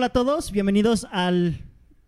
[0.00, 1.58] hola a todos, bienvenidos al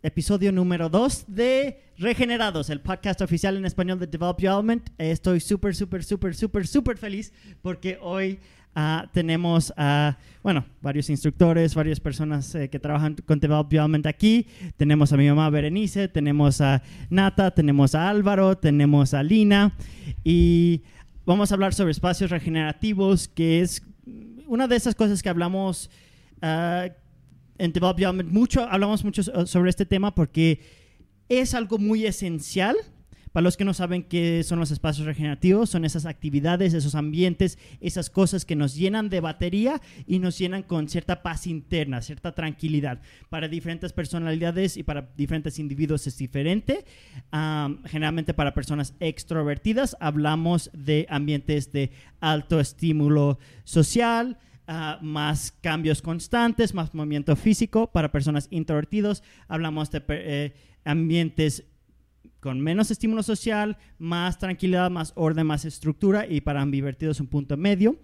[0.03, 4.89] episodio número 2 de Regenerados, el podcast oficial en español de Develop Element.
[4.97, 8.39] Estoy súper, súper, súper, súper, súper feliz porque hoy
[8.75, 14.47] ah, tenemos a, bueno, varios instructores, varias personas eh, que trabajan con Develop Element aquí.
[14.79, 19.77] Tenemos a mi mamá Berenice, tenemos a Nata, tenemos a Álvaro, tenemos a Lina
[20.25, 20.81] y
[21.27, 23.83] vamos a hablar sobre espacios regenerativos, que es
[24.47, 25.91] una de esas cosas que hablamos
[26.41, 26.89] ah,
[27.63, 28.31] en Develop Your Element.
[28.33, 30.61] Mucho, hablamos mucho so- sobre este tema porque
[31.29, 32.77] es algo muy esencial.
[33.33, 37.57] Para los que no saben qué son los espacios regenerativos, son esas actividades, esos ambientes,
[37.81, 42.35] esas cosas que nos llenan de batería y nos llenan con cierta paz interna, cierta
[42.35, 43.01] tranquilidad.
[43.31, 46.85] Para diferentes personalidades y para diferentes individuos es diferente.
[47.31, 51.91] Am, generalmente para personas extrovertidas hablamos de ambientes de
[52.21, 54.37] alto estímulo social,
[54.73, 57.91] ah, más cambios constantes, más movimiento físico.
[57.93, 60.55] Para personas introvertidos hablamos de eh,
[60.85, 61.65] ambientes
[62.41, 67.57] con menos estímulo social, más tranquilidad, más orden, más estructura y para ambivertidos un punto
[67.57, 67.97] medio.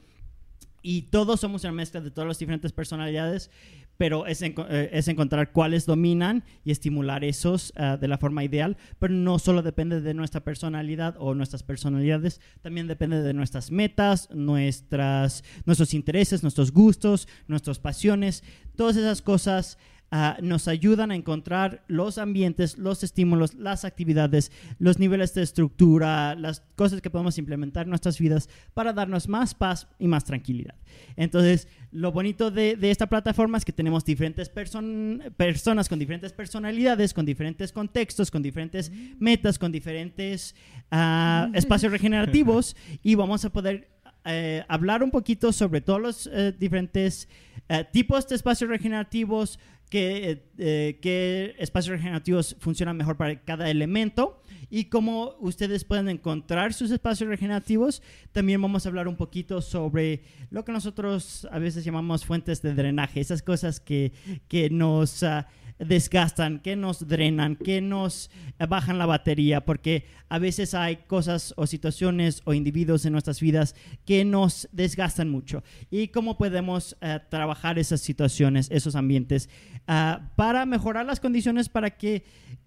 [0.83, 3.51] Y todos somos una mezcla de todas las diferentes personalidades,
[3.99, 4.55] pero es, eh,
[4.93, 8.77] es encontrar cuáles dominan y estimular esos ah, de la forma ideal.
[8.99, 14.31] Pero no solo depende de nuestra personalidad o nuestras personalidades, también depende de nuestras metas,
[14.31, 18.45] nuestras, nuestros intereses, nuestros gustos, nuestras pasiones.
[18.77, 19.79] Todas esas cosas
[20.11, 26.35] ah, nos ayudan a encontrar los ambientes, los estímulos, las actividades, los niveles de estructura,
[26.35, 30.75] las cosas que podemos implementar en nuestras vidas para darnos más paz y más tranquilidad.
[31.17, 36.33] Entonces, lo bonito de, de esta plataforma es que tenemos diferentes person- personas con diferentes
[36.33, 40.55] personalidades, con diferentes contextos, con diferentes metas, con diferentes
[40.91, 43.89] ah, espacios regenerativos y vamos a poder
[44.25, 47.29] eh, hablar un poquito sobre todos los eh, diferentes
[47.69, 49.59] eh, tipos de espacios regenerativos,
[49.91, 56.09] qué, eh, eh, qué espacios regenerativos funcionan mejor para cada elemento y cómo ustedes pueden
[56.09, 58.03] encontrar sus espacios regenerativos.
[58.33, 62.75] También vamos a hablar un poquito sobre lo que nosotros a veces llamamos fuentes de
[62.75, 64.13] drenaje, esas cosas que,
[64.49, 65.23] que nos...
[65.23, 65.47] ah,
[65.79, 68.31] desgastan, que nos drenan, que nos
[68.69, 73.75] bajan la batería, porque a veces hay cosas o situaciones o individuos en nuestras vidas
[74.05, 75.63] que nos desgastan mucho.
[75.91, 79.49] Y cómo podemos eh, trabajar esas situaciones, esos ambientes,
[79.87, 82.25] ah, para mejorar las condiciones para que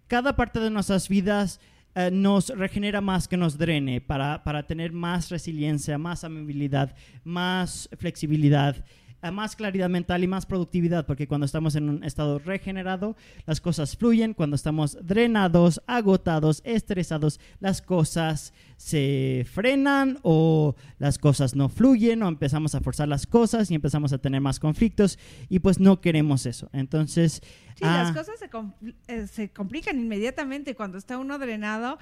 [0.07, 1.59] cada parte de nuestras vidas
[1.93, 6.95] eh, nos regenera más que nos drene, para, para tener más resiliencia, más amabilidad,
[7.25, 8.83] más flexibilidad
[9.22, 13.16] a más claridad mental y más productividad, porque cuando estamos en un estado regenerado,
[13.46, 21.56] las cosas fluyen, cuando estamos drenados, agotados, estresados, las cosas se frenan o las cosas
[21.56, 25.59] no fluyen o empezamos a forzar las cosas y empezamos a tener más conflictos y
[25.59, 26.70] pues no queremos eso.
[26.74, 27.42] Entonces,
[27.76, 28.74] Sí, ah, las cosas se, com-
[29.08, 31.98] eh, se complican inmediatamente cuando está uno drenado,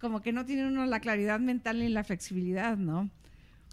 [0.00, 3.10] como que no tiene uno la claridad mental ni la flexibilidad, ¿no?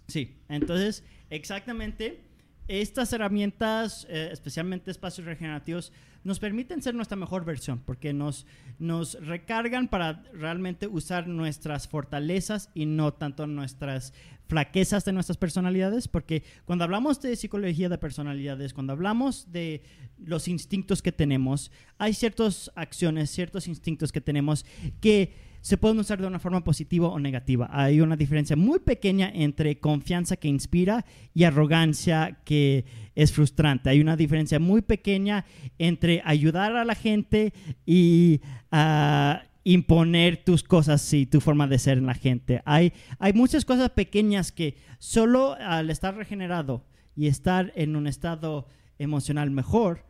[0.06, 2.20] Sí, entonces exactamente
[2.68, 5.92] estas herramientas, eh, especialmente espacios regenerativos,
[6.24, 8.46] nos permiten ser nuestra mejor versión porque nos,
[8.78, 14.14] nos recargan para realmente usar nuestras fortalezas y no tanto nuestras
[14.46, 19.82] flaquezas de nuestras personalidades, porque cuando hablamos de psicología de personalidades, cuando hablamos de
[20.18, 24.66] los instintos que tenemos, hay ciertas acciones, ciertos instintos que tenemos
[25.00, 27.68] que se pueden usar de una forma positiva o negativa.
[27.72, 32.84] Hay una diferencia muy pequeña entre confianza que inspira y arrogancia que
[33.14, 33.88] es frustrante.
[33.88, 35.46] Hay una diferencia muy pequeña
[35.78, 37.52] entre ayudar a la gente
[37.86, 38.40] y
[38.72, 42.60] ah, imponer tus cosas y tu forma de ser en la gente.
[42.64, 46.84] Hay, hay muchas cosas pequeñas que solo al estar regenerado
[47.14, 48.66] y estar en un estado
[48.98, 50.04] emocional mejor,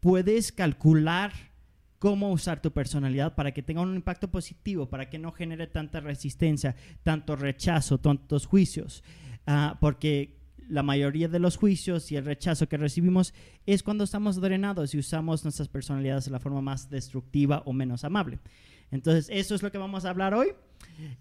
[0.00, 1.32] puedes calcular
[2.04, 6.00] cómo usar tu personalidad para que tenga un impacto positivo, para que no genere tanta
[6.00, 9.02] resistencia, tanto rechazo, tantos juicios.
[9.46, 10.36] Ah, porque
[10.68, 13.32] la mayoría de los juicios y el rechazo que recibimos
[13.64, 18.04] es cuando estamos drenados y usamos nuestras personalidades de la forma más destructiva o menos
[18.04, 18.38] amable.
[18.90, 20.48] Entonces, eso es lo que vamos a hablar hoy.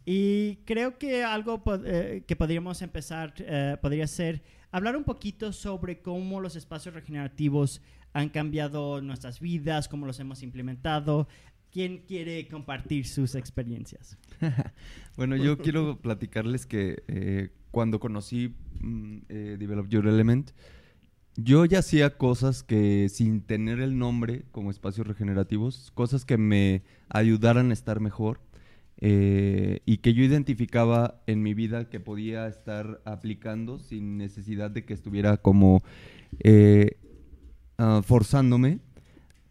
[0.06, 6.02] Y creo que algo eh, que podríamos empezar, eh, podría ser hablar un poquito sobre
[6.02, 7.82] cómo los espacios regenerativos
[8.14, 11.28] han cambiado nuestras vidas, cómo los hemos implementado.
[11.72, 14.18] ¿Quién quiere compartir sus experiencias?
[15.16, 20.52] Bueno, yo quiero platicarles que eh, cuando conocí mm, eh, Develop Your Element,
[21.36, 26.84] yo ya hacía cosas que sin tener el nombre como espacios regenerativos, cosas que me
[27.10, 28.40] ayudaran a estar mejor
[28.98, 34.86] eh, y que yo identificaba en mi vida que podía estar aplicando sin necesidad de
[34.86, 35.84] que estuviera como
[36.40, 36.98] eh,
[37.84, 38.80] ah, forzándome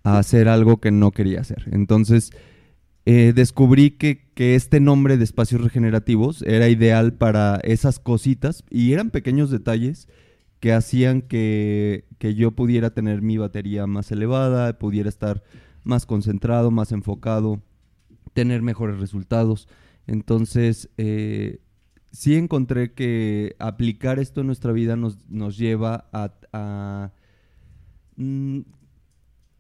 [0.05, 1.69] a hacer algo que no quería hacer.
[1.71, 2.33] Entonces,
[3.05, 8.93] eh, descubrí que, que, este nombre de espacios regenerativos era ideal para esas cositas y
[8.93, 10.09] eran pequeños detalles
[10.61, 15.43] que hacían que, que, yo pudiera tener mi batería más elevada, pudiera estar
[15.85, 17.61] más concentrado, más enfocado,
[18.33, 19.69] tener mejores resultados.
[20.07, 21.59] Entonces, eh,
[22.13, 27.13] sí encontré que aplicar esto en nuestra vida nos, nos lleva a, a
[28.17, 28.61] mm,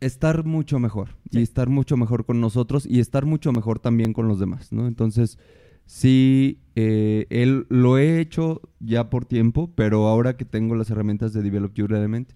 [0.01, 1.41] estar mucho mejor sí.
[1.41, 4.87] y estar mucho mejor con nosotros y estar mucho mejor también con los demás, ¿no?
[4.87, 5.39] Entonces,
[5.87, 11.33] sí, eh, él, lo he hecho ya por tiempo, pero ahora que tengo las herramientas
[11.33, 12.33] de Develop Your Element,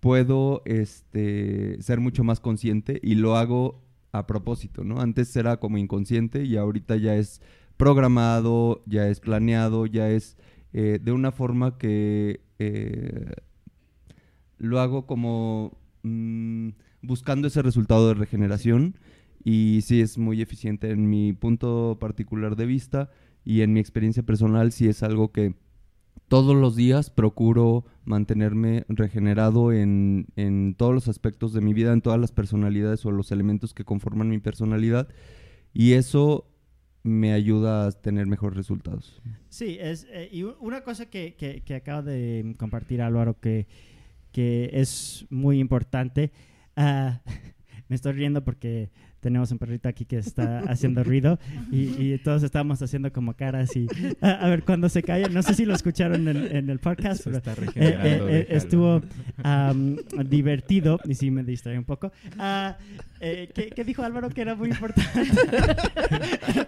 [0.00, 3.82] puedo este, ser mucho más consciente y lo hago
[4.12, 5.00] a propósito, ¿no?
[5.00, 7.40] Antes era como inconsciente y ahorita ya es
[7.76, 10.36] programado, ya es planeado, ya es
[10.72, 13.32] eh, de una forma que eh,
[14.60, 15.76] lo hago como...
[16.02, 16.70] Mmm,
[17.02, 18.96] buscando ese resultado de regeneración
[19.42, 23.10] y sí es muy eficiente en mi punto particular de vista
[23.44, 25.54] y en mi experiencia personal sí es algo que
[26.28, 32.02] todos los días procuro mantenerme regenerado en, en, todos los aspectos de mi vida, en
[32.02, 35.08] todas las personalidades o los elementos que conforman mi personalidad
[35.72, 36.46] y eso
[37.02, 39.22] me ayuda a tener mejores resultados.
[39.48, 43.66] Sí, es, eh, y una cosa que, que, que, acaba de compartir Álvaro que,
[44.32, 46.32] que es muy importante.
[46.76, 47.12] Uh,
[47.88, 51.38] me estoy riendo porque tenemos un perrito aquí que está haciendo ruido
[51.70, 53.86] y, y, todos estamos haciendo como caras y
[54.20, 57.38] a ver cuando se calla no sé si lo escucharon en, en el podcast pero
[57.66, 59.02] eh, eh, eh, estuvo
[59.44, 62.12] um, divertido y sí me distrae un poco.
[62.36, 62.72] Uh,
[63.20, 65.24] ¿qué, ¿qué, dijo Álvaro que era muy importante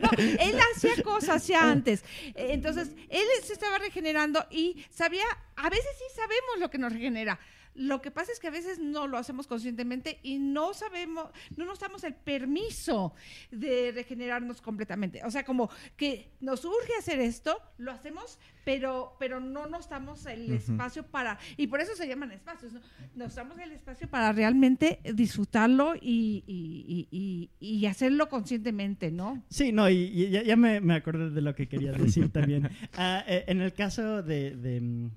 [0.01, 2.05] no, él hacía cosas ya antes.
[2.35, 5.25] Entonces él se estaba regenerando y sabía
[5.57, 7.39] a veces sí sabemos lo que nos regenera
[7.75, 11.65] lo que pasa es que a veces no lo hacemos conscientemente y no sabemos, no
[11.65, 13.15] nos damos el permiso
[13.51, 15.23] de regenerarnos completamente.
[15.25, 20.27] O sea, como que nos urge hacer esto, lo hacemos, pero, pero no nos damos
[20.27, 20.57] el uh -huh.
[20.57, 22.81] espacio para, y por eso se llaman espacios, ¿no?
[23.15, 29.43] nos damos el espacio para realmente disfrutarlo y, y, y, y hacerlo conscientemente, ¿no?
[29.49, 32.67] Sí, no, y, ya, ya me, me, acordé de lo que quería decir también.
[32.67, 35.11] Uh, en el caso de, de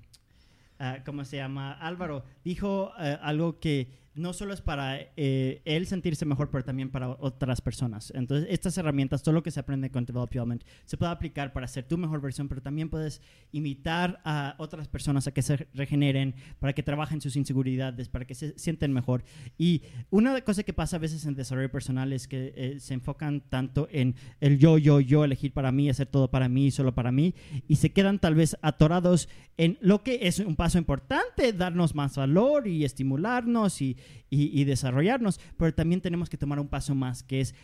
[0.78, 1.72] Uh, ¿cómo se llama?
[1.72, 6.90] Álvaro dijo uh, algo que no solo es para eh, él sentirse mejor, pero también
[6.90, 8.12] para otras personas.
[8.14, 11.52] Entonces, estas herramientas, todo lo que se aprende con Develop Your Element, se puede aplicar
[11.52, 13.20] para ser tu mejor versión, pero también puedes
[13.52, 18.34] imitar a otras personas a que se regeneren, para que trabajen sus inseguridades, para que
[18.34, 19.22] se sienten mejor.
[19.58, 23.42] Y una cosa que pasa a veces en desarrollo personal es que eh, se enfocan
[23.42, 27.12] tanto en el yo, yo, yo, elegir para mí, hacer todo para mí, solo para
[27.12, 27.34] mí,
[27.68, 29.28] y se quedan tal vez atorados
[29.58, 33.96] en lo que es un paso importante, darnos más valor y estimularnos y
[34.30, 37.54] y, desarrollarnos, pero también tenemos que tomar un paso más, que es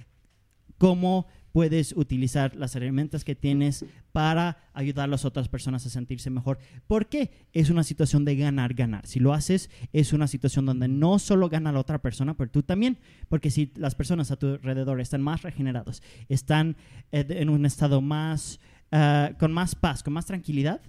[0.79, 6.31] cómo puedes utilizar las herramientas que tienes para ayudar a las otras personas a sentirse
[6.31, 6.59] mejor.
[6.87, 9.07] Porque es una situación de ganar, ganar.
[9.07, 12.63] Si lo haces, es una situación donde no solo gana la otra persona, pero tú
[12.63, 12.99] también.
[13.29, 16.77] Porque si las personas a tu alrededor están más regenerados, están
[17.13, 18.59] eh, en un estado más,
[18.91, 20.81] uh, con más paz, con más tranquilidad,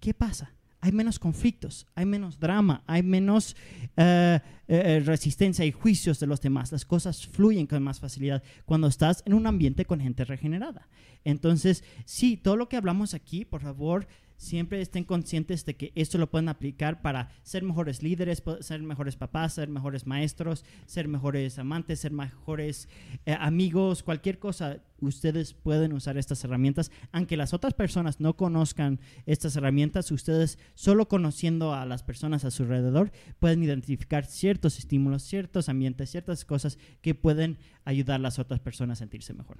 [0.00, 0.52] ¿qué pasa?
[0.80, 3.56] Hay menos conflictos, hay menos drama, hay menos
[3.96, 6.70] uh, uh, resistencia y juicios de los demás.
[6.70, 10.88] Las cosas fluyen con más facilidad cuando estás en un ambiente con gente regenerada.
[11.24, 14.06] Entonces, sí, todo lo que hablamos aquí, por favor,
[14.38, 19.16] siempre estén conscientes de que esto lo pueden aplicar para ser mejores líderes, ser mejores
[19.16, 22.88] papás, ser mejores maestros, ser mejores amantes, ser mejores
[23.26, 24.78] eh, amigos, cualquier cosa.
[25.00, 31.08] Ustedes pueden usar estas herramientas, aunque las otras personas no conozcan estas herramientas, ustedes solo
[31.08, 36.78] conociendo a las personas a su alrededor pueden identificar ciertos estímulos, ciertos ambientes, ciertas cosas
[37.00, 39.58] que pueden ayudar a las otras personas a sentirse mejor.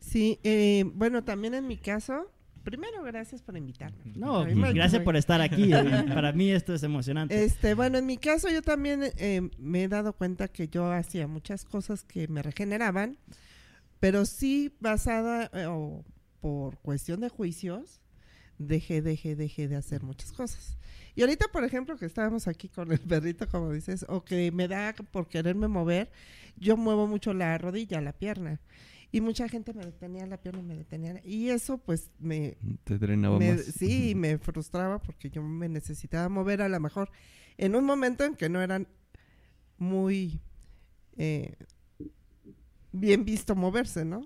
[0.00, 2.30] Sí, eh, bueno, también en mi caso,
[2.70, 4.12] primero, gracias por invitarme.
[4.14, 4.44] No,
[4.74, 5.70] gracias por estar aquí.
[6.14, 7.42] Para mí esto es emocionante.
[7.42, 11.26] Este, bueno, en mi caso yo también eh, me he dado cuenta que yo hacía
[11.26, 13.16] muchas cosas que me regeneraban,
[14.00, 16.04] pero sí basada eh, o
[16.40, 18.02] por cuestión de juicios,
[18.58, 20.76] dejé, dejé, dejé de hacer muchas cosas.
[21.14, 24.68] Y ahorita, por ejemplo, que estábamos aquí con el perrito, como dices, o que me
[24.68, 26.10] da por quererme mover,
[26.56, 28.60] yo muevo mucho la rodilla, la pierna
[29.10, 33.38] y mucha gente me detenía la pierna, me detenía y eso pues me te drenaba
[33.38, 33.62] me, más.
[33.62, 37.10] Sí, me frustraba porque yo me necesitaba mover a lo mejor
[37.56, 38.86] en un momento en que no eran
[39.78, 40.40] muy
[41.16, 41.54] eh,
[42.92, 44.22] bien visto moverse, ¿no?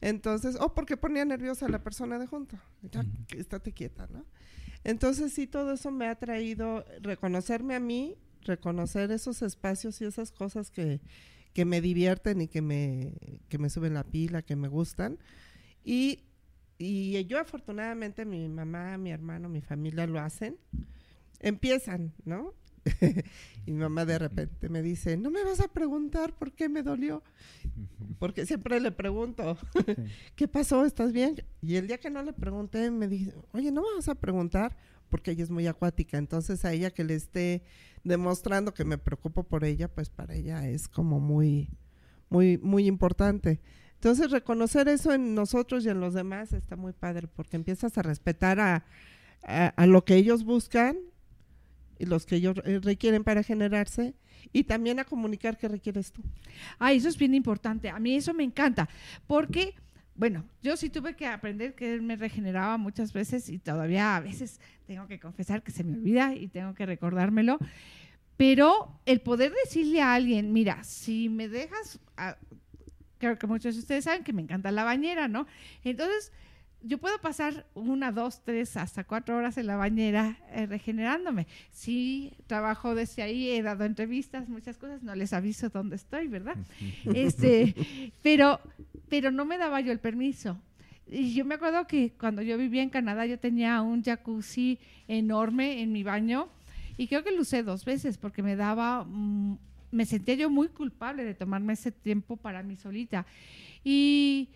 [0.00, 3.04] Entonces, o oh, porque ponía nerviosa a la persona de junto, ya,
[3.36, 4.24] estate quieta, ¿no?
[4.82, 10.32] Entonces sí, todo eso me ha traído reconocerme a mí, reconocer esos espacios y esas
[10.32, 11.00] cosas que,
[11.52, 15.18] que me divierten y que me, que me suben la pila, que me gustan.
[15.84, 16.20] Y,
[16.78, 20.56] y yo afortunadamente, mi mamá, mi hermano, mi familia lo hacen.
[21.40, 22.54] Empiezan, ¿no?
[23.66, 26.82] y mi mamá de repente me dice, no me vas a preguntar por qué me
[26.82, 27.22] dolió.
[28.18, 29.56] Porque siempre le pregunto,
[30.36, 30.84] ¿qué pasó?
[30.84, 31.42] ¿Estás bien?
[31.60, 34.76] Y el día que no le pregunté, me dice, oye, no me vas a preguntar
[35.10, 36.16] porque ella es muy acuática.
[36.16, 37.62] Entonces a ella que le esté
[38.04, 41.68] demostrando que me preocupo por ella, pues para ella es como muy,
[42.30, 43.60] muy, muy importante.
[43.94, 48.02] Entonces reconocer eso en nosotros y en los demás está muy padre porque empiezas a
[48.02, 48.84] respetar a,
[49.42, 50.96] a lo que ellos buscan
[52.00, 54.14] y los que ellos requieren para generarse
[54.54, 56.22] y también a comunicar qué requieres tú.
[56.78, 57.90] Ah, eso es bien importante.
[57.90, 58.88] A mí eso me encanta
[59.26, 59.74] porque,
[60.20, 64.20] bueno, yo sí tuve que aprender que él me regeneraba muchas veces y todavía a
[64.20, 67.58] veces tengo que confesar que se me olvida y tengo que recordármelo.
[68.36, 72.36] Pero el poder decirle a alguien, mira, si me dejas, ah,
[73.16, 75.46] creo que muchos de ustedes saben que me encanta la bañera, ¿no?
[75.84, 76.32] Entonces,
[76.82, 81.46] yo puedo pasar una, dos, tres, hasta cuatro horas en la bañera eh, regenerándome.
[81.70, 86.56] Sí, trabajo desde ahí, he dado entrevistas, muchas cosas, no les aviso dónde estoy, ¿verdad?
[87.14, 87.74] este,
[88.22, 88.60] pero,
[89.08, 90.56] pero no me daba yo el permiso.
[91.06, 95.82] Y yo me acuerdo que cuando yo vivía en Canadá yo tenía un jacuzzi enorme
[95.82, 96.48] en mi baño
[96.96, 99.58] y creo que lo usé dos veces porque me daba, mm,
[99.90, 103.26] me sentía yo muy culpable de tomarme ese tiempo para mí solita.
[103.82, 104.50] Y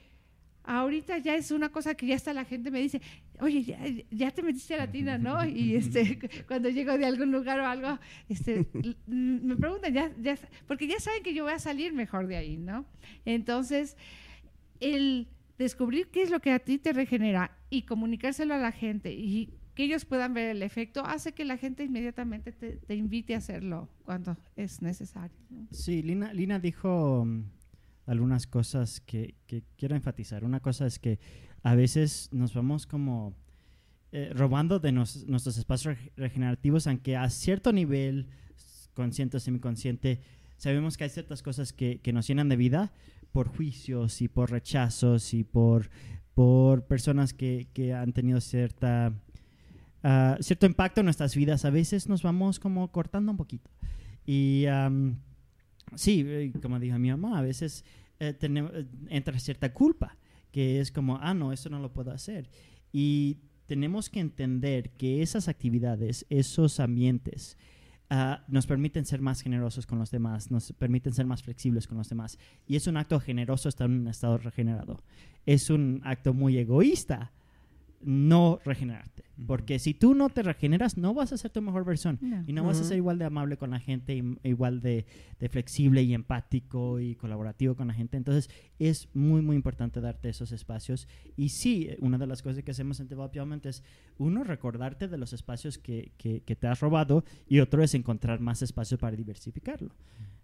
[0.64, 3.00] ahorita ya es una cosa que ya está la gente me dice,
[3.40, 5.44] oye, ya, te metiste a la tina, ¿no?
[5.47, 6.18] Y este,
[6.49, 8.66] cuando llego de algún lugar o algo, este,
[9.06, 12.56] me preguntan, ya, ya, porque ya saben que yo voy a salir mejor de ahí,
[12.56, 12.87] ¿no?
[13.25, 13.97] Entonces,
[14.80, 15.28] el
[15.59, 19.54] descubrir qué es lo que a ti te regenera y comunicárselo a la gente y
[19.75, 23.88] que ellos puedan ver el efecto, hace que la gente inmediatamente te, invite a hacerlo
[24.04, 25.37] cuando es necesario.
[25.71, 27.26] Sí, Lina, Lina dijo
[28.06, 29.34] algunas cosas que,
[29.76, 30.44] quiero enfatizar.
[30.44, 31.18] Una cosa es que
[31.62, 33.34] a veces nos vamos como
[34.12, 38.28] eh, robando de nuestros espacios regenerativos, aunque a cierto nivel,
[38.94, 40.20] consciente o semiconsciente,
[40.56, 42.92] sabemos que hay ciertas cosas que, nos llenan de vida
[43.32, 45.90] por juicios y por rechazos y por,
[46.34, 49.12] por personas que, han tenido cierta,
[50.02, 51.64] ah, cierto impacto en nuestras vidas.
[51.64, 53.70] A veces nos vamos como cortando un poquito.
[54.26, 54.66] Y
[55.94, 57.84] sí, eh, como dijo mi mamá, a veces
[58.20, 60.16] eh, eh, entra cierta culpa,
[60.50, 62.48] que es como, ah, no, esto no lo puedo hacer.
[62.92, 67.58] Y tenemos que entender que esas actividades, esos ambientes,
[68.10, 71.98] ah, nos permiten ser más generosos con los demás, nos permiten ser más flexibles con
[71.98, 72.38] los demás.
[72.66, 75.02] Y es un acto generoso estar en un estado regenerado.
[75.46, 77.32] Es un acto muy egoísta
[78.04, 79.25] no regenerarte.
[79.46, 82.18] Porque si tú no te regeneras, no vas a ser tu mejor versión.
[82.46, 85.06] Y no vas a ser igual de amable con la gente, igual de,
[85.50, 88.16] flexible y empático y colaborativo con la gente.
[88.16, 91.08] Entonces, es muy, muy importante darte esos espacios.
[91.37, 93.34] Y sí, una de las cosas que hacemos en Develop
[93.66, 93.82] es,
[94.18, 98.62] uno, recordarte de los espacios que, que, te has robado y otro es encontrar más
[98.62, 99.90] espacio para diversificarlo.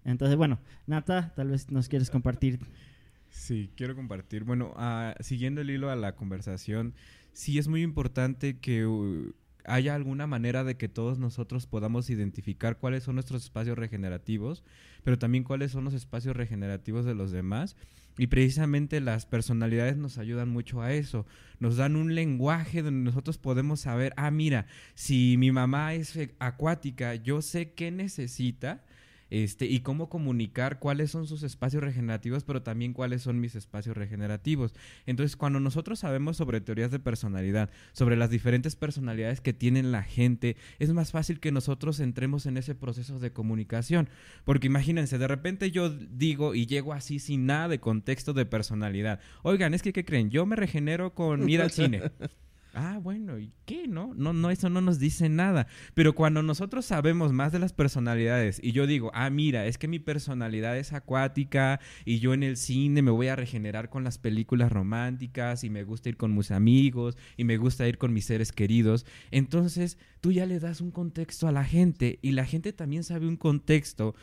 [0.05, 2.59] Entonces, bueno, Nata, tal vez nos quieres compartir.
[3.31, 4.45] Sí, quiero compartir.
[4.45, 6.95] Bueno, ah, siguiendo el hilo a la conversación,
[7.33, 9.33] sí es muy importante que uh,
[9.65, 14.65] haya alguna manera de que todos nosotros podamos identificar cuáles son nuestros espacios regenerativos,
[15.05, 17.77] pero también cuáles son los espacios regenerativos de los demás.
[18.19, 21.27] Y precisamente las personalidades nos ayudan mucho a eso.
[21.59, 27.15] Nos dan un lenguaje donde nosotros podemos saber, ah, mira, si mi mamá es acuática,
[27.15, 28.83] yo sé qué necesita
[29.31, 33.97] este, y cómo comunicar cuáles son sus espacios regenerativos, pero también cuáles son mis espacios
[33.97, 34.75] regenerativos.
[35.07, 40.03] Entonces, cuando nosotros sabemos sobre teorías de personalidad, sobre las diferentes personalidades que tienen la
[40.03, 44.09] gente, es más fácil que nosotros entremos en ese proceso de comunicación.
[44.45, 49.21] Porque imagínense, de repente yo digo y llego así sin nada de contexto de personalidad.
[49.43, 50.31] Oigan, es que, ¿qué creen?
[50.31, 52.03] Yo me regenero con ir al cine.
[52.75, 53.89] Ah, bueno, ¿y qué?
[53.89, 55.67] No, no, no, eso no nos dice nada.
[55.95, 59.89] Pero cuando nosotros sabemos más de las personalidades y yo digo, ah, mira, es que
[59.89, 64.19] mi personalidad es acuática y yo en el cine me voy a regenerar con las
[64.19, 68.25] películas románticas y me gusta ir con mis amigos y me gusta ir con mis
[68.25, 72.73] seres queridos, entonces tú ya le das un contexto a la gente y la gente
[72.73, 74.15] también sabe un contexto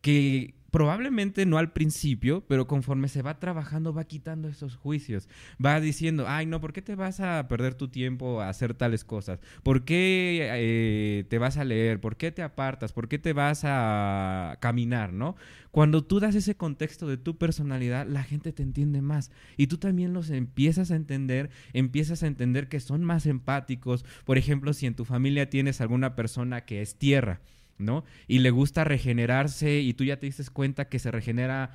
[0.00, 5.28] que probablemente no al principio, pero conforme se va trabajando va quitando esos juicios.
[5.64, 9.04] Va diciendo, ay, no, ¿por qué te vas a perder tu tiempo a hacer tales
[9.04, 9.40] cosas?
[9.62, 12.00] ¿Por qué eh, te vas a leer?
[12.00, 12.92] ¿Por qué te apartas?
[12.92, 15.12] ¿Por qué te vas a caminar?
[15.12, 15.36] ¿No?
[15.70, 19.30] Cuando tú das ese contexto de tu personalidad, la gente te entiende más.
[19.56, 24.04] Y tú también los empiezas a entender, empiezas a entender que son más empáticos.
[24.24, 27.40] Por ejemplo, si en tu familia tienes alguna persona que es tierra,
[27.80, 28.04] ¿no?
[28.28, 31.72] Y le gusta regenerarse y tú ya te diste cuenta que se regenera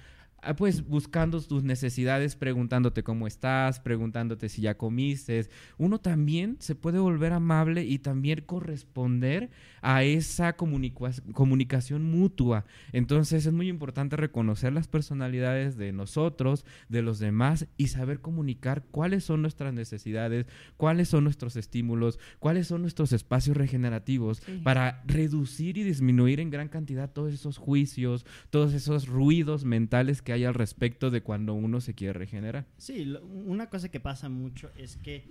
[0.58, 5.48] pues buscando tus necesidades, preguntándote cómo estás, preguntándote si ya comiste.
[5.78, 9.50] Uno también se puede volver amable y también corresponder
[9.82, 12.66] a esa comunica- comunicación mutua.
[12.92, 18.84] Entonces es muy importante reconocer las personalidades de nosotros, de los demás y saber comunicar
[18.92, 20.46] cuáles son nuestras necesidades,
[20.78, 24.60] cuáles son nuestros estímulos, cuáles son nuestros espacios regenerativos Sí.
[24.64, 30.34] para reducir y disminuir en gran cantidad todos esos juicios, todos esos ruidos mentales que
[30.36, 32.66] hay al respecto de cuando uno se quiere regenerar.
[32.78, 35.28] Sí, lo- una cosa que pasa mucho es que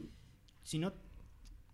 [0.63, 0.93] si no,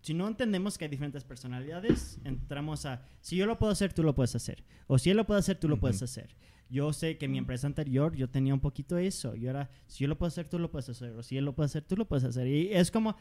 [0.01, 4.03] si no entendemos que hay diferentes personalidades, entramos a, si yo lo puedo hacer, tú
[4.03, 4.63] lo puedes hacer.
[4.87, 6.35] O si él lo puede hacer, tú lo puedes hacer.
[6.69, 9.35] Yo sé que en mi empresa anterior yo tenía un poquito eso.
[9.35, 11.11] Y ahora, si yo lo puedo hacer, tú lo puedes hacer.
[11.11, 12.47] O si él lo puede hacer, tú lo puedes hacer.
[12.47, 13.15] Y es como,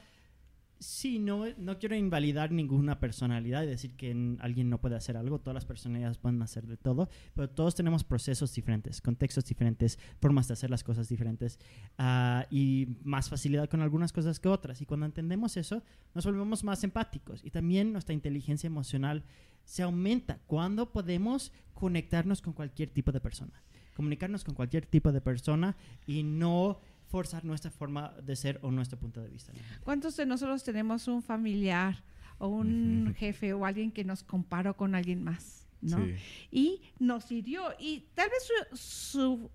[0.80, 5.38] sí, no, no quiero invalidar ninguna personalidad y decir que alguien no puede hacer algo.
[5.38, 7.08] Todas las personalidades pueden hacer de todo.
[7.34, 11.58] Pero todos tenemos procesos diferentes, contextos diferentes, formas de hacer las cosas diferentes
[11.98, 14.80] ah, y más facilidad con algunas cosas que otras.
[14.80, 15.82] Y cuando entendemos eso,
[16.14, 19.22] nos volvemos más empáticos y también nuestra inteligencia emocional
[19.64, 23.62] se aumenta cuando podemos conectarnos con cualquier tipo de persona,
[23.94, 28.98] comunicarnos con cualquier tipo de persona y no forzar nuestra forma de ser o nuestro
[28.98, 29.52] punto de vista.
[29.82, 32.02] ¿Cuántos de nosotros tenemos un familiar
[32.38, 35.66] o un jefe o alguien que nos comparó con alguien más?
[35.82, 35.96] ¿no?
[36.04, 36.14] Sí.
[36.52, 37.62] y nos hirió.
[37.78, 39.50] Y tal vez su, su-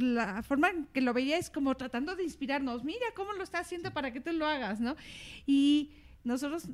[0.00, 2.84] la forma en que lo veía es como tratando de inspirarnos.
[2.84, 4.96] Mira cómo lo está haciendo para que tú lo hagas, ¿no?
[5.46, 5.90] Y
[6.24, 6.68] nosotros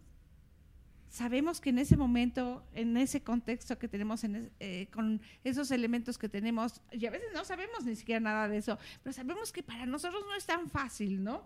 [1.08, 6.18] sabemos que en ese momento, en ese contexto que tenemos, en eh, con esos elementos
[6.18, 9.62] que tenemos, y a veces no sabemos ni siquiera nada de eso, pero sabemos que
[9.62, 11.44] para nosotros no es tan fácil, ¿no?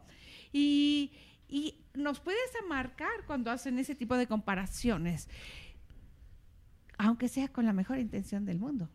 [0.53, 1.13] Y,
[1.95, 5.29] nos puedes marcar cuando hacen ese tipo de comparaciones,
[6.97, 8.89] aunque sea con la mejor intención del mundo.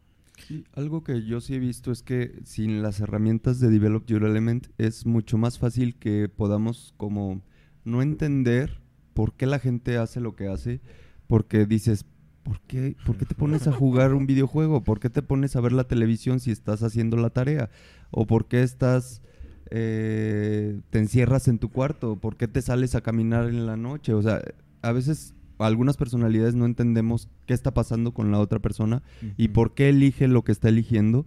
[0.74, 4.70] Algo que yo sí he visto es que sin las herramientas de Develop Your Element
[4.80, 7.44] es mucho más fácil que podamos como
[7.84, 8.82] no entender
[9.18, 10.80] por qué la gente hace lo que hace,
[11.26, 12.06] porque dices,
[12.44, 14.84] ¿por qué, ¿por qué te pones a jugar un videojuego?
[14.84, 17.72] ¿Por qué te pones a ver la televisión si estás haciendo la tarea?
[18.12, 19.24] ¿O por qué estás,
[19.72, 22.18] eh, te encierras en tu cuarto?
[22.18, 24.14] ¿Por qué te sales a caminar en la noche?
[24.14, 24.40] O sea,
[24.84, 29.02] a veces algunas personalidades no entendemos qué está pasando con la otra persona
[29.36, 31.26] y por qué elige lo que está eligiendo.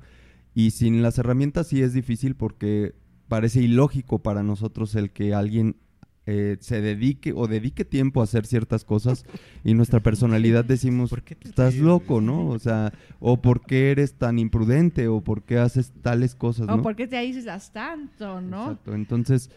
[0.55, 2.95] Y sin las herramientas sí es difícil porque
[3.27, 5.75] parece ilógico para nosotros el que alguien
[6.31, 9.25] eh, se dedique o dedique tiempo a hacer ciertas cosas
[9.65, 12.21] y nuestra personalidad decimos, ¿Por qué te estás loco?
[12.21, 12.47] ¿no?
[12.49, 16.83] O sea, o por qué eres tan imprudente o por qué haces tales cosas, O
[16.83, 18.63] por qué te aíslas tanto, ¿no?
[18.63, 18.95] Exacto.
[18.95, 19.51] Entonces,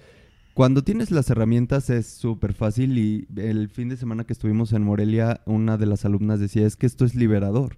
[0.54, 4.84] cuando tienes las herramientas es súper fácil y el fin de semana que estuvimos en
[4.84, 7.78] Morelia, una de las alumnas decía, es que esto es liberador.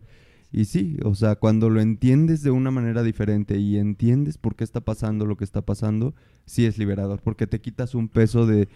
[0.51, 4.63] Y sí, o sea, cuando lo entiendes de una manera diferente y entiendes por qué
[4.63, 8.69] está pasando lo que está pasando, sí es liberador, porque te quitas un peso de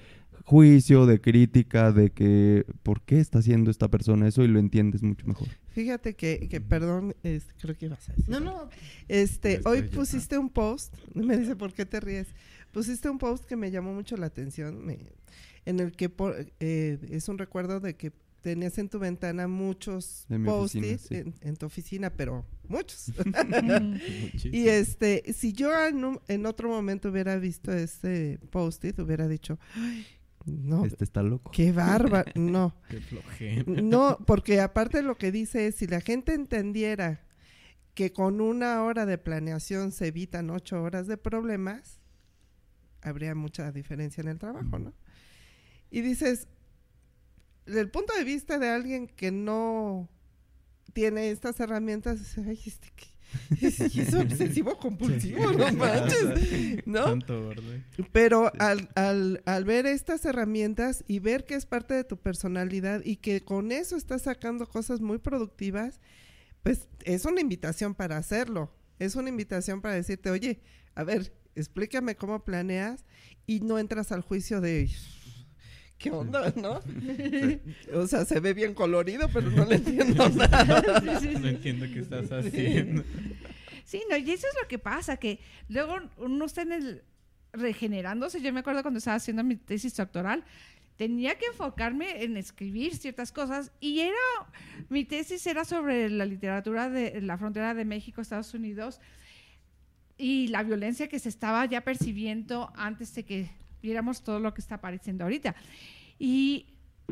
[0.46, 5.04] juicio, de crítica, de que por qué está haciendo esta persona eso y lo entiendes
[5.04, 5.48] mucho mejor.
[5.70, 8.30] Fíjate que, que perdón, este, creo que ibas a decir.
[8.30, 8.70] No, no,
[9.08, 12.28] Este, hoy pusiste un post, me dice, ¿por qué te ríes?
[12.72, 15.00] Pusiste un post que me llamó mucho la atención, me-
[15.66, 20.26] en el que por- eh, es un recuerdo de que tenías en tu ventana muchos
[20.72, 21.16] sí.
[21.16, 23.12] en, en tu oficina, pero muchos.
[24.46, 29.60] Y este, si yo en, un- en otro momento hubiera visto ese post-it, hubiera dicho,
[29.76, 30.06] "Ay,
[30.46, 31.52] no, Este está loco.
[31.52, 32.76] qué bárbaro, no.
[32.90, 33.64] Qué flojera.
[33.82, 37.26] No, porque aparte lo que dice es, si la gente entendiera
[37.94, 42.00] que con una hora de planeación se evitan ocho horas de problemas,
[43.02, 44.94] habría mucha diferencia en el trabajo, ¿no?
[45.92, 46.48] Y dices,
[47.70, 50.10] desde el punto de vista de alguien que no
[50.94, 53.06] tiene estas herramientas, dice, ay, este que
[53.62, 57.04] es, es obsesivo compulsivo, no manches, ¿no?
[57.06, 57.52] Tanto.
[58.12, 63.02] Pero al, al, al ver estas herramientas y ver que es parte de tu personalidad
[63.06, 66.00] y que con eso estás sacando cosas muy productivas,
[66.64, 68.74] pues es una invitación para hacerlo.
[68.98, 70.60] Es una invitación para decirte, oye,
[70.96, 73.06] a ver, explícame cómo planeas
[73.46, 74.90] y no entras al juicio de...
[76.00, 76.80] ¿Qué onda, no?
[77.94, 81.02] o sea, se ve bien colorido, pero no le entiendo nada.
[81.02, 81.40] Sí, sí, sí.
[81.40, 83.04] No entiendo qué estás haciendo.
[83.84, 87.04] Sí, no, y eso es lo que pasa, que luego uno está en el
[87.52, 88.42] regenerándose.
[88.42, 90.46] Yo me acuerdo cuando estaba haciendo mi tesis doctoral,
[90.96, 94.16] tenía que enfocarme en escribir ciertas cosas y era,
[94.90, 99.02] mi tesis era sobre la literatura de la frontera de México, Estados Unidos
[100.18, 103.50] y la violencia que se estaba ya percibiendo antes de que
[103.82, 105.56] viéramos todo lo que está apareciendo ahorita.
[106.18, 106.66] Y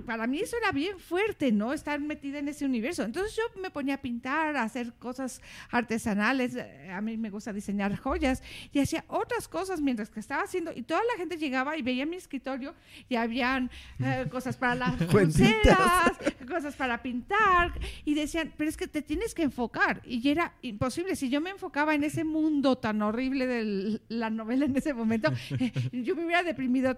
[0.06, 1.74] para mí eso era bien fuerte, ¿no?
[1.74, 3.04] Estar metida en ese universo.
[3.04, 6.56] Entonces yo me ponía a pintar, a hacer cosas artesanales.
[6.56, 10.72] eh, A mí me gusta diseñar joyas y hacía otras cosas mientras que estaba haciendo.
[10.76, 12.76] Y toda la gente llegaba y veía mi escritorio
[13.10, 16.12] y habían eh, cosas para las pulseras,
[16.48, 17.74] cosas para pintar.
[18.06, 20.02] Y decían, pero es que te tienes que enfocar.
[20.06, 21.16] Y era imposible.
[21.16, 25.32] Si yo me enfocaba en ese mundo tan horrible de la novela en ese momento,
[25.60, 26.96] eh, yo me hubiera deprimido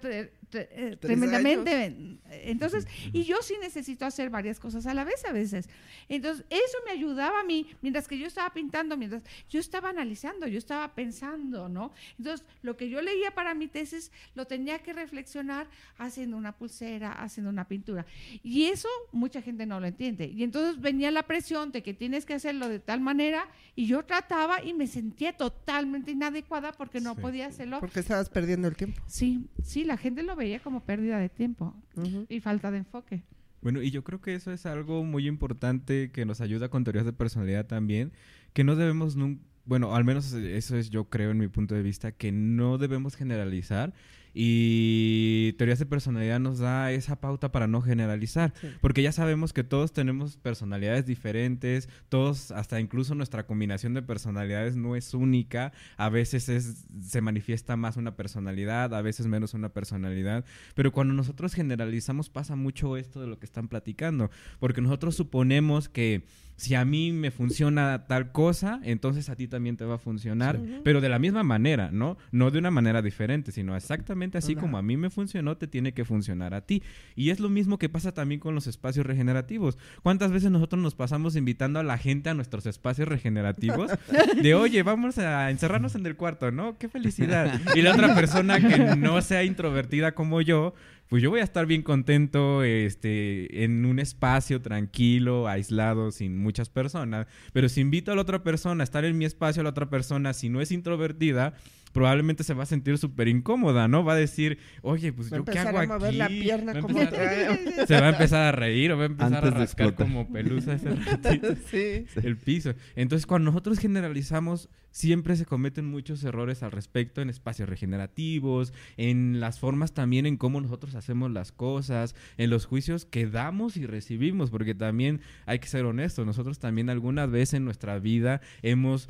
[0.53, 2.17] eh, tremendamente.
[2.31, 5.69] Entonces, y yo sí necesito hacer varias cosas a la vez a veces.
[6.07, 10.47] Entonces, eso me ayudaba a mí, mientras que yo estaba pintando, mientras yo estaba analizando,
[10.47, 11.91] yo estaba pensando, ¿no?
[12.17, 17.11] Entonces, lo que yo leía para mi tesis lo tenía que reflexionar haciendo una pulsera,
[17.13, 18.05] haciendo una pintura.
[18.43, 20.25] Y eso mucha gente no lo entiende.
[20.27, 24.03] Y entonces venía la presión de que tienes que hacerlo de tal manera y yo
[24.05, 27.21] trataba y me sentía totalmente inadecuada porque no Sí.
[27.21, 27.79] podía hacerlo.
[27.79, 29.01] Porque estabas perdiendo el tiempo.
[29.07, 32.25] Sí, sí, la gente lo veía como pérdida de tiempo Ujú.
[32.27, 33.21] y falta de enfoque.
[33.61, 37.05] Bueno, y yo creo que eso es algo muy importante que nos ayuda con teorías
[37.05, 38.11] de personalidad también,
[38.53, 41.83] que no debemos nunca, bueno, al menos eso es yo creo en mi punto de
[41.83, 43.93] vista, que no debemos generalizar
[44.33, 48.67] y teorías de personalidad nos da esa pauta para no generalizar, Sí.
[48.81, 54.75] porque ya sabemos que todos tenemos personalidades diferentes, todos, hasta incluso nuestra combinación de personalidades
[54.75, 59.69] no es única, a veces es, se manifiesta más una personalidad, a veces menos una
[59.69, 65.15] personalidad, pero cuando nosotros generalizamos pasa mucho esto de lo que están platicando, porque nosotros
[65.15, 66.23] suponemos que
[66.59, 70.57] si a mí me funciona tal cosa, entonces a ti también te va a funcionar,
[70.61, 70.81] Sí.
[70.83, 72.17] pero de la misma manera, ¿no?
[72.31, 75.93] No de una manera diferente, sino exactamente así como a mí me funcionó, te tiene
[75.93, 76.83] que funcionar a ti.
[77.15, 79.77] Y es lo mismo que pasa también con los espacios regenerativos.
[80.03, 83.91] ¿Cuántas veces nosotros nos pasamos invitando a la gente a nuestros espacios regenerativos?
[84.43, 86.77] De, oye, vamos a encerrarnos en el cuarto, ¿no?
[86.77, 87.59] ¡Qué felicidad!
[87.73, 90.73] Y la otra persona que no sea introvertida como yo,
[91.09, 96.69] pues yo voy a estar bien contento este, en un espacio tranquilo, aislado, sin muchas
[96.69, 97.25] personas.
[97.51, 99.89] Pero si invito a la otra persona a estar en mi espacio, a la otra
[99.89, 101.55] persona, si no es introvertida,
[101.91, 104.03] probablemente se va a sentir súper incómoda, ¿no?
[104.03, 106.41] Va a decir, oye, pues Va a yo qué hago a mover la aquí?
[106.41, 109.33] pierna Va a como otra Se va a empezar a reír o va a empezar
[109.35, 112.05] Antes a de rascar como pelusa ese ratito Sí.
[112.23, 112.73] el piso.
[112.95, 119.39] Entonces, cuando nosotros generalizamos, siempre se cometen muchos errores al respecto en espacios regenerativos, en
[119.39, 123.85] las formas también en cómo nosotros hacemos las cosas, en los juicios que damos y
[123.85, 129.09] recibimos, porque también hay que ser honestos, nosotros también alguna vez en nuestra vida hemos...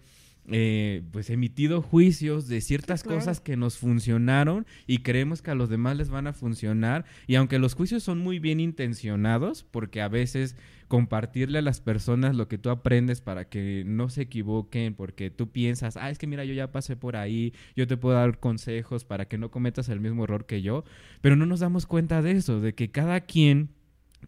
[0.51, 3.19] eh, pues emitido juicios de ciertas Sí, claro.
[3.19, 7.35] cosas que nos funcionaron y creemos que a los demás les van a funcionar y
[7.35, 10.55] aunque los juicios son muy bien intencionados porque a veces
[10.87, 15.51] compartirle a las personas lo que tú aprendes para que no se equivoquen, porque tú
[15.51, 19.05] piensas, ah, es que mira, yo ya pasé por ahí, yo te puedo dar consejos
[19.05, 20.83] para que no cometas el mismo error que yo,
[21.21, 23.69] pero no nos damos cuenta de eso, de que cada quien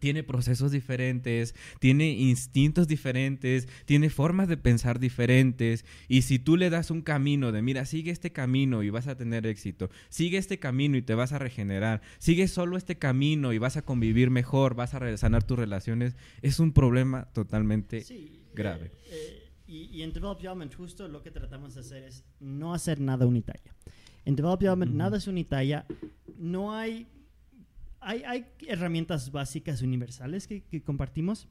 [0.00, 5.84] tiene procesos diferentes, tiene instintos diferentes, tiene formas de pensar diferentes.
[6.08, 9.16] Y si tú le das un camino de, mira, sigue este camino y vas a
[9.16, 13.58] tener éxito, sigue este camino y te vas a regenerar, sigue solo este camino y
[13.58, 18.86] vas a convivir mejor, vas a sanar tus relaciones, es un problema totalmente Sí, grave.
[18.86, 22.74] eh, eh, y, y en Develop Development justo lo que tratamos de hacer es no
[22.74, 23.74] hacer nada unitaria.
[24.24, 24.98] En Develop Development Ujú.
[24.98, 25.84] nada es unitaria.
[26.38, 27.06] No hay,
[28.02, 28.46] hay...
[28.66, 31.48] Herramientas básicas universales que, compartimos,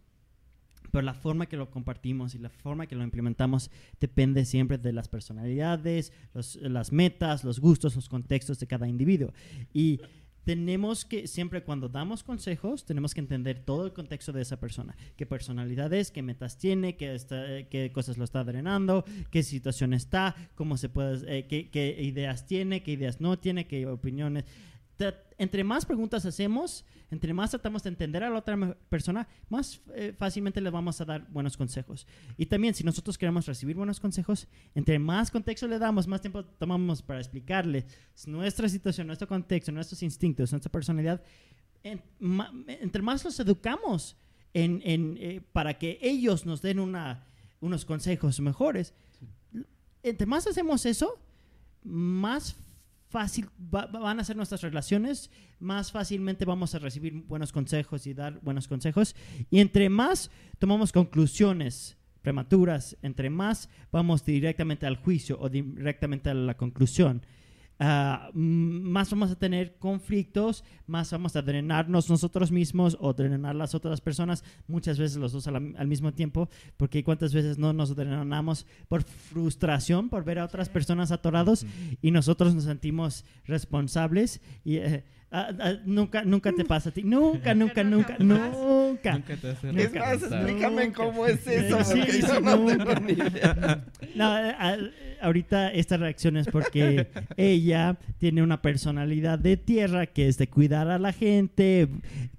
[0.91, 4.93] pero la forma que lo compartimos y la forma que lo implementamos depende siempre de
[4.93, 9.33] las personalidades, las metas, los gustos, los contextos de cada individuo.
[9.73, 10.01] Y
[10.43, 14.95] tenemos que, siempre cuando damos consejos, tenemos que entender todo el contexto de esa persona.
[15.15, 20.77] Qué personalidad es, qué metas tiene, qué, cosas lo está drenando, qué situación está, cómo
[20.77, 24.45] se puede, eh, qué ideas tiene, qué ideas no tiene, qué opiniones.
[25.01, 28.55] Tra- entre más preguntas hacemos, entre más tratamos de entender a la otra
[28.89, 32.05] persona, más eh, fácilmente le vamos a dar buenos consejos.
[32.37, 36.45] Y también, si nosotros queremos recibir buenos consejos, entre más contexto le damos, más tiempo
[36.45, 37.85] tomamos para explicarle
[38.27, 41.19] nuestra situación, nuestro contexto, nuestros instintos, nuestra personalidad.
[41.83, 44.15] En- ma- entre más los educamos
[44.53, 47.25] en, en, eh, para que ellos nos den una,
[47.61, 48.93] unos consejos mejores,
[50.03, 51.19] entre más hacemos eso,
[51.83, 52.70] más fácil
[53.13, 58.39] va- van a ser nuestras relaciones, más fácilmente vamos a recibir buenos consejos y dar
[58.41, 59.15] buenos consejos.
[59.49, 66.33] Y entre más tomamos conclusiones prematuras, entre más vamos directamente al juicio o directamente a
[66.33, 67.23] la conclusión,
[67.81, 73.73] mm, más vamos a tener conflictos, más vamos a drenarnos nosotros mismos o drenar las
[73.73, 77.95] otras personas, muchas veces los dos al, al mismo tiempo, porque cuántas veces no nos
[77.95, 81.65] drenamos por frustración, por ver a otras personas atorados
[82.01, 84.79] y nosotros nos sentimos responsables y,
[85.33, 87.03] Ah, ah, nunca, nunca te pasa a ti.
[87.03, 89.13] Nunca, nunca, nunca, nunca.
[89.13, 89.81] Nunca te hace Nunca.
[89.81, 91.03] Es más, explícame Nunca.
[91.03, 92.69] cómo es eso, Sí, sí, no
[93.09, 93.85] idea.
[94.13, 94.91] No, eh,
[95.21, 97.07] ahorita esta reacción es porque
[97.37, 101.87] ella tiene una personalidad de tierra que es de cuidar a la gente,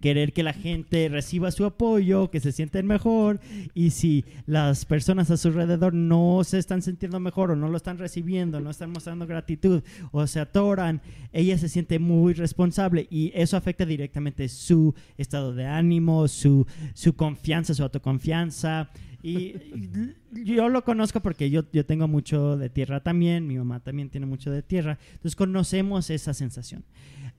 [0.00, 3.40] querer que la gente reciba su apoyo, que se sienten mejor
[3.74, 7.76] y si las personas a su alrededor no se están sintiendo mejor o no lo
[7.76, 11.00] están recibiendo, no están mostrando gratitud o se atoran,
[11.32, 17.14] ella se siente muy responsable y eso afecta directamente su estado de ánimo, su, su
[17.14, 18.90] confianza, su autoconfianza.
[19.22, 19.54] Y
[20.32, 24.26] yo lo conozco porque yo, yo tengo mucho de tierra también, mi mamá también tiene
[24.26, 26.84] mucho de tierra, entonces conocemos esa sensación.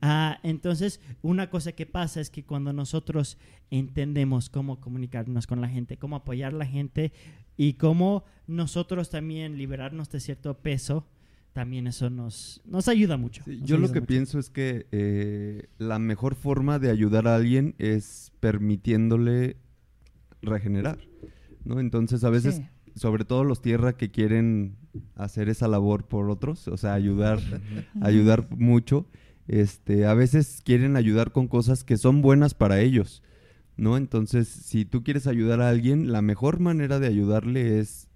[0.02, 3.38] Ah, entonces, una cosa que pasa es que cuando nosotros
[3.70, 7.14] entendemos cómo comunicarnos con la gente, cómo apoyar a la gente
[7.58, 11.08] y cómo nosotros también liberarnos de cierto peso,
[11.54, 13.44] también eso nos, nos ayuda mucho.
[13.46, 14.08] Sí, nos yo lo que mucho.
[14.08, 19.58] pienso es que eh, la mejor forma de ayudar a alguien es permitiéndole
[20.42, 21.00] regenerar,
[21.66, 21.80] ¿no?
[21.80, 22.64] Entonces a veces, Sí.
[22.96, 24.76] sobre todo los tierra que quieren
[25.16, 27.40] hacer esa labor por otros, o sea, ayudar,
[28.02, 29.06] ayudar mucho,
[29.48, 33.24] este, a veces quieren ayudar con cosas que son buenas para ellos,
[33.78, 33.98] ¿no?
[33.98, 38.08] Entonces, si tú quieres ayudar a alguien, la mejor manera de ayudarle es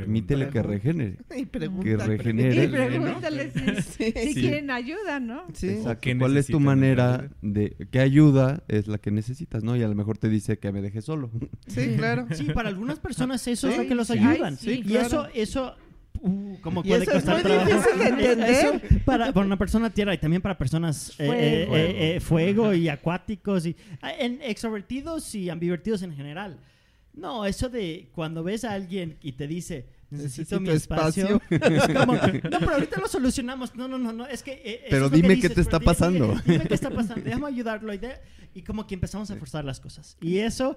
[0.00, 1.16] permítele que regenere.
[1.36, 2.54] Y Que regenere.
[2.54, 4.12] Y Eres, pregúntale si, Sí.
[4.16, 4.40] si Sí.
[4.40, 5.44] quieren ayuda, ¿no?
[5.52, 5.68] Sí.
[5.68, 6.00] Exacto.
[6.00, 9.76] ¿Qué ¿Cuál es tu manera de qué ayuda es la que necesitas, no?
[9.76, 11.30] Y a lo mejor te dice que me deje solo.
[11.66, 12.26] Sí, claro.
[12.34, 14.54] Sí, para algunas personas eso es lo que los ayudan.
[14.54, 15.06] Ay, sí, y claro.
[15.06, 15.74] eso, eso,
[16.20, 17.70] uh, como Y puede eso es costar muy trabajo.
[17.70, 18.50] difícil de entender.
[18.50, 21.76] Eso para, para una persona tierra y también para personas eh, Fuego.
[21.76, 23.76] eh, eh, eh, fuego y acuáticos y
[24.18, 26.58] en extrovertidos y ambivertidos en general.
[27.14, 31.76] No, eso de cuando ves a alguien y te dice necesito, Necesito mi espacio, espacio.
[31.76, 32.14] es como,
[32.50, 33.74] no, pero ahorita lo solucionamos.
[33.74, 35.80] No, no, no, no, es que eh, Pero es lo que dime qué te está
[35.80, 36.28] pasando.
[36.28, 37.22] Dime, dime qué está pasando.
[37.24, 38.18] Déjame ayudarlo y, de-
[38.54, 40.16] y como que empezamos a forzar las cosas.
[40.20, 40.76] Y eso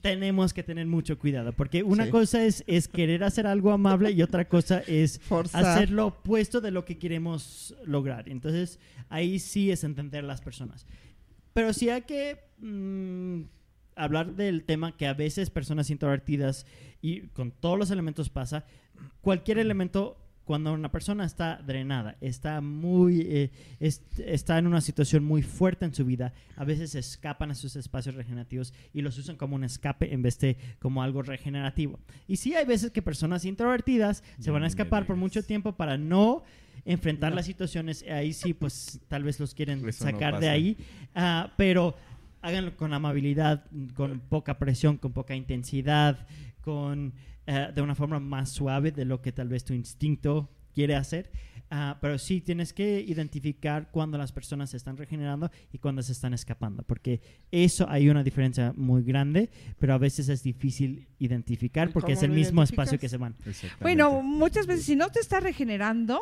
[0.00, 2.10] tenemos que tener mucho cuidado, porque una Sí.
[2.10, 5.64] cosa es, es querer hacer algo amable y otra cosa es Forzar.
[5.64, 8.28] hacer lo opuesto de lo que queremos lograr.
[8.28, 10.86] Entonces, ahí sí es entender las personas.
[11.52, 13.42] Pero sí hay que mm,
[13.98, 16.66] hablar del tema que a veces personas introvertidas
[17.02, 18.64] y con todos los elementos pasa,
[19.20, 25.22] cualquier elemento cuando una persona está drenada, está muy, eh, es- está en una situación
[25.22, 29.36] muy fuerte en su vida, a veces escapan a sus espacios regenerativos y los usan
[29.36, 32.00] como un escape en vez de como algo regenerativo.
[32.26, 35.72] Y sí hay veces que personas introvertidas se van a No escapar por mucho tiempo
[35.76, 36.42] para no
[36.86, 38.02] enfrentar las situaciones.
[38.10, 40.52] Ahí sí, pues tal vez los quieren Eso no sacar de pasa.
[40.52, 40.78] ahí.
[41.14, 41.94] Ah, pero
[42.42, 46.26] háganlo con amabilidad, con poca presión, con poca intensidad,
[46.60, 47.14] con
[47.46, 51.30] eh, de una forma más suave de lo que tal vez tu instinto quiere hacer.
[51.70, 56.12] Ah, pero sí tienes que identificar cuando las personas se están regenerando y cuando se
[56.12, 57.20] están escapando, porque
[57.50, 62.22] eso hay una diferencia muy grande, pero a veces es difícil identificar ¿Y porque es
[62.22, 63.34] el mismo espacio que se van.
[63.82, 66.20] Bueno, muchas veces si no te está regenerando,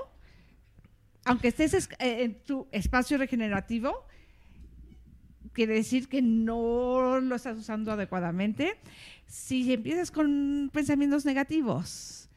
[1.24, 4.07] aunque estés es- eh, en tu espacio regenerativo,
[5.56, 8.76] quiere decir que no lo estás usando adecuadamente.
[9.26, 12.28] Si empiezas con pensamientos negativos,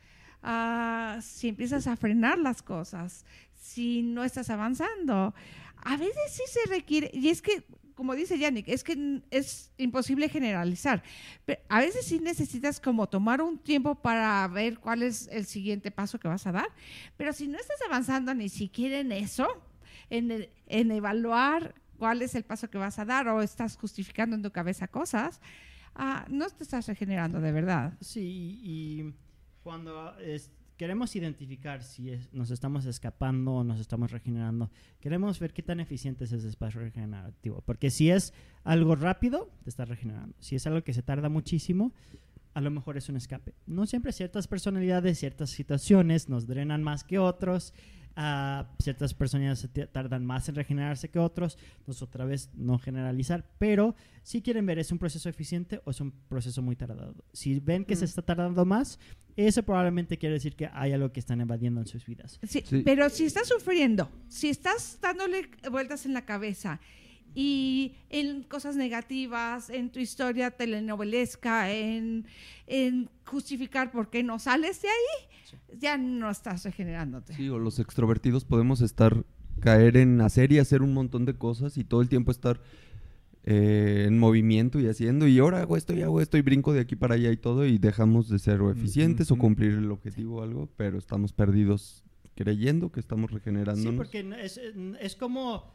[0.41, 5.33] ah, si empiezas a frenar las cosas, si no estás avanzando,
[5.75, 10.29] a veces sí se requiere, y es que, como dice Yannick, es que es imposible
[10.29, 11.03] generalizar.
[11.45, 15.91] Pero a veces sí necesitas como tomar un tiempo para ver cuál es el siguiente
[15.91, 16.69] paso que vas a dar.
[17.17, 19.45] Pero si no estás avanzando ni siquiera en eso,
[20.09, 24.35] en, el- en evaluar cuál es el paso que vas a dar o estás justificando
[24.35, 25.39] en tu cabeza cosas,
[25.93, 27.93] ah, no te estás regenerando de verdad.
[28.01, 29.13] Sí, y
[29.61, 35.51] cuando es- queremos identificar si es- nos estamos escapando o nos estamos regenerando, queremos ver
[35.53, 37.61] qué tan eficiente es ese espacio regenerativo.
[37.65, 38.33] Porque si es
[38.63, 40.33] algo rápido, te estás regenerando.
[40.39, 41.91] Si es algo que se tarda muchísimo,
[42.53, 43.53] a lo mejor es un escape.
[43.67, 47.73] No siempre ciertas personalidades, ciertas situaciones nos drenan más que otros.
[48.21, 51.57] Ah, ciertas personas tardan más en regenerarse que otros.
[51.79, 53.45] Entonces, otra vez, no generalizar.
[53.57, 57.15] Pero si quieren ver, ¿es un proceso eficiente o es un proceso muy tardado?
[57.31, 58.09] Si ven que se Mm.
[58.09, 58.99] está tardando más,
[59.37, 62.39] eso probablemente quiere decir que hay algo que están evadiendo en sus vidas.
[62.43, 62.81] Sí, Sí.
[62.83, 66.81] Pero si estás sufriendo, si estás dándole vueltas en la cabeza
[67.35, 72.25] y en cosas negativas, en tu historia telenovelesca, en,
[72.67, 77.33] en justificar por qué no sales de ahí, ya no estás regenerándote.
[77.35, 79.23] Sí, o los extrovertidos podemos estar,
[79.59, 82.59] caer en hacer y hacer un montón de cosas y todo el tiempo estar
[83.45, 86.81] eh, en movimiento y haciendo y ahora hago esto y hago esto y brinco de
[86.81, 90.37] aquí para allá y todo y dejamos de ser o eficientes o cumplir el objetivo
[90.37, 92.03] o algo, pero estamos perdidos
[92.35, 93.95] creyendo que estamos Sí, regenerándonos.
[93.95, 94.59] porque no- es,
[94.99, 95.73] es como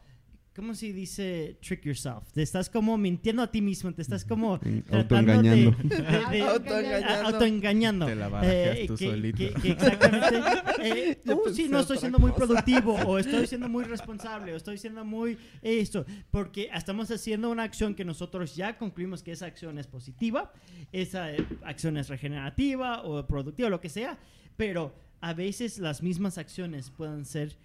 [0.55, 2.31] ¿cómo se dice trick yourself?
[2.33, 4.97] Te estás como mintiendo a ti mismo, te estás como Mm, tratando
[5.33, 5.75] autoengañando.
[7.25, 8.05] Autoengañando.
[8.05, 9.37] Te la barajeas Eh, tú que, solito.
[9.37, 10.41] que- que exactamente.
[10.81, 12.45] eh, "Uh, sí, no estoy siendo muy cosa".
[12.45, 17.63] productivo, o estoy siendo muy responsable, o estoy siendo muy esto, porque estamos haciendo una
[17.63, 20.51] acción que nosotros ya concluimos que esa acción es positiva,
[20.91, 24.17] esa eh, acción es regenerativa o productiva, lo que sea,
[24.57, 27.57] pero a veces las mismas acciones pueden ser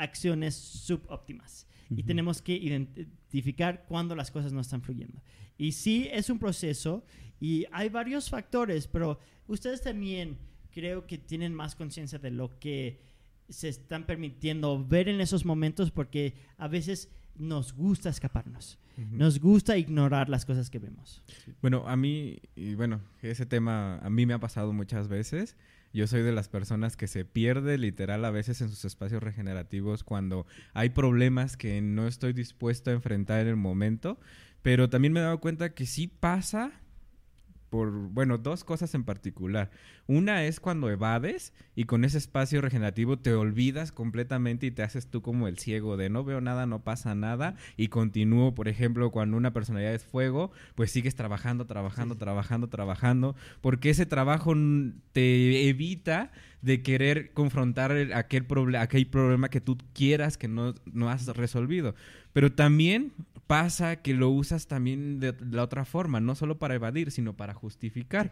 [0.00, 1.66] acciones subóptimas.
[1.90, 2.02] Y Ujú.
[2.04, 5.20] tenemos que identificar cuándo las cosas no están fluyendo.
[5.58, 7.04] Y sí, es un proceso
[7.40, 10.38] y hay varios factores, pero ustedes también
[10.72, 13.00] creo que tienen más conciencia de lo que
[13.48, 19.16] se están permitiendo ver en esos momentos porque a veces nos gusta escaparnos, Ujú.
[19.16, 21.22] nos gusta ignorar las cosas que vemos.
[21.60, 25.56] Bueno, a mí, y bueno, ese tema a mí me ha pasado muchas veces.
[25.92, 30.04] Yo soy de las personas que se pierde literal a veces en sus espacios regenerativos
[30.04, 34.20] cuando hay problemas que no estoy dispuesto a enfrentar en el momento.
[34.62, 36.72] Pero también me he dado cuenta que sí pasa
[37.70, 39.70] por, bueno, dos cosas en particular.
[40.06, 45.06] Una es cuando evades y con ese espacio regenerativo te olvidas completamente y te haces
[45.06, 49.10] tú como el ciego de no veo nada, no pasa nada y continúo, por ejemplo,
[49.10, 54.52] cuando una personalidad es fuego, pues sigues trabajando, trabajando, trabajando, trabajando, porque ese trabajo
[55.12, 60.74] te evita de querer confrontar el- aquel, proble- aquel problema que tú quieras que no,
[60.92, 61.94] no has resolvido.
[62.32, 63.12] Pero también
[63.50, 67.52] pasa que lo usas también de la otra forma, no solo para evadir, sino para
[67.52, 68.30] justificar.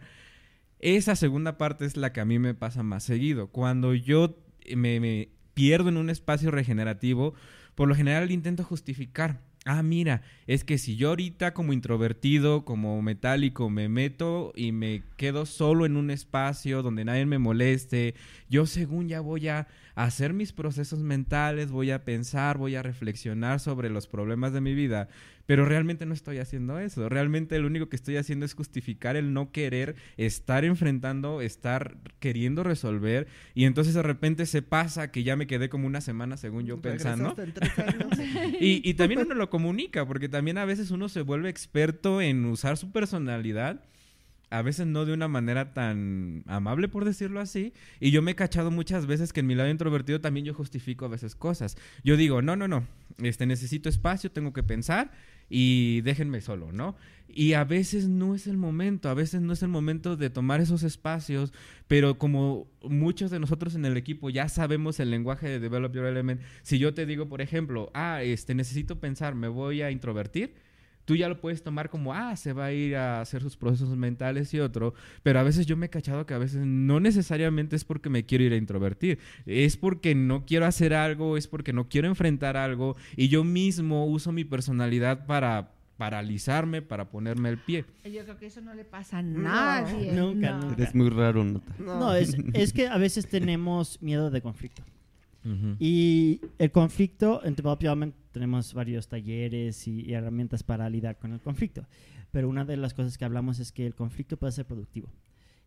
[0.79, 3.47] Esa segunda parte es la que a mí me pasa más seguido.
[3.47, 4.37] Cuando yo
[4.77, 7.33] me, me pierdo en un espacio regenerativo,
[7.75, 9.41] por lo general intento justificar.
[9.65, 15.03] Ah, mira, es que si yo ahorita como introvertido, como metálico, me meto y me
[15.17, 18.15] quedo solo en un espacio donde nadie me moleste,
[18.49, 19.67] yo según ya voy a
[20.05, 24.73] hacer mis procesos mentales, voy a pensar, voy a reflexionar sobre los problemas de mi
[24.73, 25.09] vida,
[25.45, 27.09] pero realmente no estoy haciendo eso.
[27.09, 32.63] Realmente lo único que estoy haciendo es justificar el no querer estar enfrentando, estar queriendo
[32.63, 36.65] resolver y entonces de repente se pasa que ya me quedé como una semana según
[36.65, 37.35] yo pensando.
[38.61, 42.45] Y, y también uno lo comunica, porque también a veces uno se vuelve experto en
[42.45, 43.83] usar su personalidad,
[44.49, 47.73] a veces no de una manera tan amable, por decirlo así.
[47.99, 51.05] Y yo me he cachado muchas veces que en mi lado introvertido también yo justifico
[51.05, 51.77] a veces cosas.
[52.03, 52.87] Yo digo, no, no, no,
[53.19, 55.11] este, necesito espacio, tengo que pensar
[55.49, 56.95] y déjenme solo, ¿no?
[57.27, 60.61] Y a veces no es el momento, a veces no es el momento de tomar
[60.61, 61.53] esos espacios,
[61.87, 66.05] pero como muchos de nosotros en el equipo ya sabemos el lenguaje de Develop Your
[66.05, 70.55] Element, si yo te digo, por ejemplo, ah, este, necesito pensar, me voy a introvertir,
[71.09, 73.97] tú ya lo puedes tomar como, ah, se va a ir a hacer sus procesos
[73.97, 74.93] mentales y otro,
[75.23, 78.27] pero a veces yo me he cachado que a veces no necesariamente es porque me
[78.27, 79.17] quiero ir a introvertir,
[79.47, 84.05] es porque no quiero hacer algo, es porque no quiero enfrentar algo y yo mismo
[84.05, 87.85] uso mi personalidad para paralizarme, para ponerme el pie.
[88.05, 90.11] Yo creo que eso no le pasa a nadie.
[90.11, 90.61] nunca, no.
[90.61, 90.75] nunca.
[90.75, 91.73] Eres muy raro, Nota.
[91.79, 94.83] No, es, es que a veces tenemos miedo de conflicto.
[95.79, 101.33] Y el conflicto, en Develop Your Element tenemos varios talleres y, herramientas para lidiar con
[101.33, 101.85] el conflicto.
[102.31, 105.09] Pero una de las cosas que hablamos es que el conflicto puede ser productivo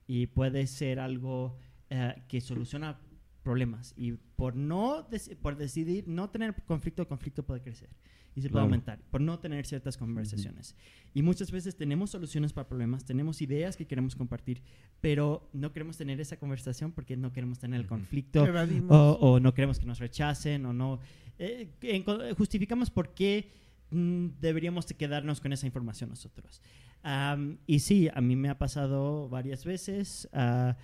[0.06, 1.56] y puede ser algo
[1.90, 3.00] eh, que soluciona
[3.42, 3.94] problemas.
[3.96, 5.08] Y por no
[5.40, 7.88] por decidir no tener conflicto, el conflicto puede crecer
[8.34, 8.64] y se puede Claro.
[8.64, 10.74] aumentar por no tener ciertas conversaciones.
[11.14, 14.62] Y muchas veces tenemos soluciones para problemas, tenemos ideas que queremos compartir,
[15.00, 18.44] pero no queremos tener esa conversación porque no queremos tener el conflicto
[18.88, 20.98] o, o no queremos que nos rechacen o no.
[21.38, 23.50] eh, en- justificamos por qué
[23.90, 26.62] mm, deberíamos de quedarnos con esa información nosotros.
[27.02, 30.76] Am, y sí, a mí me ha pasado varias veces, ah,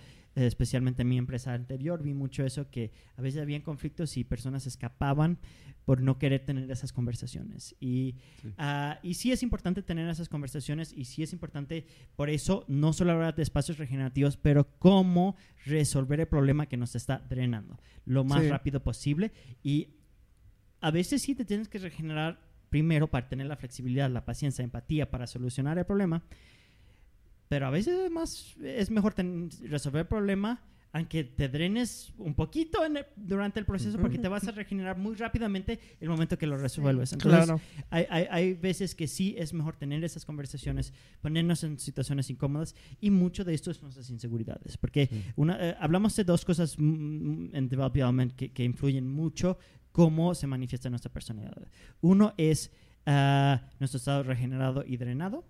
[0.45, 4.65] especialmente en mi empresa anterior, vi mucho eso, que a veces habían conflictos y personas
[4.67, 5.37] escapaban
[5.85, 7.75] por no querer tener esas conversaciones.
[7.79, 8.53] Y Sí.
[8.57, 12.93] ah, y sí es importante tener esas conversaciones y sí es importante, por eso, no
[12.93, 18.23] solo hablar de espacios regenerativos, pero cómo resolver el problema que nos está drenando lo
[18.23, 18.49] más Sí.
[18.49, 19.31] rápido posible.
[19.63, 19.95] Y
[20.81, 25.09] a veces sí te tienes que regenerar primero para tener la flexibilidad, la paciencia, empatía
[25.09, 26.23] para solucionar el problema.
[27.49, 32.33] Pero a veces es, más, es mejor ten- resolver el problema aunque te drenes un
[32.33, 36.35] poquito en el- durante el proceso porque te vas a regenerar muy rápidamente el momento
[36.35, 37.13] que lo resuelves.
[37.13, 37.61] Entonces, Claro.
[37.91, 40.91] hay, hay, hay veces que sí es mejor tener esas conversaciones,
[41.21, 44.77] ponernos en situaciones incómodas y mucho de esto es nuestras inseguridades.
[44.77, 49.59] Porque una, eh, hablamos de dos cosas mm, en Develop Element que, que influyen mucho
[49.91, 51.67] cómo se manifiesta nuestra personalidad.
[52.01, 52.71] Uno es
[53.05, 55.45] ah, nuestro estado regenerado y drenado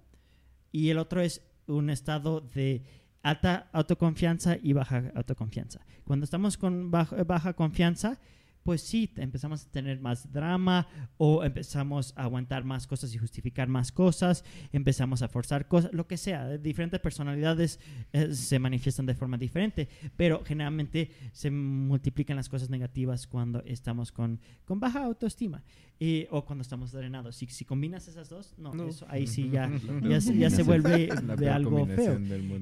[0.74, 2.84] y el otro es un estado de
[3.22, 5.86] alta autoconfianza y baja autoconfianza.
[6.03, 8.20] Cuando estamos con baja, baja confianza,
[8.64, 10.88] pues sí, empezamos a tener más drama
[11.18, 16.07] o empezamos a aguantar más cosas y justificar más cosas, empezamos a forzar cosas, lo
[16.07, 16.57] que sea.
[16.57, 17.80] Diferentes personalidades
[18.14, 24.12] eh, se manifiestan de forma diferente, pero generalmente se multiplican las cosas negativas cuando estamos
[24.12, 25.64] con, con baja autoestima
[25.99, 27.36] y- o cuando estamos drenados.
[27.36, 28.88] Si, si combinas esas dos, no, No.
[28.88, 29.70] eso ahí sí ya,
[30.07, 32.20] ya, se- ya se vuelve de algo feo.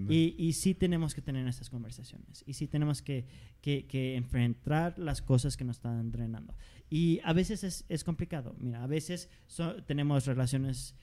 [0.10, 2.44] Y, y sí tenemos que tener estas conversaciones.
[2.48, 3.26] Y sí tenemos que,
[3.62, 6.56] que- que enfrentar las cosas que nos están drenando.
[6.90, 8.56] Y a veces es, es complicado.
[8.60, 10.96] Mira, a veces so- tenemos relaciones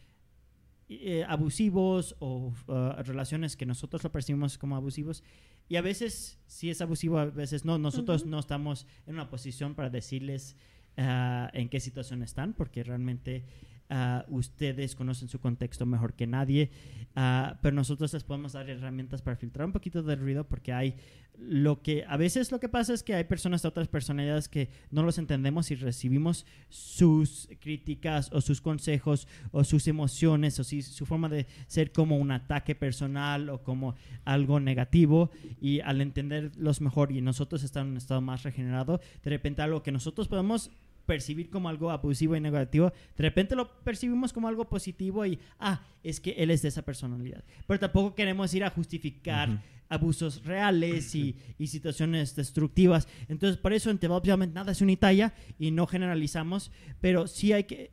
[0.89, 5.23] eh, abusivos o uh, relaciones que nosotros lo percibimos como abusivos.
[5.69, 7.79] Y a veces sí es abusivo, a veces no.
[7.79, 10.57] Nosotros no estamos en una posición para decirles
[10.99, 13.45] ah, en qué situación están, porque realmente
[13.91, 16.71] ah, ustedes conocen su contexto mejor que nadie.
[17.17, 20.97] Ah, pero nosotros les podemos dar herramientas para filtrar un poquito de ruido, porque hay
[21.39, 24.71] lo que a veces lo que pasa es que hay personas de otras personalidades que
[24.91, 30.83] no los entendemos y recibimos sus críticas o sus consejos o sus emociones o si,
[30.83, 35.31] su forma de ser como un ataque personal o como algo negativo
[35.61, 39.83] y al entenderlos mejor y nosotros estar en un estado más regenerado, de repente algo
[39.83, 40.71] que nosotros podemos
[41.07, 45.83] percibir como algo abusivo y negativo, de repente lo percibimos como algo positivo y, ah,
[46.03, 47.45] es que él es de esa personalidad.
[47.67, 53.09] Pero tampoco queremos ir a justificar abusos reales y, y situaciones destructivas.
[53.29, 57.93] Entonces, por eso en Development nada es unitalla y no generalizamos, pero sí hay que...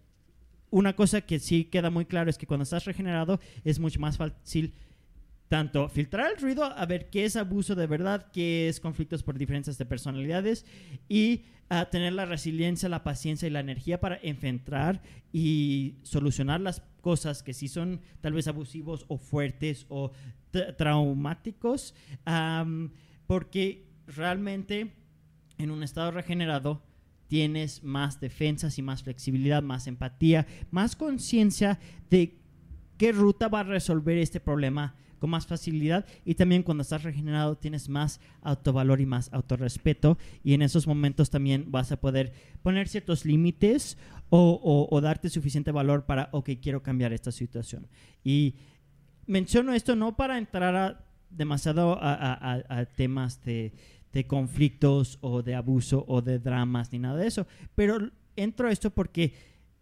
[0.70, 4.18] Una cosa que sí queda muy claro es que cuando estás regenerado es mucho más
[4.18, 4.74] fácil
[5.52, 9.38] tanto filtrar el ruido, a ver qué es abuso de verdad, qué es conflictos por
[9.38, 10.66] diferencias de personalidades
[11.10, 15.02] y a tener la resiliencia, la paciencia y la energía para enfrentar
[15.34, 20.14] y solucionar las cosas que sí son tal vez abusivos o fuertes o
[20.54, 21.96] tra- traumáticos,
[23.28, 24.94] porque realmente
[25.58, 26.82] en un estado regenerado
[27.28, 31.78] tienes más defensas y más flexibilidad, más empatía, más conciencia
[32.10, 32.40] de
[32.98, 37.56] qué ruta va a resolver este problema con más facilidad y también cuando estás regenerado
[37.56, 42.88] tienes más autovalor y más autorrespeto y en esos momentos también vas a poder poner
[42.88, 44.00] ciertos límites
[44.32, 47.86] o, darte suficiente valor para, ok, quiero cambiar esta situación.
[48.24, 48.56] Y
[49.28, 53.74] menciono esto no para entrar a- demasiado a, temas de
[54.26, 57.46] conflictos o de abuso o de dramas ni nada de eso,
[57.76, 59.36] pero entro a esto porque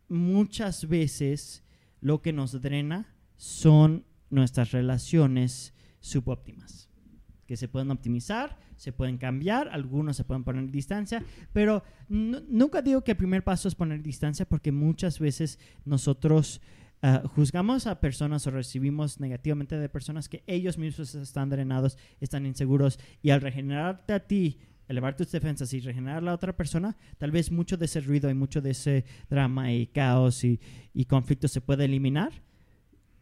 [0.10, 1.64] muchas veces
[2.02, 6.90] lo que nos drena son nuestras relaciones subóptimas,
[7.46, 12.82] que se pueden optimizar, se pueden cambiar, algunos se pueden poner distancia, pero nu- nunca
[12.82, 16.62] digo que el primer paso es poner distancia porque muchas veces nosotros
[17.02, 22.46] ah, juzgamos a personas o recibimos negativamente de personas que ellos mismos están drenados, están
[22.46, 26.96] inseguros y al regenerarte a ti, elevar tus defensas y regenerar a la otra persona,
[27.18, 30.60] tal vez mucho de ese ruido y mucho de ese drama y caos y,
[30.94, 32.32] y conflicto se puede eliminar.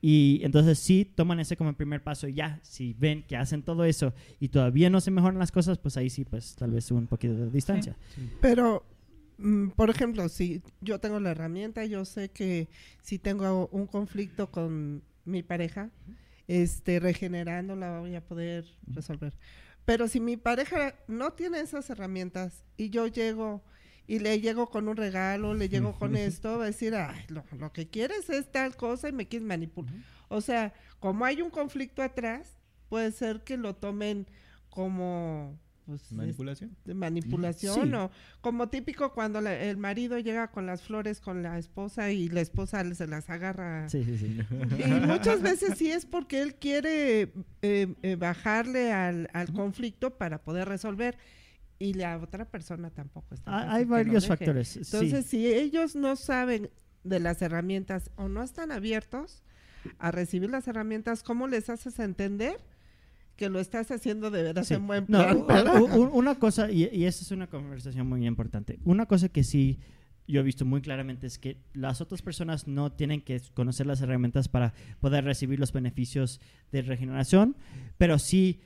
[0.02, 3.64] Y entonces sí toman ese como el primer paso y ya, si ven que hacen
[3.64, 6.92] todo eso y todavía no se mejoran las cosas, pues ahí sí, pues tal vez
[6.92, 7.96] un poquito de distancia.
[8.42, 8.86] Pero,
[9.38, 12.68] mm, por ejemplo, si yo tengo la herramienta, yo sé que
[13.02, 15.90] si tengo un conflicto con mi pareja,
[16.48, 19.34] este, regenerando la voy a poder resolver.
[19.86, 23.64] Pero si mi pareja no tiene esas herramientas y yo llego
[24.08, 27.44] y le llego con un regalo, le llego con esto, va a decir, ay, lo,
[27.60, 29.94] lo que quieres es tal cosa y me quieres manipular.
[30.30, 32.58] O sea, como hay un conflicto atrás,
[32.90, 34.26] puede ser que lo tomen
[34.70, 36.76] como pues, ¿Manipulación?
[36.84, 37.94] de manipulación Sí.
[37.96, 42.28] o como típico cuando la- el marido llega con las flores con la esposa y
[42.28, 43.88] la esposa se las agarra.
[43.90, 44.38] Sí, sí, sí.
[44.86, 47.32] Y muchas veces sí es porque él quiere
[47.62, 51.18] eh, eh, bajarle al, al conflicto para poder resolver
[51.80, 53.52] y la otra persona tampoco está.
[53.52, 54.68] Ah, Hay varios factores.
[54.70, 54.80] sí.
[54.80, 56.70] Entonces, si ellos no saben
[57.04, 59.44] de las herramientas o no están abiertos
[60.00, 62.58] a recibir las herramientas, ¿cómo les haces entender
[63.36, 64.74] que lo estás haciendo de verdad Sí.
[64.74, 65.68] en buen No, plan?
[65.82, 69.80] u- una cosa, y, y esa es una conversación muy importante, una cosa que sí
[70.30, 74.02] yo he visto muy claramente es que las otras personas no tienen que conocer las
[74.02, 76.42] herramientas para poder recibir los beneficios
[76.74, 77.56] de regeneración,
[77.98, 78.60] pero sí,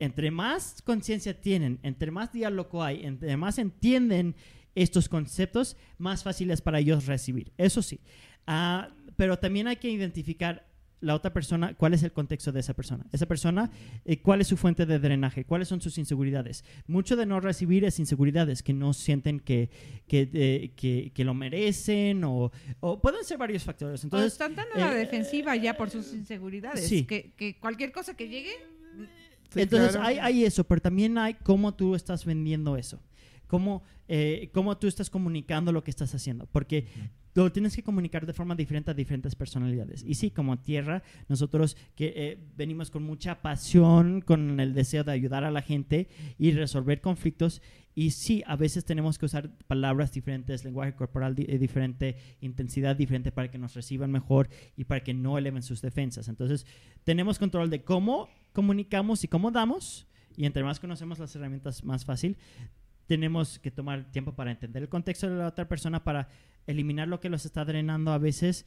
[0.00, 4.34] entre más conciencia tienen, entre más diálogo hay, entre más entienden
[4.74, 7.52] estos conceptos, más fácil es para ellos recibir.
[7.58, 8.00] Eso sí.
[8.46, 10.66] Ah, pero también hay que identificar
[11.04, 13.04] la otra persona, cuál es el contexto de esa persona.
[13.12, 13.70] Esa persona,
[14.06, 16.64] eh, cuál es su fuente de drenaje, cuáles son sus inseguridades.
[16.86, 19.68] Mucho de no recibir es inseguridades, que no sienten que,
[20.08, 24.02] que, eh, que, que lo merecen o, o pueden ser varios factores.
[24.02, 27.04] o Entonces, están tan a la eh, defensiva ya por sus inseguridades sí.
[27.04, 28.54] que, que cualquier cosa que llegue
[29.54, 30.06] Sí, Entonces claro.
[30.06, 33.00] hay, hay eso, pero también hay cómo tú estás vendiendo eso.
[33.46, 36.46] cómo, eh, cómo tú estás comunicando lo que estás haciendo.
[36.46, 36.86] Porque
[37.34, 40.02] lo tienes que comunicar de forma diferente a diferentes personalidades.
[40.04, 45.12] Y sí, como tierra, nosotros que eh, venimos con mucha pasión, con el deseo de
[45.12, 47.60] ayudar a la gente y resolver conflictos.
[47.94, 52.96] Y sí, a veces tenemos que usar palabras diferentes, lenguaje corporal di- eh, diferente, intensidad
[52.96, 56.28] diferente para que nos reciban mejor y para que no eleven sus defensas.
[56.28, 56.66] Entonces,
[57.04, 60.06] tenemos control de cómo comunicamos y cómo damos.
[60.36, 62.38] Y entre más conocemos las herramientas, más fácil.
[63.06, 66.28] Tenemos que tomar tiempo para entender el contexto de la otra persona, para
[66.66, 68.64] eliminar lo que los está drenando a veces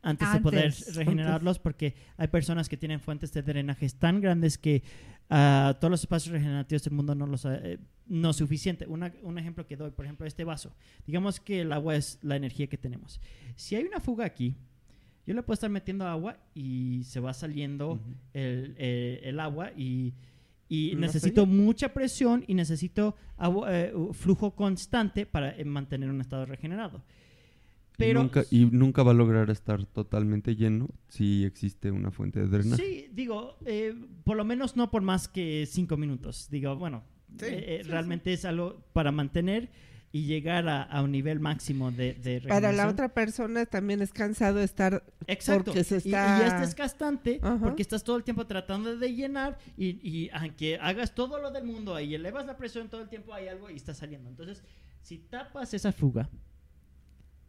[0.00, 4.56] antes, de poder Antes, regenerarlos, porque hay personas que tienen fuentes de drenajes tan grandes
[4.56, 4.82] que
[5.28, 8.86] ah, todos los espacios regenerativos del mundo no los ha- eh, no es suficiente.
[8.86, 10.74] Una- un ejemplo que doy, por ejemplo, este vaso.
[11.06, 13.20] Digamos que el agua es la energía que tenemos.
[13.56, 14.54] Si hay una fuga aquí,
[15.28, 18.00] yo le puedo estar metiendo agua y se va saliendo
[18.32, 20.14] el, el agua y,
[20.70, 26.20] y ¿No necesito mucha presión y necesito agua- eh, flujo constante para eh, mantener un
[26.22, 27.02] estado regenerado.
[27.98, 32.40] Pero y, nunca, y nunca va a lograr estar totalmente lleno si existe una fuente
[32.40, 32.82] de drenaje.
[32.82, 36.48] sí, digo, eh, por lo menos no por más que cinco minutos.
[36.50, 37.02] Digo, bueno,
[37.38, 39.68] Sí, eh, sí, realmente es algo para mantener
[40.10, 44.10] y llegar a, a un nivel máximo de, de Para la otra persona también es
[44.12, 45.64] cansado estar Exacto.
[45.66, 47.58] porque se Y- está- Y, es desgastante Ajá.
[47.60, 51.64] porque estás todo el tiempo tratando de llenar y, y aunque hagas todo lo del
[51.64, 54.30] mundo y elevas la presión todo el tiempo hay algo y está saliendo.
[54.30, 54.62] Entonces,
[55.02, 56.30] si tapas esa fuga,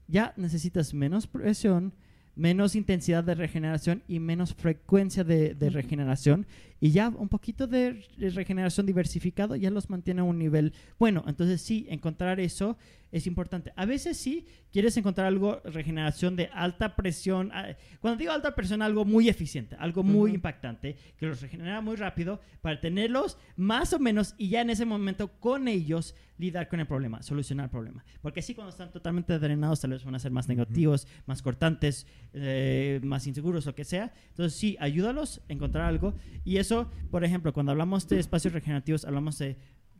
[0.07, 1.93] ya necesitas menos presión,
[2.36, 6.47] menos intensidad de regeneración y menos frecuencia de, de regeneración.
[6.82, 11.23] Y ya un poquito de re- regeneración diversificado ya los mantiene a un nivel bueno.
[11.27, 12.77] Entonces sí, encontrar eso
[13.11, 13.73] es importante.
[13.75, 17.49] A veces sí quieres encontrar algo, regeneración de alta presión.
[17.53, 20.36] ah, Cuando digo alta presión, algo muy eficiente, algo muy Ujú.
[20.36, 24.86] impactante, que los regenera muy rápido para tenerlos más o menos y ya en ese
[24.86, 28.05] momento con ellos lidiar con el problema, solucionar el problema.
[28.21, 32.05] Porque sí, cuando están totalmente drenados, tal vez van a ser más negativos, más cortantes,
[32.34, 34.13] eh, más inseguros, lo que sea.
[34.30, 36.13] Entonces sí, ayúdalos a encontrar algo.
[36.45, 36.68] Y eso,
[37.11, 39.57] por ejemplo, cuando hablamos de espacios regenerativos, hablamos de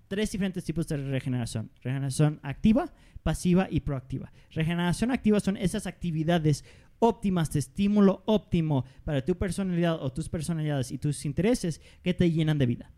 [0.08, 1.72] tres diferentes tipos de regeneración.
[1.82, 2.92] Regeneración activa,
[3.24, 4.32] pasiva y proactiva.
[4.52, 6.66] Regeneración activa son esas actividades
[7.00, 12.30] óptimas de estímulo óptimo para tu personalidad o tus personalidades y tus intereses que te
[12.32, 12.92] llenan de vida.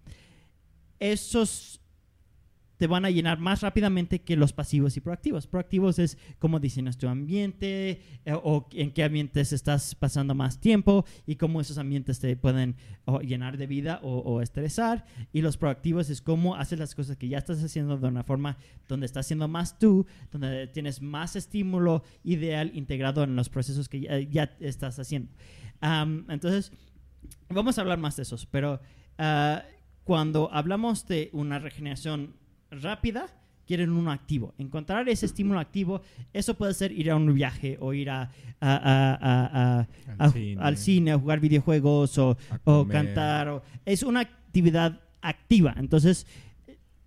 [1.00, 1.81] Esos
[2.82, 5.46] te van a llenar más rápidamente que los pasivos y proactivos.
[5.46, 11.06] Proactivos es cómo diseñas tu ambiente eh, o en qué ambientes estás pasando más tiempo
[11.28, 12.76] y cómo esos ambientes te pueden
[13.22, 15.06] llenar de vida o, estresar.
[15.32, 18.58] Y los proactivos es cómo haces las cosas que ya estás haciendo de una forma
[18.88, 24.28] donde estás siendo más tú, donde tienes más estímulo ideal integrado en los procesos que
[24.32, 25.30] ya, estás haciendo.
[25.84, 26.72] Entonces,
[27.48, 28.82] vamos a hablar más de esos, pero
[29.20, 29.62] ah,
[30.04, 32.41] cuando hablamos de una regeneración
[32.72, 33.28] rápida,
[33.68, 34.54] quieren uno activo.
[34.58, 36.02] Encontrar ese estímulo activo,
[36.34, 38.32] eso puede ser ir a un viaje o ir a,
[40.18, 40.62] Al cine.
[40.62, 42.38] al cine, a jugar videojuegos o,
[42.90, 43.48] cantar.
[43.50, 45.74] o- es una actividad activa.
[45.78, 46.28] Entonces,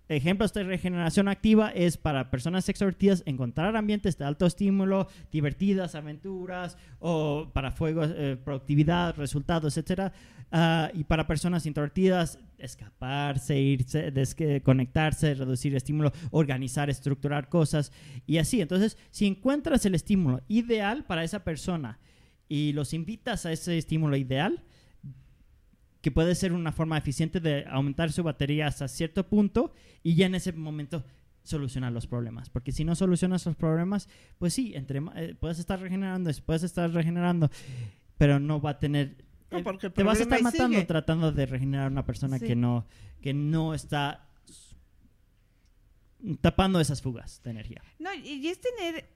[0.07, 6.77] ejemplos de regeneración activa es para personas extrovertidas encontrar ambientes de alto estímulo, divertidas, aventuras,
[6.99, 10.13] o para fuegos, eh, productividad, resultados, etcétera.
[10.51, 17.91] Ah, y para personas introvertidas, escaparse, irse, desconectarse, reducir estímulo, organizar, estructurar cosas
[18.25, 18.61] y así.
[18.61, 21.99] Entonces, si encuentras el estímulo ideal para esa persona
[22.47, 24.63] y los invitas a ese estímulo ideal,
[26.01, 30.27] que puede ser una forma eficiente de aumentar su batería hasta cierto punto y ya
[30.27, 31.03] en ese momento
[31.41, 32.49] solucionar los problemas.
[32.49, 36.91] Porque si no solucionas los problemas, pues sí, entre, eh, puedes estar regenerando, puedes estar
[36.91, 37.49] regenerando,
[38.17, 39.24] pero no va a tener...
[39.57, 40.85] No, porque el te vas a estar matando sigue.
[40.85, 42.47] tratando de regenerar a una persona Sí.
[42.47, 42.85] que no
[43.21, 44.27] que no está
[46.41, 47.81] tapando esas fugas de energía.
[47.99, 49.07] No, y es tener,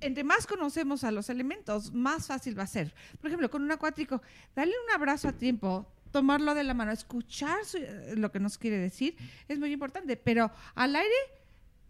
[0.00, 2.94] entre más conocemos a los elementos, más fácil va a ser.
[3.20, 4.22] Por ejemplo, con un acuático,
[4.54, 8.58] darle un abrazo a tiempo, tomarlo de la mano, escuchar su- eh, lo que nos
[8.58, 9.16] quiere decir,
[9.48, 10.16] es muy importante.
[10.16, 11.14] Pero al aire,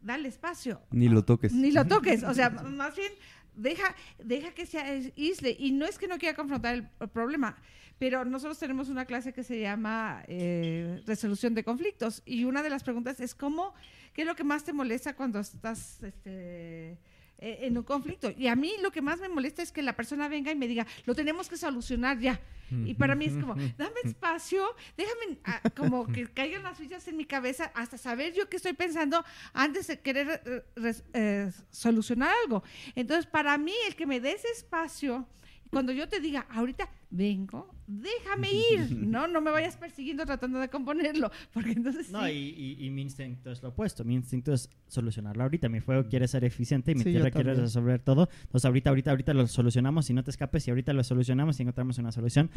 [0.01, 0.81] dale espacio.
[0.91, 1.53] Ni lo toques.
[1.53, 2.23] Ni lo toques.
[2.25, 3.13] O sea, más bien,
[3.55, 5.57] deja, deja que se aísle.
[5.59, 7.57] Y no es que no quiera confrontar el, problema,
[7.99, 12.23] pero nosotros tenemos una clase que se llama eh, resolución de conflictos.
[12.25, 13.75] Y una de las preguntas es cómo,
[14.13, 16.99] ¿qué es lo que más te molesta cuando estás este,
[17.43, 18.33] eh, en un conflicto?
[18.39, 20.69] Y a mí lo que más me molesta es que la persona venga y me
[20.69, 22.41] diga, lo tenemos que solucionar ya.
[22.87, 24.65] Y para mí es como, dame espacio,
[24.97, 28.73] déjame ah, como que caigan las fichas en mi cabeza hasta saber yo qué estoy
[28.73, 29.23] pensando
[29.53, 32.63] antes de querer eh, eh, solucionar algo.
[32.95, 35.27] Entonces, para mí, el que me des espacio,
[35.71, 39.29] cuando yo te diga, ahorita vengo, déjame ir, ¿no?
[39.29, 42.33] No me vayas persiguiendo tratando de componerlo, porque entonces No, sí.
[42.33, 44.03] y, y- y mi instinto es lo opuesto.
[44.05, 45.69] Mi instinto es solucionarlo ahorita.
[45.69, 48.29] Mi fuego quiere ser eficiente y mi Sí, tierra quiere resolver todo.
[48.45, 50.67] Entonces, ahorita, ahorita, ahorita lo solucionamos y no te escapes.
[50.67, 52.51] Y ahorita lo solucionamos y encontramos una solución.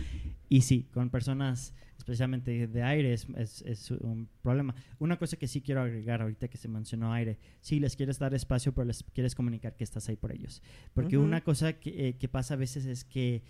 [0.49, 4.73] Y sí, con personas, especialmente de aire, es, es- es un problema.
[4.99, 7.37] Una cosa que sí quiero agregar ahorita que se mencionó aire.
[7.59, 10.61] Sí, les quieres dar espacio, pero les quieres comunicar que estás ahí por ellos.
[10.93, 11.25] Porque Ujú.
[11.27, 13.43] una cosa que, eh, que pasa a veces es que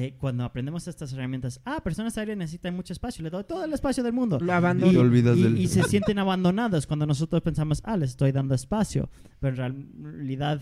[0.00, 3.72] eh, cuando aprendemos estas herramientas, ah, personas aire necesitan mucho espacio, le doy todo el
[3.72, 4.38] espacio del mundo.
[4.38, 4.92] Lo Y abandono.
[4.92, 8.54] te olvidas y- del- y se sienten abandonados cuando nosotros pensamos, ah, les estoy dando
[8.54, 10.60] espacio, pero en realidad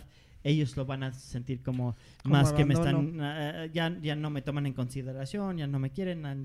[0.49, 4.30] ellos lo van a sentir como, Como más que me están, ah, ya, ya no
[4.30, 6.36] me toman en consideración, ya no me quieren, ah,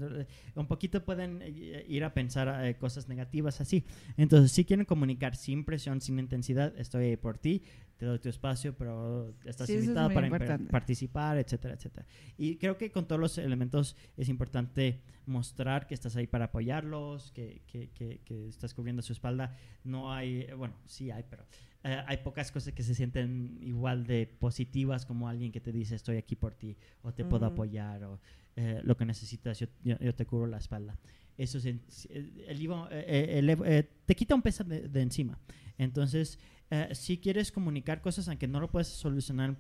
[0.56, 3.84] un poquito pueden eh, ir a pensar eh, cosas negativas así.
[4.18, 7.64] Entonces, si quieren comunicar sin presión, sin intensidad, estoy ahí por ti,
[7.98, 10.72] te doy tu espacio, pero estás Sí, es invitado para importante.
[10.72, 12.08] participar, etcétera, etcétera.
[12.38, 17.32] Y creo que con todos los elementos es importante mostrar que estás ahí para apoyarlos,
[17.32, 19.56] que, que- que- que estás cubriendo su espalda.
[19.84, 21.46] No hay, eh, bueno, sí hay, pero
[21.84, 25.96] eh, hay pocas cosas que se sienten igual de positivas como alguien que te dice
[25.96, 27.54] estoy aquí por ti, o te puedo Ujú.
[27.54, 28.20] apoyar, o
[28.56, 30.98] eh, lo que necesitas, yo, yo- yo te cubro la espalda.
[31.38, 32.28] Eso es en- eh,
[32.92, 35.40] eh, eh, te quita un peso de, de encima.
[35.78, 36.38] Entonces,
[36.94, 39.58] si quieres comunicar cosas, aunque no lo puedes solucionar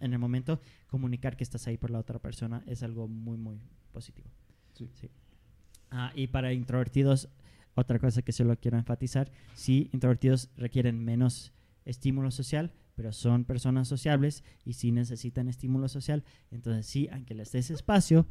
[0.00, 3.58] en el momento, comunicar que estás ahí por la otra persona es algo muy, muy
[3.92, 4.28] positivo.
[4.74, 4.88] Sí.
[5.90, 7.28] Ah, y para introvertidos,
[7.74, 11.52] otra cosa que solo quiero enfatizar, sí, introvertidos requieren menos
[11.84, 16.24] estímulo social, pero son personas sociables y sí necesitan estímulo social.
[16.50, 18.26] Entonces, sí, aunque les des espacio,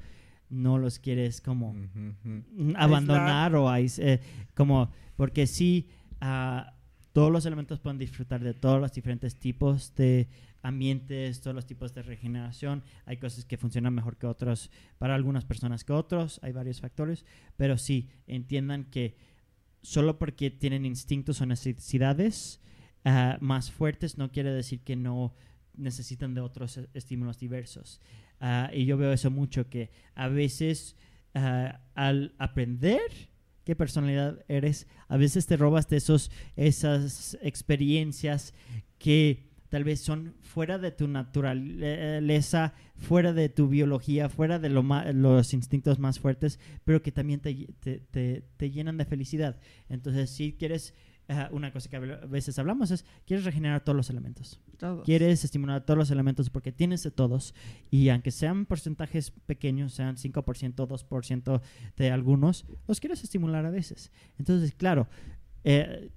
[0.50, 4.20] no los quieres como mm, abandonar o eh,
[4.54, 5.88] como porque sí
[6.20, 6.74] ah,
[7.14, 10.28] todos los elementos pueden disfrutar de todos los diferentes tipos de
[10.62, 12.84] ambientes, todos los tipos de regeneración.
[13.06, 17.26] Hay cosas que funcionan mejor que otros para algunas personas que otros, hay varios factores,
[17.58, 19.18] pero sí entiendan que
[19.82, 22.62] solo porque tienen instintos o necesidades
[23.42, 25.34] más fuertes no quiere decir que no
[25.76, 28.00] necesitan de otros eh, estímulos diversos.
[28.40, 30.96] Ah, y yo veo eso mucho, que a veces
[31.34, 33.02] ah, al aprender
[33.64, 38.54] qué personalidad eres, a veces te robas de esos, esas experiencias
[38.98, 45.54] que tal vez son fuera de tu naturaleza, fuera de tu biología, fuera de los
[45.54, 49.60] instintos más fuertes, pero que también te, te- te- te llenan de felicidad.
[49.90, 50.94] Entonces, si quieres,
[51.32, 54.60] ah, una cosa que a veces hablamos es, quieres regenerar todos los elementos.
[54.78, 55.06] Todos.
[55.06, 57.54] Quieres estimular todos los elementos porque tienes de todos
[57.90, 61.62] y aunque sean porcentajes pequeños, sean 5%, 2%
[61.98, 64.12] de algunos, los quieres estimular a veces.
[64.38, 65.08] Entonces, claro,
[65.64, 66.12] eh,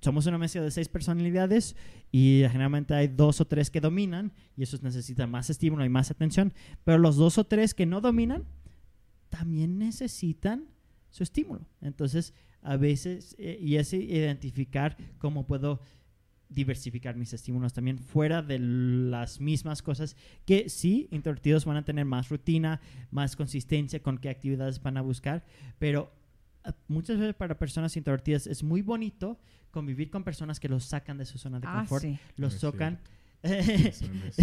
[0.00, 1.76] somos una mezcla de seis personalidades
[2.10, 6.10] y generalmente hay dos o tres que dominan y esos necesitan más estímulo y más
[6.10, 8.44] atención, pero los dos o tres que no dominan
[9.28, 10.68] también necesitan
[11.10, 11.66] su estímulo.
[11.80, 15.80] Entonces, a veces, eh, y es identificar cómo puedo
[16.48, 22.04] diversificar mis estímulos también fuera de las mismas cosas que sí, introvertidos van a tener
[22.04, 22.80] más rutina,
[23.12, 25.44] más consistencia con qué actividades van a buscar,
[25.78, 26.12] pero
[26.64, 29.38] eh, muchas veces para personas introvertidas es muy bonito
[29.70, 32.18] convivir con personas que los sacan de su zona de Ah, confort, sí.
[32.36, 32.98] los tocan.
[33.42, 34.38] Eso no es-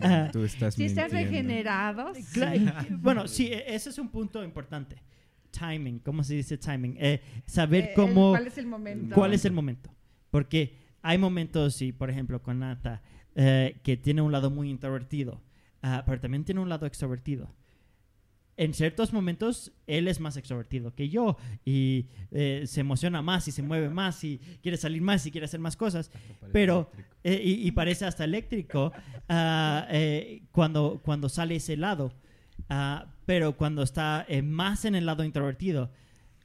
[0.00, 1.30] Ah, Tú estás Si estás mintiendo.
[1.52, 4.96] regenerado, Cla- bueno, sí, e- ese es un punto importante.
[5.58, 6.96] Timing, ¿cómo se dice timing?
[6.98, 8.30] Eh, saber Eh, el- cómo...
[8.30, 9.14] ¿Cuál es el momento?
[9.14, 9.90] ¿Cuál es el momento?
[10.30, 13.02] Porque hay momentos, y por ejemplo con Nata,
[13.34, 15.40] eh, que tiene un lado muy introvertido,
[15.82, 17.54] ah, pero también tiene un lado extrovertido.
[18.58, 23.52] En ciertos momentos él es más extrovertido que yo y eh, se emociona más y
[23.52, 26.10] se mueve más y quiere salir más y quiere hacer más cosas,
[26.52, 26.90] pero
[27.22, 28.92] eh, y, y parece hasta eléctrico
[29.28, 32.12] eh, cuando, cuando sale ese lado.
[32.68, 35.90] Ah, pero cuando está eh, más en el lado introvertido,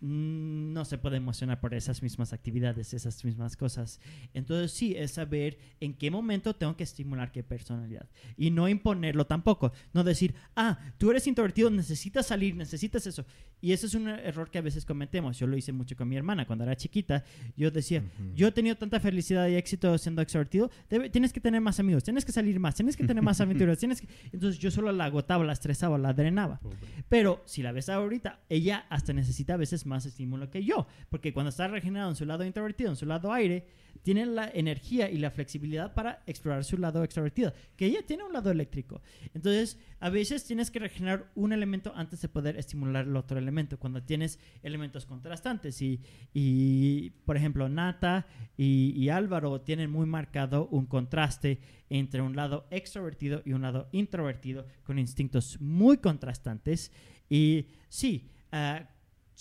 [0.01, 3.99] no se puede emocionar por esas mismas actividades, esas mismas cosas.
[4.33, 8.09] Entonces sí, es saber en qué momento tengo que estimular qué personalidad.
[8.35, 9.71] Y no imponerlo tampoco.
[9.93, 13.25] No decir, ah, tú eres introvertido, necesitas salir, necesitas eso.
[13.61, 15.37] Y ese es un error que a veces cometemos.
[15.37, 17.23] Yo lo hice mucho con mi hermana cuando era chiquita.
[17.55, 18.03] Yo decía,
[18.35, 22.03] yo he tenido tanta felicidad y éxito siendo extrovertido, debe- tienes que tener más amigos,
[22.03, 24.07] tienes que salir más, tienes que tener más aventuras, tienes que...
[24.31, 26.59] Entonces yo solo la agotaba, la estresaba, la drenaba.
[27.07, 31.33] Pero si la ves ahorita, ella hasta necesita a veces más estímulo que yo, porque
[31.33, 33.65] cuando está regenerado en su lado introvertido, en su lado aire,
[34.03, 38.33] tiene la energía y la flexibilidad para explorar su lado extrovertido, que ella tiene un
[38.33, 39.01] lado eléctrico.
[39.33, 43.77] Entonces, a veces tienes que regenerar un elemento antes de poder estimular el otro elemento,
[43.77, 45.81] cuando tienes elementos contrastantes.
[45.81, 46.01] Y,
[46.33, 48.25] y por ejemplo, Nata
[48.57, 53.89] y, y Álvaro tienen muy marcado un contraste entre un lado extrovertido y un lado
[53.91, 56.91] introvertido, con instintos muy contrastantes.
[57.29, 58.89] Y sí, ah,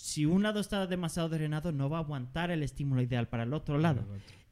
[0.03, 3.53] si un lado está demasiado drenado, no va a aguantar el estímulo ideal para el
[3.53, 4.03] otro lado.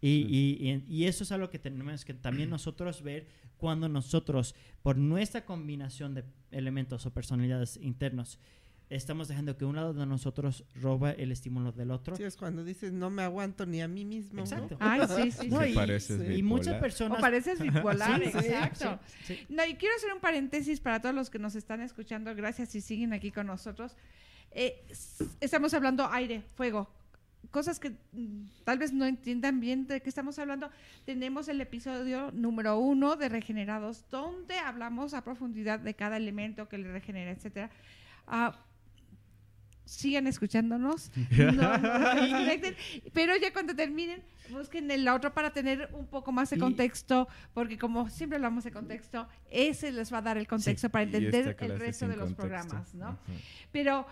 [0.02, 3.28] Y, y- y- y eso es algo que tenemos que también nosotros ver
[3.58, 8.38] cuando nosotros, por nuestra combinación de elementos o personalidades internos,
[8.90, 12.16] estamos dejando que un lado de nosotros roba el estímulo del otro.
[12.16, 14.36] Sí, es cuando dices, no me aguanto ni a mí mismo.
[14.38, 14.42] ¿no?
[14.42, 14.78] Exacto.
[14.80, 16.78] Ay, sí, sí, No, y- pareces y muchas bipolar.
[16.78, 17.22] O personas...
[17.22, 19.00] pareces bipolar, Sí, exacto.
[19.24, 19.46] sí, sí.
[19.50, 22.34] No, y quiero hacer un paréntesis para todos los que nos están escuchando.
[22.36, 23.96] Gracias y siguen aquí con nosotros.
[24.52, 24.84] Eh,
[25.40, 26.90] estamos hablando aire, fuego.
[27.52, 30.70] Cosas que mm, tal vez no entiendan bien de qué estamos hablando.
[31.06, 36.78] Tenemos el episodio número uno de Regenerados, donde hablamos a profundidad de cada elemento que
[36.78, 37.72] le regenera, etcétera.
[38.28, 38.56] Ah,
[39.86, 41.12] sigan escuchándonos.
[41.32, 42.00] No, no.
[43.14, 44.22] Pero ya cuando terminen,
[44.52, 48.72] busquen el otro para tener un poco más de contexto, porque como siempre hablamos de
[48.72, 52.42] contexto, ese les va a dar el contexto para entender el resto de los contexto.
[52.42, 53.18] programas, ¿no?
[53.72, 54.06] Pero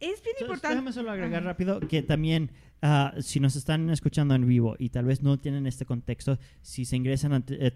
[0.00, 0.76] es bien importante.
[0.76, 1.50] Déjame solo agregar Ajá.
[1.50, 2.50] rápido que también,
[2.82, 6.84] ah, si nos están escuchando en vivo y tal vez no tienen este contexto, si
[6.84, 7.72] se ingresan a eh,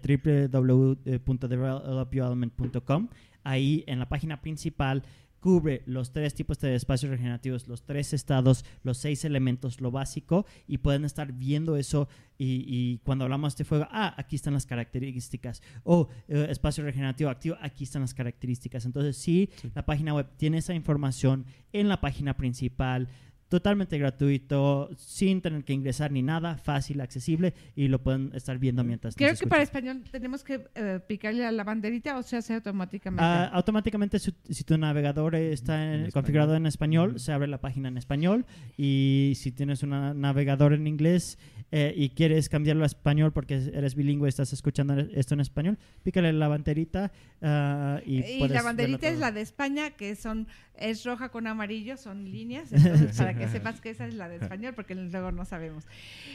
[0.51, 3.09] www.developuelement.com,
[3.43, 5.03] ahí en la página principal
[5.39, 10.45] cubre los tres tipos de espacios regenerativos, los tres estados, los seis elementos, lo básico,
[10.67, 14.65] y pueden estar viendo eso y, y cuando hablamos de fuego, ah, aquí están las
[14.65, 18.85] características, o eh, espacio regenerativo activo, aquí están las características.
[18.85, 23.09] Entonces sí, la página web tiene esa información en la página principal,
[23.49, 28.83] totalmente gratuito, sin tener que ingresar ni nada, fácil, accesible, y lo pueden estar viendo
[28.83, 32.53] mientras Creo que para español tenemos que eh, picarle a la banderita o se hace
[32.53, 33.23] automáticamente.
[33.23, 37.59] Ah, automáticamente si, si tu navegador está en- En configurado en español, se abre la
[37.59, 38.45] página en español
[38.77, 39.89] y si tienes un
[40.21, 41.37] navegador en inglés
[41.71, 45.77] eh, y quieres cambiarlo a español porque eres bilingüe y estás escuchando esto en español,
[46.03, 50.47] pícale la banderita ah, y, y la banderita es la de España, que son
[50.79, 54.37] es roja con amarillo, son líneas, entonces para que sepas que esa es la de
[54.41, 55.85] español, porque luego no sabemos.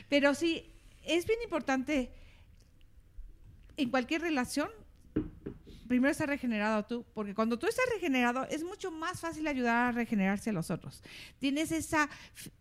[0.09, 0.71] Pero sí,
[1.05, 2.11] es bien importante
[3.77, 4.69] en cualquier relación,
[5.89, 9.93] primero estar regenerado tú, porque cuando tú estás regenerado es mucho más fácil ayudar a
[9.93, 11.03] regenerarse a los otros.
[11.39, 12.09] Tienes esa,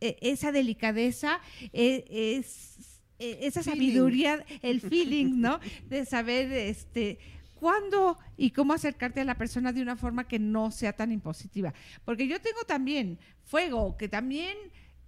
[0.01, 1.39] eh, esa delicadeza,
[1.71, 2.05] eh,
[2.39, 3.79] es, eh, esa Feeling.
[3.79, 5.59] sabiduría, el feeling, ¿no?
[5.87, 7.19] De saber este
[7.63, 11.73] cuándo y cómo acercarte a la persona de una forma que no sea tan impositiva.
[12.03, 14.57] Porque yo tengo también fuego, que también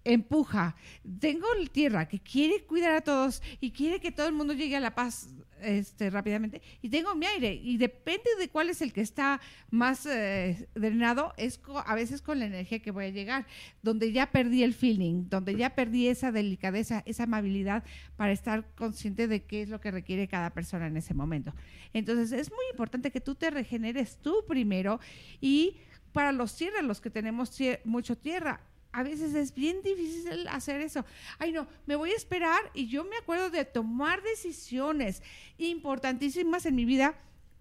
[0.05, 0.75] empuja.
[1.19, 4.79] Tengo tierra, que quiere cuidar a todos y quiere que todo el mundo llegue a
[4.79, 5.29] la paz
[5.61, 6.61] este, rápidamente.
[6.81, 9.41] Y tengo mi aire, y depende de cuál es el que está
[9.71, 13.47] más eh, drenado, es a veces con la energía que voy a llegar,
[13.81, 17.83] donde ya perdí el feeling, donde ya perdí esa delicadeza, esa amabilidad
[18.15, 21.53] para estar consciente de qué es lo que requiere cada persona en ese momento.
[21.93, 24.99] Entonces es muy importante que tú te regeneres tú primero
[25.41, 25.77] y
[26.11, 28.61] para los tierras, los que tenemos mucho tierra,
[28.97, 31.03] a veces es bien difícil hacer eso.
[31.37, 35.21] Ay, no, me voy a esperar y yo me acuerdo de tomar decisiones
[35.57, 37.13] importantísimas en mi vida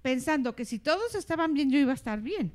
[0.02, 2.52] pensando que si todos estaban bien, yo iba a estar bien.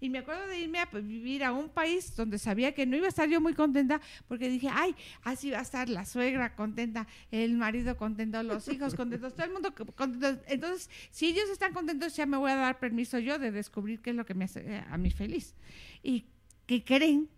[0.00, 3.06] Y me acuerdo de irme a vivir a un país donde sabía que no iba
[3.06, 7.06] a estar yo muy contenta porque dije, ay, así va a estar la suegra contenta,
[7.32, 10.40] el marido contento, los hijos contentos, todo el mundo co- contento.
[10.46, 14.10] Entonces, si ellos están contentos, ya me voy a dar permiso yo de descubrir qué
[14.10, 15.54] es lo que me hace eh, a mí feliz.
[16.02, 16.26] ¿Y
[16.66, 17.28] qué creen?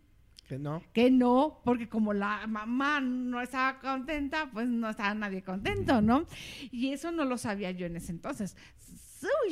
[0.51, 0.83] Que no.
[0.93, 6.27] que no, porque como la mamá no estaba contenta, pues no estaba nadie contento, ¿no?
[6.73, 8.57] Y eso no lo sabía yo en ese entonces.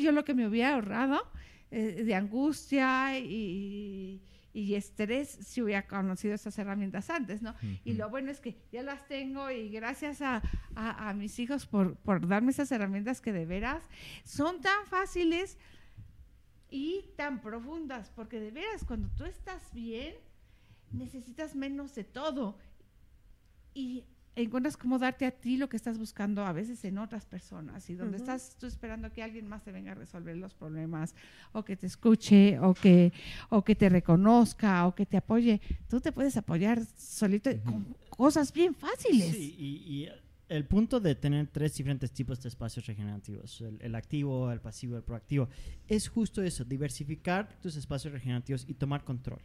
[0.01, 1.21] Yo lo que me hubiera ahorrado
[1.71, 4.21] eh, de angustia y,
[4.53, 7.55] y estrés si hubiera conocido esas herramientas antes, ¿no?
[7.85, 10.43] Y lo bueno es que ya las tengo y gracias a,
[10.75, 13.83] a- a mis hijos por, por darme esas herramientas que de veras
[14.25, 15.59] son tan fáciles
[16.71, 20.15] y tan profundas, porque de veras cuando tú estás bien,
[20.93, 22.57] necesitas menos de todo.
[23.75, 24.05] Y
[24.37, 27.89] encuentras cómo darte a ti lo que estás buscando a veces en otras personas.
[27.91, 31.15] Y donde estás tú esperando que alguien más te venga a resolver los problemas
[31.53, 33.13] o que te escuche o que
[33.51, 35.61] o que te reconozca o que te apoye.
[35.89, 39.35] Tú te puedes apoyar solito con cosas bien fáciles.
[39.35, 40.09] Sí, y, y
[40.49, 45.03] el punto de tener tres diferentes tipos de espacios regenerativos, el, activo, el pasivo, el
[45.03, 45.49] proactivo,
[45.87, 49.41] es justo eso, diversificar tus espacios regenerativos y tomar control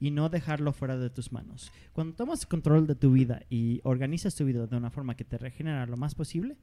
[0.00, 1.72] y no dejarlo fuera de tus manos.
[1.92, 5.38] Cuando tomas control de tu vida y organizas tu vida de una forma que te
[5.38, 6.56] regenera lo más posible,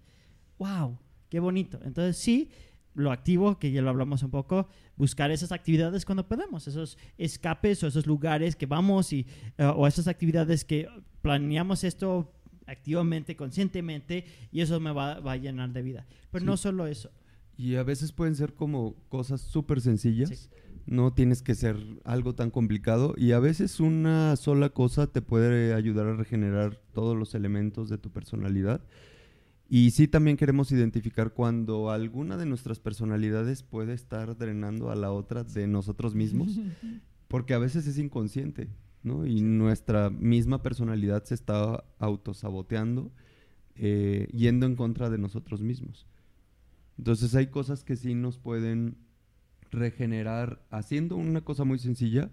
[0.57, 0.97] wow,
[1.29, 1.79] qué bonito.
[1.83, 2.49] Entonces sí,
[2.93, 7.83] lo activo, que ya lo hablamos un poco, buscar esas actividades cuando podemos, esos escapes
[7.83, 9.25] o esos lugares que vamos y,
[9.57, 10.87] eh, o esas actividades que
[11.21, 12.31] planeamos esto
[12.67, 16.05] activamente, conscientemente, y eso me va, va a llenar de vida.
[16.31, 16.45] Pero Sí.
[16.47, 17.09] no solo eso.
[17.57, 20.29] Y a veces pueden ser como cosas súper sencillas.
[20.29, 20.49] Sí.
[20.87, 23.15] No tienes que ser algo tan complicado.
[23.17, 27.97] Y a veces una sola cosa te puede ayudar a regenerar todos los elementos de
[27.97, 28.81] tu personalidad.
[29.67, 35.11] Y sí también queremos identificar cuando alguna de nuestras personalidades puede estar drenando a la
[35.11, 36.49] otra de nosotros mismos.
[37.27, 38.67] Porque a veces es inconsciente,
[39.05, 39.25] ¿no?
[39.25, 43.11] Y nuestra misma personalidad se está autosaboteando,
[43.75, 46.07] eh, yendo en contra de nosotros mismos.
[46.97, 48.97] Entonces hay cosas que sí nos pueden
[49.71, 52.31] regenerar haciendo una cosa muy sencilla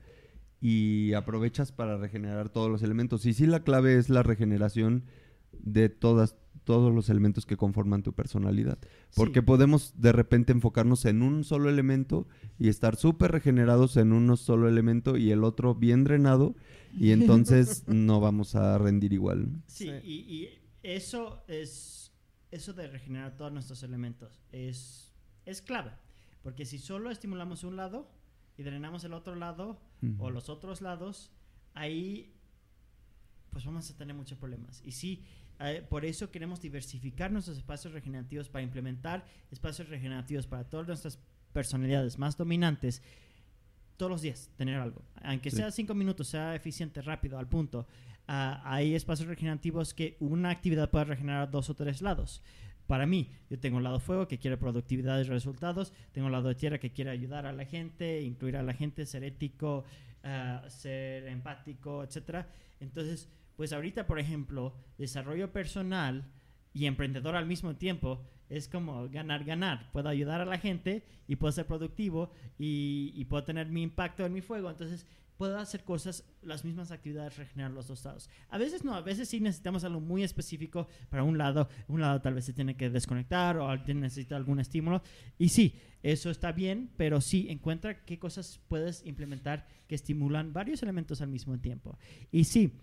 [0.60, 3.26] y aprovechas para regenerar todos los elementos.
[3.26, 5.04] Y sí la clave es la regeneración
[5.52, 8.78] de todas todos los elementos que conforman tu personalidad.
[9.16, 9.46] Porque Sí.
[9.46, 12.28] podemos de repente enfocarnos en un solo elemento
[12.58, 16.54] y estar súper regenerados en un solo elemento y el otro bien drenado
[16.96, 19.48] y entonces no vamos a rendir igual.
[19.66, 19.90] Sí, Sí.
[20.04, 20.48] Y, y
[20.82, 21.98] eso es
[22.50, 25.12] eso de regenerar todos nuestros elementos es,
[25.46, 25.92] es clave.
[26.42, 28.10] Porque si solo estimulamos un lado
[28.58, 29.80] y drenamos el otro lado
[30.18, 31.30] o los otros lados,
[31.74, 32.34] ahí
[33.50, 34.82] pues vamos a tener muchos problemas.
[34.84, 35.24] Y sí,
[35.60, 41.18] eh, por eso queremos diversificar nuestros espacios regenerativos para implementar espacios regenerativos para todas nuestras
[41.52, 43.02] personalidades más dominantes
[43.96, 45.02] todos los días tener algo.
[45.22, 45.56] Aunque Sí.
[45.58, 47.86] sea cinco minutos, sea eficiente, rápido, al punto.
[48.26, 52.42] Ah, hay espacios regenerativos que una actividad puede regenerar dos o tres lados.
[52.86, 56.48] Para mí, yo tengo un lado fuego que quiere productividad y resultados, tengo un lado
[56.48, 59.84] de tierra que quiere ayudar a la gente, incluir a la gente, ser ético,
[60.24, 62.48] ah, ser empático, etcétera.
[62.80, 66.30] Entonces, pues ahorita, por ejemplo, desarrollo personal
[66.72, 69.90] y emprendedor al mismo tiempo es como ganar, ganar.
[69.92, 74.26] Puedo ayudar a la gente y puedo ser productivo y, y puedo tener mi impacto
[74.26, 74.70] en mi fuego.
[74.70, 75.06] Entonces,
[75.42, 78.30] puedo hacer cosas, las mismas actividades, regenerar los dos lados.
[78.48, 81.68] A veces no, a veces sí necesitamos algo muy específico para un lado.
[81.88, 85.02] Un lado tal vez se tiene que desconectar o necesita algún estímulo.
[85.38, 90.82] Y sí, eso está bien, pero sí, encuentra qué cosas puedes implementar que estimulan varios
[90.82, 91.98] elementos al mismo tiempo.
[92.30, 92.78] Y sí,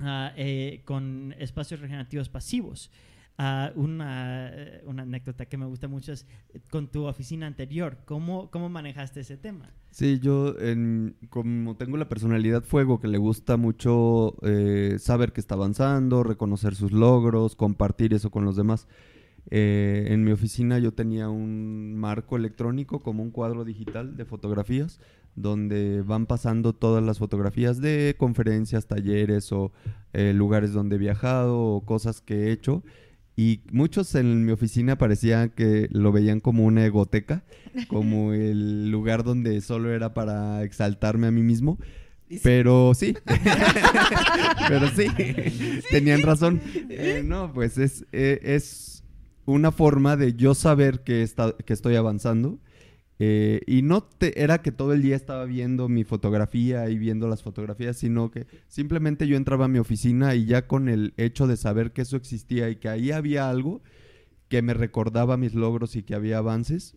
[0.00, 2.90] ah, eh, con espacios regenerativos pasivos.
[3.38, 7.98] Ah, una, eh, una anécdota que me gusta mucho es eh, con tu oficina anterior.
[8.06, 9.68] ¿Cómo, cómo manejaste ese tema?
[9.90, 15.40] Sí, yo en- como tengo la personalidad fuego que le gusta mucho eh, saber que
[15.40, 18.88] está avanzando, reconocer sus logros, compartir eso con los demás.
[19.50, 24.98] eh, en mi oficina yo tenía un marco electrónico como un cuadro digital de fotografías
[25.36, 29.72] donde van pasando todas las fotografías de conferencias, talleres o
[30.12, 32.82] eh, lugares donde he viajado o cosas que he hecho.
[33.36, 37.44] Y muchos en mi oficina parecía que lo veían como una egoteca,
[37.88, 41.78] como el lugar donde solo era para exaltarme a mí mismo.
[42.28, 43.14] Sí, Pero sí,
[44.68, 45.06] pero sí,
[45.90, 46.60] tenían razón.
[46.88, 49.04] Eh, no, pues es, eh, es
[49.44, 52.58] una forma de yo saber que, está, que estoy avanzando.
[53.18, 57.28] Eh, y no te, era que todo el día estaba viendo mi fotografía y viendo
[57.28, 61.46] las fotografías, sino que simplemente yo entraba a mi oficina y ya con el hecho
[61.46, 63.82] de saber que eso existía y que ahí había algo
[64.48, 66.96] que me recordaba mis logros y que había avances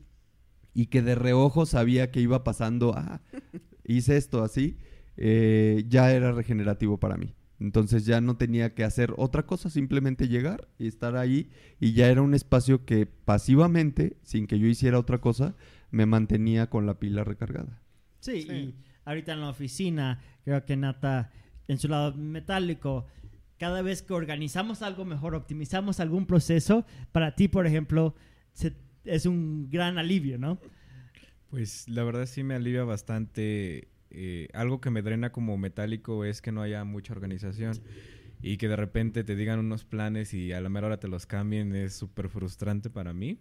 [0.73, 3.21] y que de reojo sabía que iba pasando, ah,
[3.85, 4.77] hice esto así,
[5.17, 7.35] eh, ya era regenerativo para mí.
[7.59, 11.49] Entonces ya no tenía que hacer otra cosa, simplemente llegar y estar ahí
[11.79, 15.55] y ya era un espacio que pasivamente, sin que yo hiciera otra cosa,
[15.91, 17.81] me mantenía con la pila recargada.
[18.19, 18.51] Sí, Sí.
[18.51, 18.75] y
[19.05, 21.31] ahorita en la oficina, creo que Nata,
[21.67, 23.05] en su lado metálico,
[23.57, 28.15] cada vez que organizamos algo mejor, optimizamos algún proceso, para ti, por ejemplo,
[28.53, 28.75] se-
[29.05, 30.59] es un gran alivio, ¿no?
[31.49, 33.87] Pues la verdad sí me alivia bastante.
[34.11, 37.79] eh, algo que me drena como metálico es que no haya mucha organización
[38.41, 41.27] y que de repente te digan unos planes y a la mera hora te los
[41.27, 43.37] cambien es súper frustrante para mí.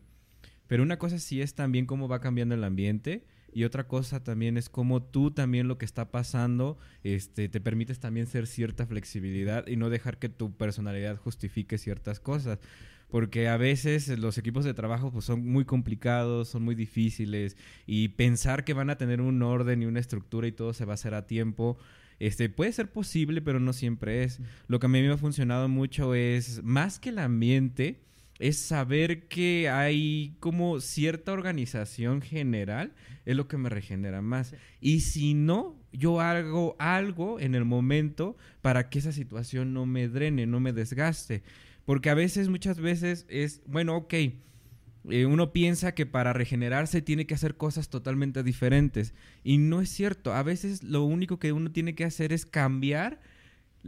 [0.68, 4.56] Pero una cosa sí es también cómo va cambiando el ambiente y otra cosa también
[4.56, 9.66] es cómo tú también lo que está pasando este, te permites también ser cierta flexibilidad
[9.66, 12.60] y no dejar que tu personalidad justifique ciertas cosas.
[13.10, 17.56] Porque a veces los equipos de trabajo pues, son muy complicados, son muy difíciles
[17.86, 20.92] y pensar que van a tener un orden y una estructura y todo se va
[20.92, 21.78] a hacer a tiempo
[22.20, 24.40] Este, puede ser posible, pero no siempre es.
[24.66, 28.00] Lo que a mí me ha funcionado mucho es, más que el ambiente,
[28.38, 32.92] es saber que hay como cierta organización general,
[33.26, 34.54] es lo que me regenera más.
[34.80, 40.08] Y si no, yo hago algo en el momento para que esa situación no me
[40.08, 41.42] drene, no me desgaste.
[41.84, 44.14] Porque a veces, muchas veces es, bueno, ok,
[45.10, 49.14] eh, uno piensa que para regenerarse tiene que hacer cosas totalmente diferentes.
[49.42, 50.34] Y no es cierto.
[50.34, 53.20] A veces lo único que uno tiene que hacer es cambiar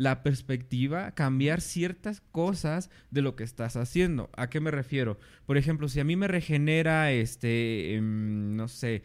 [0.01, 4.31] la perspectiva, cambiar ciertas cosas de lo que estás haciendo.
[4.35, 5.19] ¿A qué me refiero?
[5.45, 9.03] Por ejemplo, si a mí me regenera, este, em, no sé,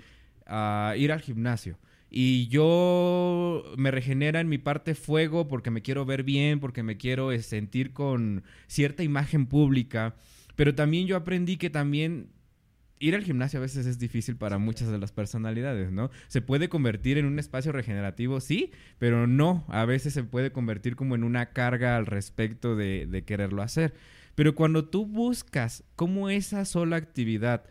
[0.95, 1.77] ir al gimnasio
[2.09, 6.95] y yo me regenera en mi parte fuego porque me quiero ver bien, porque me
[6.95, 10.15] quiero eh, sentir con cierta imagen pública,
[10.55, 12.29] pero también yo aprendí que también
[12.99, 16.11] ir al gimnasio a veces es difícil para muchas de las personalidades, ¿no?
[16.27, 20.95] Se puede convertir en un espacio regenerativo, sí, pero no, a veces se puede convertir
[20.95, 23.93] como en una carga al respecto de, de quererlo hacer.
[24.35, 27.65] Pero cuando tú buscas cómo esa sola actividad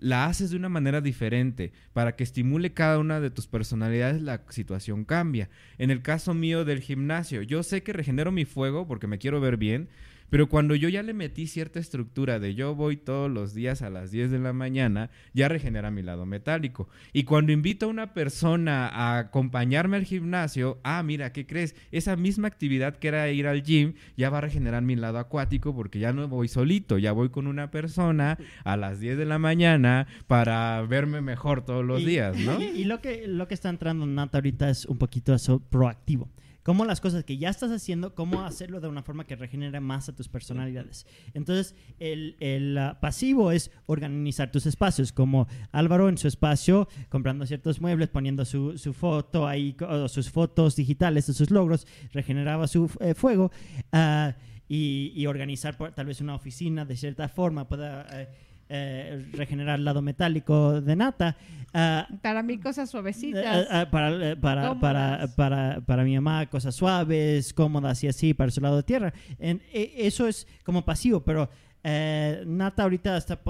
[0.00, 4.42] la haces de una manera diferente para que estimule cada una de tus personalidades, la
[4.48, 5.50] situación cambia.
[5.76, 9.40] En el caso mío del gimnasio, yo sé que regenero mi fuego porque me quiero
[9.40, 9.88] ver bien,
[10.30, 13.90] pero cuando yo ya le metí cierta estructura de yo voy todos los días a
[13.90, 16.88] las 10 de la mañana, ya regenera mi lado metálico.
[17.12, 21.74] Y cuando invito a una persona a acompañarme al gimnasio, ah, mira, ¿qué crees?
[21.92, 25.74] Esa misma actividad que era ir al gym ya va a regenerar mi lado acuático
[25.74, 29.38] porque ya no voy solito, ya voy con una persona a las 10 de la
[29.38, 32.58] mañana para verme mejor todos los días, ¿no?
[32.78, 36.28] Y, lo, que, lo que está entrando Nata ahorita es un poquito eso proactivo
[36.68, 40.10] cómo las cosas que ya estás haciendo, cómo hacerlo de una forma que regenere más
[40.10, 41.06] a tus personalidades.
[41.32, 47.80] Entonces, el, ah, pasivo es organizar tus espacios, como Álvaro en su espacio, comprando ciertos
[47.80, 49.74] muebles, poniendo su, foto ahí,
[50.08, 53.50] sus fotos digitales de sus logros, regeneraba su eh, fuego.
[53.90, 54.34] Ah,
[54.68, 58.06] y, organizar tal vez una oficina de cierta forma, pueda...
[58.12, 58.28] Eh,
[58.70, 61.36] eh, regenerar el lado metálico de nata.
[61.72, 63.44] Ah, para mí cosas suavecitas.
[63.44, 68.60] Eh, eh, para, para, para, para, mi mamá cosas suaves, cómodas y así para su
[68.60, 69.14] lado de tierra.
[69.38, 71.48] En, eso es como pasivo, pero
[71.82, 73.40] Nata ahorita está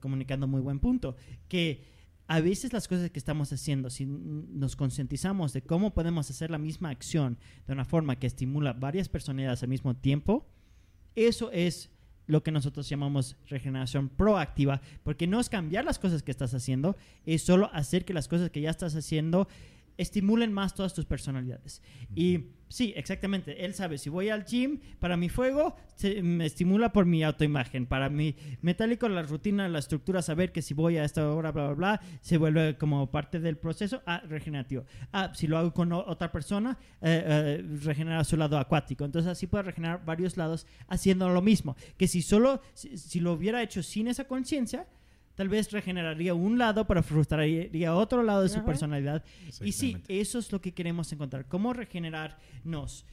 [0.00, 1.14] comunicando muy buen punto,
[1.46, 1.84] que
[2.26, 6.58] a veces las cosas que estamos haciendo, si nos concientizamos de cómo podemos hacer la
[6.58, 10.48] misma acción de una forma que estimula varias personalidades al mismo tiempo,
[11.14, 11.90] eso es
[12.28, 16.96] lo que nosotros llamamos regeneración proactiva, porque no es cambiar las cosas que estás haciendo,
[17.26, 19.48] es solo hacer que las cosas que ya estás haciendo
[19.98, 21.82] estimulen más todas tus personalidades.
[22.14, 26.92] Y sí, exactamente, él sabe, si voy al gym, para mi fuego, se, me estimula
[26.92, 31.04] por mi autoimagen, para mi metálico, la rutina, la estructura, saber que si voy a
[31.04, 34.84] esta hora, bla, bla, bla, se vuelve como parte del proceso ah, regenerativo.
[35.12, 39.04] Ah, si lo hago con otra persona, eh, eh, regenera su lado acuático.
[39.04, 41.76] Entonces así puedo regenerar varios lados haciendo lo mismo.
[41.96, 44.86] Que si solo, si lo hubiera hecho sin esa conciencia,
[45.38, 49.22] tal vez regeneraría un lado, pero frustraría otro lado de su personalidad.
[49.60, 51.46] Y sí, eso es lo que queremos encontrar.
[51.46, 53.06] ¿Cómo regenerarnos?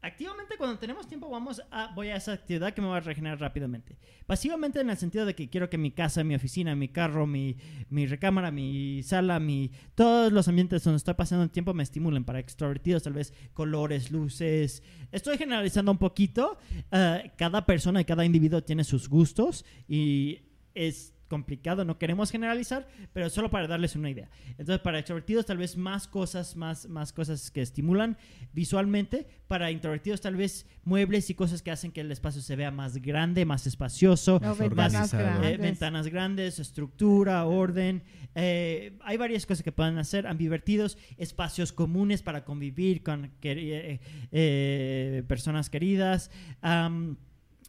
[0.00, 3.40] Activamente, cuando tenemos tiempo, vamos a, voy a esa actividad que me va a regenerar
[3.40, 3.98] rápidamente.
[4.26, 7.56] Pasivamente, en el sentido de que quiero que mi casa, mi oficina, mi carro, mi,
[7.90, 12.24] mi recámara, mi sala, mi, todos los ambientes donde estoy pasando el tiempo me estimulen.
[12.24, 14.84] Para extrovertidos, tal vez colores, luces.
[15.10, 16.58] Estoy generalizando un poquito.
[16.92, 20.42] Eh, cada persona y cada individuo tiene sus gustos y
[20.76, 24.28] es complicado, no queremos generalizar, pero solo para darles una idea.
[24.50, 28.16] Entonces, para extrovertidos tal vez más cosas, más, más cosas que estimulan
[28.52, 32.70] visualmente, para introvertidos tal vez muebles y cosas que hacen que el espacio se vea
[32.70, 35.58] más grande, más espacioso, ventanas, eh, grandes.
[35.58, 38.02] ventanas grandes, estructura, orden.
[38.34, 45.70] Eh, hay varias cosas que pueden hacer, ambivertidos, espacios comunes para convivir con eh, personas
[45.70, 46.30] queridas.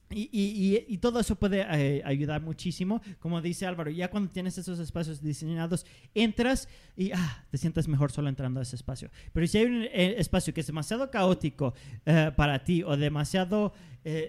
[0.10, 3.01] Y, todo eso puede eh, ayudar muchísimo.
[3.20, 8.12] Como dice Álvaro, ya cuando tienes esos espacios diseñados, entras y ah, te sientes mejor
[8.12, 9.10] solo entrando a ese espacio.
[9.34, 11.74] Pero si hay un eh, espacio que es demasiado caótico
[12.05, 13.74] eh, para ti o demasiado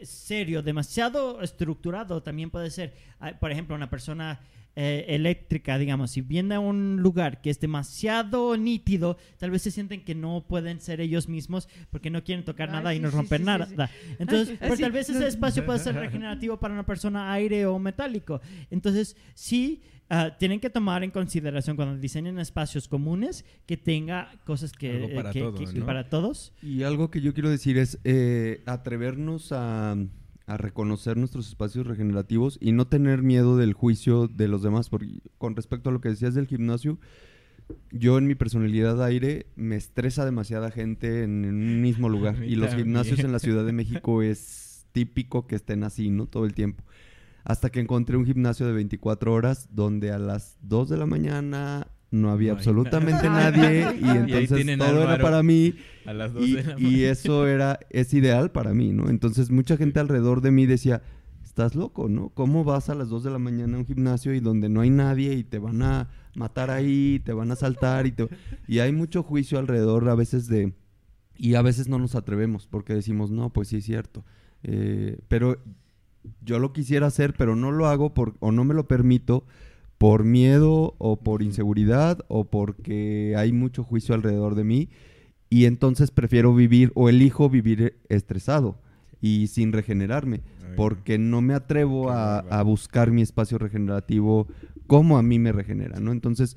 [0.02, 4.40] serio, demasiado estructurado, también puede ser, ah, por ejemplo, una persona
[4.80, 9.72] eh, eléctrica, digamos, si viene a un lugar que es demasiado nítido, tal vez se
[9.72, 13.40] sienten que no pueden ser ellos mismos porque no quieren tocar nada y no romper
[13.40, 13.66] nada.
[14.20, 18.40] Entonces, pero tal vez ese espacio puede ser regenerativo para una persona aire o metálico.
[18.70, 19.82] Entonces, sí.
[20.10, 25.32] Ah, tienen que tomar en consideración cuando diseñen espacios comunes que tenga cosas que, para,
[25.32, 26.54] todos, para todos.
[26.62, 29.96] Y algo que yo quiero decir es eh, atrevernos a
[30.48, 34.88] a reconocer nuestros espacios regenerativos y no tener miedo del juicio de los demás.
[34.88, 36.98] Porque con respecto a lo que decías del gimnasio,
[37.92, 42.42] yo en mi personalidad aire me estresa demasiada gente en, un mismo lugar.
[42.42, 46.26] Y los gimnasios en la Ciudad de México es típico que estén así, ¿no?
[46.26, 46.82] Todo el tiempo.
[47.44, 51.88] Hasta que encontré un gimnasio de 24 horas donde a las 2 de la mañana
[52.10, 55.74] no había No absolutamente nadie Y entonces todo era para mí
[56.06, 59.10] A las 2 y, de la y eso era es ideal para mí, ¿no?
[59.10, 61.02] Entonces mucha gente alrededor de mí decía,
[61.44, 62.28] estás loco, ¿no?
[62.30, 64.90] ¿Cómo vas a las 2 de la mañana a un gimnasio y donde no hay
[64.90, 68.28] nadie y te van a matar ahí, te van a saltar y te...
[68.68, 70.72] Y hay mucho juicio alrededor a veces de...
[71.36, 74.24] Y a veces no nos atrevemos porque decimos, no, pues sí es cierto.
[74.62, 75.60] Eh, pero
[76.42, 79.44] yo lo quisiera hacer, pero no lo hago por, o no me lo permito
[79.98, 84.88] por miedo o por inseguridad o porque hay mucho juicio alrededor de mí
[85.50, 88.78] y entonces prefiero vivir o elijo vivir estresado
[89.20, 90.42] y sin regenerarme
[90.76, 94.46] porque no me atrevo a, buscar mi espacio regenerativo
[94.86, 96.12] como a mí me regenera, ¿no?
[96.12, 96.56] Entonces,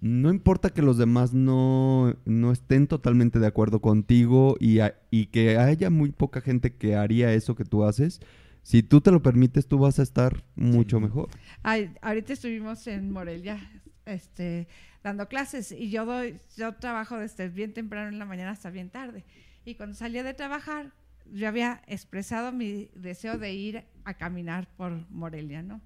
[0.00, 5.26] no importa que los demás no, no estén totalmente de acuerdo contigo y, a- y
[5.26, 8.20] que haya muy poca gente que haría eso que tú haces,
[8.64, 11.28] si tú te lo permites, tú vas a estar mucho mejor.
[11.62, 13.60] Ay, ahorita estuvimos en Morelia,
[14.06, 14.66] este,
[15.02, 18.90] dando clases y yo doy, yo trabajo desde bien temprano en la mañana hasta bien
[18.90, 19.24] tarde.
[19.64, 20.92] Y cuando salía de trabajar,
[21.32, 25.80] yo había expresado mi deseo de ir a caminar por Morelia, ¿no?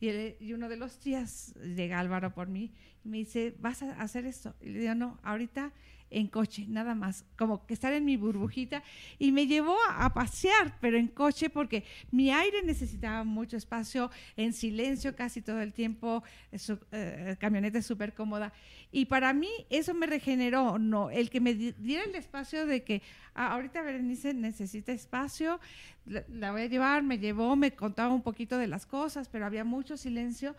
[0.00, 2.72] Y, él- y uno de los días llega Álvaro por mí
[3.04, 4.56] y me dice, ¿vas a hacer esto?
[4.60, 5.72] Y le digo, no, ahorita
[6.10, 8.82] en coche, nada más, como que estar en mi burbujita.
[9.18, 14.52] Y me llevó a, pasear, pero en coche, porque mi aire necesitaba mucho espacio, en
[14.52, 16.22] silencio casi todo el tiempo,
[16.56, 18.52] su, eh, camioneta súper cómoda.
[18.92, 22.82] Y para mí eso me regeneró, no, el que me di- diera el espacio de
[22.82, 23.02] que
[23.34, 25.60] "Ah, ahorita Berenice necesita espacio,
[26.06, 29.46] la, la voy a llevar, me llevó, me contaba un poquito de las cosas, pero
[29.46, 30.56] había mucho silencio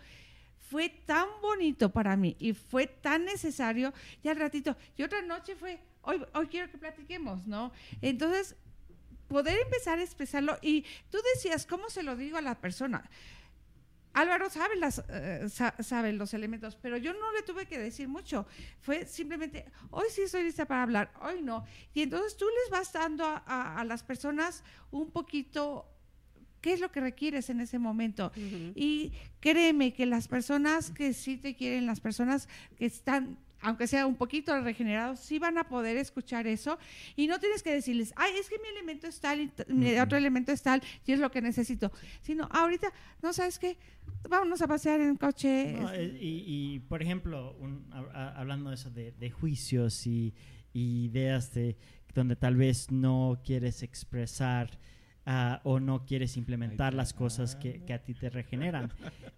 [0.72, 3.94] fue tan bonito para mí y fue tan necesario.
[4.24, 7.74] Y al ratito, y otra noche fue, hoy, hoy quiero que platiquemos, ¿no?
[8.02, 8.56] Entonces,
[9.28, 10.58] poder empezar a expresarlo.
[10.62, 13.04] Y tú decías, ¿cómo se lo digo a la persona?
[14.14, 18.08] Álvaro sabe, las, eh, sa- sabe los elementos, pero yo no le tuve que decir
[18.08, 18.46] mucho.
[18.82, 21.66] Fue simplemente, hoy sí estoy lista para hablar, hoy no.
[21.94, 25.86] Y entonces tú les vas dando a las personas un poquito
[26.62, 28.32] qué es lo que requieres en ese momento.
[28.76, 32.48] Y créeme que las personas que sí te quieren, las personas
[32.78, 36.78] que están, aunque sea un poquito regenerados, sí van a poder escuchar eso.
[37.16, 40.18] Y no tienes que decirles, ay, es que mi elemento es tal y mi otro
[40.18, 41.92] elemento es tal y es lo que necesito.
[42.22, 42.92] Sino, ahorita,
[43.22, 43.78] no sabes qué,
[44.30, 45.74] vámonos a pasear en coche.
[45.80, 46.44] No, eh, y,
[46.76, 50.34] y, por ejemplo, un- a- a- hablando de eso de, de juicios y,
[50.74, 51.76] y ideas de
[52.14, 54.80] donde tal vez no quieres expresar
[55.26, 58.92] ah, o no quieres implementar las cosas que, que a ti te regeneran.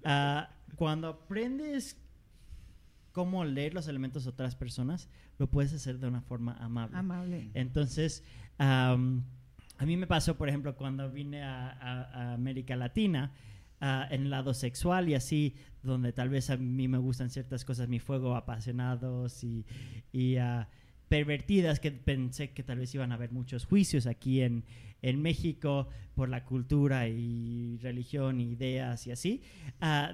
[0.04, 1.98] Ah, cuando aprendes
[3.12, 5.08] cómo leer los elementos de otras personas,
[5.38, 6.98] lo puedes hacer de una forma amable.
[6.98, 7.52] Amable.
[7.54, 8.24] Entonces,
[8.58, 8.98] a
[9.86, 13.32] mí me pasó, por ejemplo, cuando vine a, a- a América Latina,
[13.82, 17.66] ah, en el lado sexual y así, donde tal vez a mí me gustan ciertas
[17.66, 19.66] cosas, mi fuego apasionados y,
[20.12, 20.38] y,
[21.10, 24.64] pervertidas, que pensé que tal vez iban a haber muchos juicios aquí en,
[25.04, 29.42] en México por la cultura y religión y ideas y así.
[29.80, 30.14] Ah,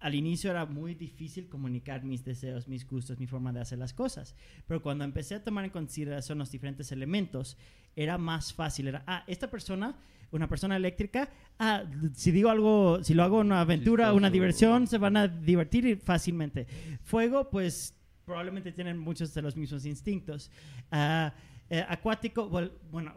[0.00, 3.94] al inicio era muy difícil comunicar mis deseos, mis gustos, mi forma de hacer las
[3.94, 4.34] cosas.
[4.66, 7.56] Pero cuando empecé a tomar en consideración los diferentes elementos,
[7.94, 8.88] era más fácil.
[8.88, 9.96] Era, ah, esta persona,
[10.32, 11.28] una persona eléctrica,
[11.60, 15.96] ah, si digo algo, si lo hago una aventura, una diversión, se van a divertir
[15.98, 16.66] fácilmente.
[17.04, 20.50] Fuego, pues probablemente tienen muchos de los mismos instintos.
[20.90, 21.32] Ah,
[21.70, 22.48] eh, acuático,
[22.90, 23.14] bueno,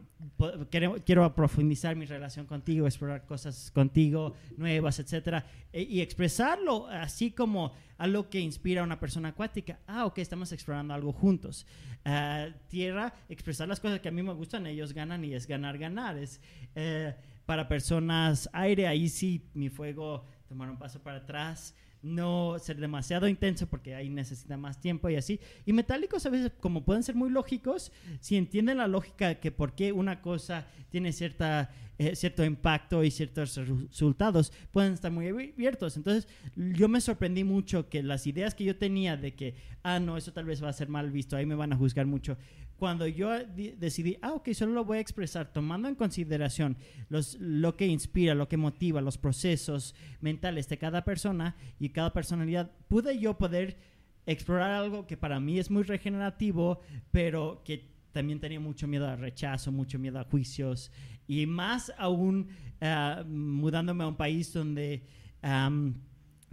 [0.72, 7.32] quiero, quiero profundizar mi relación contigo, explorar cosas contigo nuevas, etcétera, e- y expresarlo así
[7.32, 9.80] como algo que inspira a una persona acuática.
[9.88, 11.66] Ah, ok, estamos explorando algo juntos.
[12.06, 15.78] Ah, tierra, expresar las cosas que a mí me gustan, ellos ganan y es ganar,
[15.78, 16.18] ganar.
[16.18, 16.40] Es,
[16.76, 17.14] eh,
[17.46, 21.76] para personas aire, ahí sí mi fuego tomar un paso para atrás
[22.06, 25.40] no ser demasiado intenso porque ahí necesita más tiempo y así.
[25.66, 29.74] Y metálicos a veces, como pueden ser muy lógicos, si entienden la lógica que por
[29.74, 35.28] qué una cosa tiene cierta, eh, cierto impacto y ciertos resu- resultados, pueden estar muy
[35.28, 35.98] abiertos.
[35.98, 40.16] Entonces, yo me sorprendí mucho que las ideas que yo tenía de que, ah, no,
[40.16, 42.38] eso tal vez va a ser mal visto, ahí me van a juzgar mucho.
[42.78, 43.30] Cuando yo
[43.78, 46.78] decidí, ah, ok, solo lo voy a expresar tomando en consideración
[47.10, 52.12] los, lo que inspira, lo que motiva, los procesos mentales de cada persona y cada
[52.12, 53.78] personalidad, pude yo poder
[54.26, 56.82] explorar algo que para mí es muy regenerativo,
[57.12, 60.92] pero que también tenía mucho miedo al rechazo, mucho miedo a juicios
[61.28, 62.50] y más aún
[62.82, 65.04] ah, mudándome a un país donde
[65.42, 65.96] am,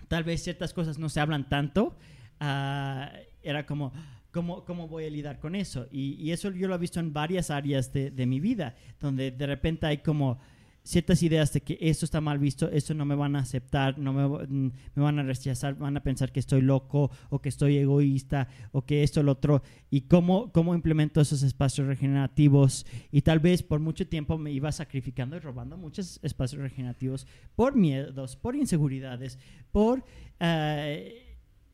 [0.09, 1.97] tal vez ciertas cosas no se hablan tanto.
[2.41, 3.13] ah,
[3.43, 3.93] era como,
[4.33, 5.87] ¿cómo, ¿cómo voy a lidiar con eso?
[5.91, 9.31] Y, y eso yo lo he visto en varias áreas de, de mi vida, donde
[9.31, 10.41] de repente hay como
[10.85, 14.13] ciertas ideas de que esto está mal visto, esto no me van a aceptar, no
[14.13, 17.77] me, mm, me van a rechazar, van a pensar que estoy loco o que estoy
[17.79, 23.39] egoísta o que esto, lo otro, y cómo, cómo implemento esos espacios regenerativos y tal
[23.39, 28.57] vez por mucho tiempo me iba sacrificando y robando muchos espacios regenerativos por miedos, por
[28.57, 29.39] inseguridades,
[29.71, 30.05] por
[30.41, 31.22] eh,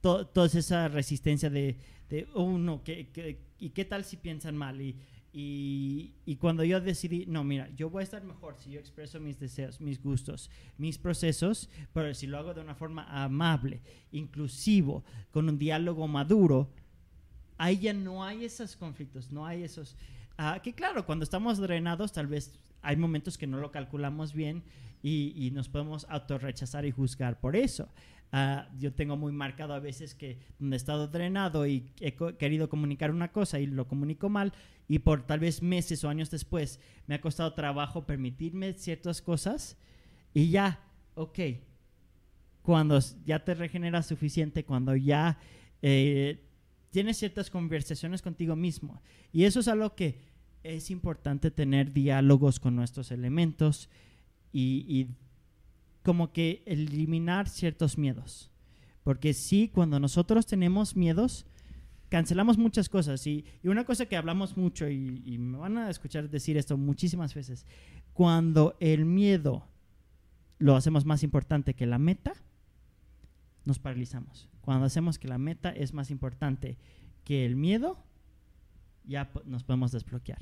[0.09, 1.76] to- toda esa resistencia de,
[2.09, 3.09] de oh, que,
[3.59, 4.80] ¿y qué tal si piensan mal?
[4.80, 4.97] Y,
[5.32, 9.20] y, y cuando yo decidí, no, mira, yo voy a estar mejor si yo expreso
[9.20, 15.05] mis deseos, mis gustos, mis procesos, pero si lo hago de una forma amable, inclusivo,
[15.30, 16.70] con un diálogo maduro,
[17.59, 19.97] ahí ya no hay esos conflictos, no hay esos...
[20.39, 24.62] ah, que claro, cuando estamos drenados tal vez hay momentos que no lo calculamos bien
[25.02, 27.89] y, y nos podemos autorrechazar y juzgar por eso.
[28.30, 32.68] Ah, yo tengo muy marcado a veces que donde he estado drenado y he querido
[32.68, 34.52] comunicar una cosa y lo comunico mal
[34.86, 39.78] y por tal vez meses o años después me ha costado trabajo permitirme ciertas cosas
[40.34, 40.78] y ya,
[41.14, 41.38] ok,
[42.60, 45.38] cuando ya te regeneras suficiente, cuando ya
[45.80, 46.44] eh,
[46.90, 49.00] tienes ciertas conversaciones contigo mismo.
[49.32, 50.20] Y eso es algo que
[50.62, 53.88] es importante tener diálogos con nuestros elementos
[54.52, 55.16] y, y
[56.09, 58.51] como que eliminar ciertos miedos.
[59.02, 61.44] Porque sí, cuando nosotros tenemos miedos,
[62.09, 63.26] cancelamos muchas cosas.
[63.26, 67.35] Y, y una cosa que hablamos mucho, y, me van a escuchar decir esto muchísimas
[67.35, 67.66] veces,
[68.14, 69.68] cuando el miedo
[70.56, 72.32] lo hacemos más importante que la meta,
[73.66, 74.48] nos paralizamos.
[74.62, 76.78] Cuando hacemos que la meta es más importante
[77.22, 78.02] que el miedo,
[79.05, 80.40] ya nos podemos desbloquear.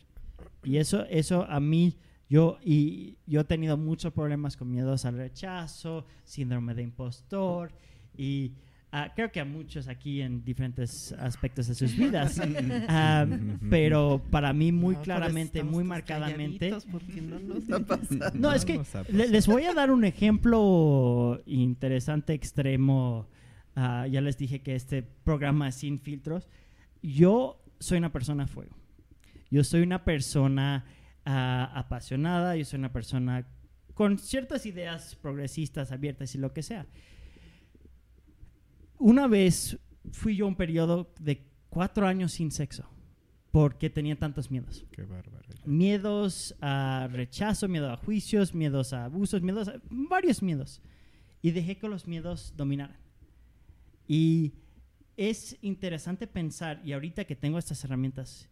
[0.62, 1.98] Y eso, eso a mí,
[2.28, 7.70] yo, y yo he tenido muchos problemas con miedos al rechazo, síndrome de impostor,
[8.16, 8.52] y
[8.90, 12.40] ah, creo que a muchos aquí en diferentes aspectos de sus vidas.
[12.88, 13.26] Ah,
[13.70, 18.30] pero para mí muy No, claramente, muy marcadamente, no nos ha pasado.
[18.34, 18.80] no, es que
[19.12, 23.28] les voy a dar un ejemplo interesante, extremo.
[23.74, 26.48] Ah, ya les dije que este programa es sin filtros.
[27.02, 28.74] Yo soy una persona a fuego.
[29.50, 30.84] Yo soy una persona
[31.26, 33.46] ah, apasionada, yo soy una persona
[33.92, 36.86] con ciertas ideas progresistas, abiertas y lo que sea.
[38.98, 39.78] Una vez
[40.12, 42.88] fui yo un periodo de cuatro años sin sexo
[43.50, 45.46] porque tenía tantos miedos Qué bárbaro.
[45.64, 50.82] miedos a rechazo, miedo a juicios, miedos a abusos, miedos a varios miedos.
[51.42, 52.98] Y dejé que los miedos dominaran.
[54.06, 54.52] Y
[55.16, 58.48] es interesante pensar, y ahorita que tengo estas herramientas,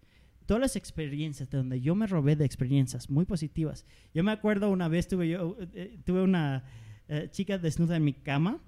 [0.46, 3.86] todas las experiencias de donde yo me robé de experiencias muy positivas.
[4.14, 6.64] Yo me acuerdo una vez tuve yo eh, tuve una
[7.08, 8.60] eh, chica desnuda en mi cama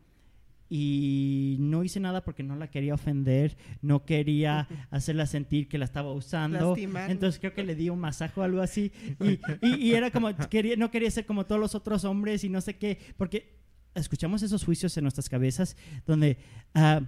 [0.69, 5.85] y no hice nada porque no la quería ofender, no quería hacerla sentir que la
[5.85, 6.71] estaba usando.
[6.71, 7.11] Lastimar.
[7.11, 8.91] Entonces creo que le di un masaje o algo así.
[9.21, 12.49] Y, y- y era como, quería, no quería ser como todos los otros hombres y
[12.49, 13.55] no sé qué, porque
[13.95, 15.77] escuchamos esos juicios en nuestras cabezas
[16.07, 16.39] donde...
[16.75, 17.01] ah,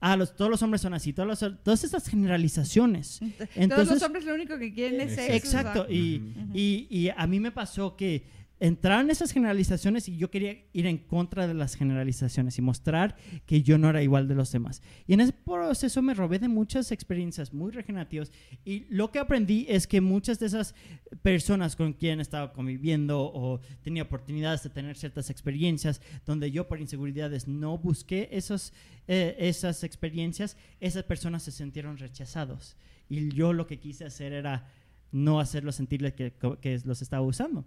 [0.00, 3.18] ah, los, todos los hombres son así, todos los- todas esas generalizaciones.
[3.20, 5.32] Todos Entonces, los hombres lo único que quieren es sexo.
[5.36, 6.22] Exacto, y,
[6.54, 8.22] y, y a mí me pasó que
[8.60, 13.16] entraron esas generalizaciones y yo quería ir en contra de las generalizaciones y mostrar
[13.46, 14.82] que yo no era igual de los demás.
[15.06, 18.32] Y en ese proceso me robé de muchas experiencias muy regenerativas
[18.64, 20.74] y lo que aprendí es que muchas de esas
[21.22, 26.80] personas con quien estaba conviviendo o tenía oportunidades de tener ciertas experiencias donde yo por
[26.80, 28.72] inseguridades no busqué esos,
[29.06, 32.76] eh, esas experiencias, esas personas se sintieron rechazados.
[33.08, 34.68] Y yo lo que quise hacer era
[35.10, 37.64] no hacerlos sentirles que, que los estaba usando.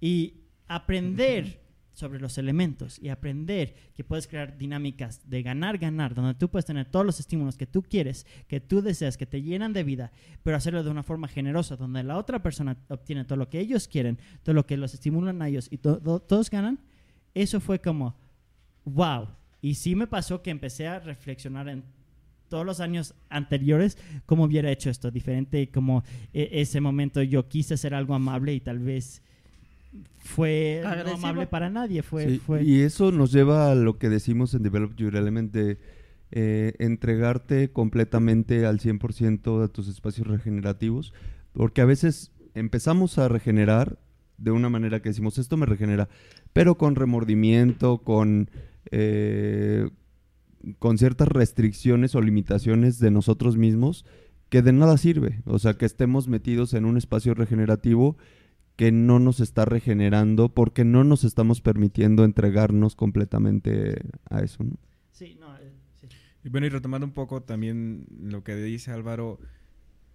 [0.00, 0.34] Y
[0.66, 6.48] aprender sobre los elementos y aprender que puedes crear dinámicas de ganar, ganar, donde tú
[6.48, 9.82] puedes tener todos los estímulos que tú quieres, que tú deseas, que te llenan de
[9.82, 10.12] vida,
[10.44, 13.88] pero hacerlo de una forma generosa, donde la otra persona obtiene todo lo que ellos
[13.88, 16.78] quieren, todo lo que los estimulan a ellos y to- to- todos ganan,
[17.34, 18.14] eso fue como,
[18.84, 19.28] wow.
[19.60, 21.82] Y sí me pasó que empecé a reflexionar en
[22.48, 27.74] todos los años anteriores cómo hubiera hecho esto diferente como eh, ese momento yo quise
[27.74, 29.20] hacer algo amable y tal vez
[30.18, 34.08] fue no amable para nadie fue, Sí, fue Y eso nos lleva a lo que
[34.08, 35.78] decimos en Develop Your Element de
[36.30, 41.14] eh, entregarte completamente al 100% a tus espacios regenerativos,
[41.52, 43.98] porque a veces empezamos a regenerar
[44.36, 46.08] de una manera que decimos, esto me regenera,
[46.52, 48.50] pero con remordimiento, con,
[48.90, 49.88] eh,
[50.78, 54.04] con ciertas restricciones o limitaciones de nosotros mismos
[54.48, 55.40] que de nada sirve.
[55.44, 58.16] O sea, que estemos metidos en un espacio regenerativo
[58.78, 64.00] que no nos está regenerando porque no nos estamos permitiendo entregarnos completamente
[64.30, 64.62] a eso.
[64.62, 64.76] ¿no?
[65.10, 66.06] sí, no, eh, sí.
[66.44, 69.40] Y bueno, y retomando un poco también lo que dice Álvaro,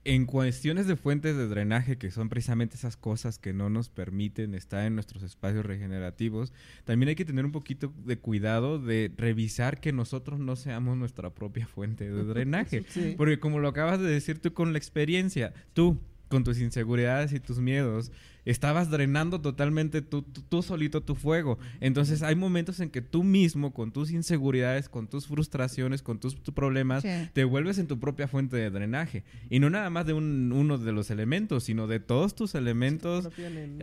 [0.06, 4.56] en cuestiones de fuentes de drenaje, que son precisamente esas cosas que no nos permiten
[4.56, 6.54] estar en nuestros espacios regenerativos,
[6.86, 11.32] también hay que tener un poquito de cuidado de revisar que nosotros no seamos nuestra
[11.32, 12.86] propia fuente de drenaje.
[12.88, 13.16] Sí.
[13.18, 17.40] Porque como lo acabas de decir tú con la experiencia, tú con tus inseguridades y
[17.40, 18.12] tus miedos,
[18.46, 21.60] estabas drenando totalmente tú, tú, tú solito tu fuego.
[21.80, 26.36] Entonces hay momentos en que tú mismo, con tus inseguridades, con tus frustraciones, con tus,
[26.42, 27.10] tus problemas, Sí.
[27.34, 29.24] te vuelves en tu propia fuente de drenaje.
[29.50, 33.30] Y no nada más de un- uno de los elementos, sino de todos tus elementos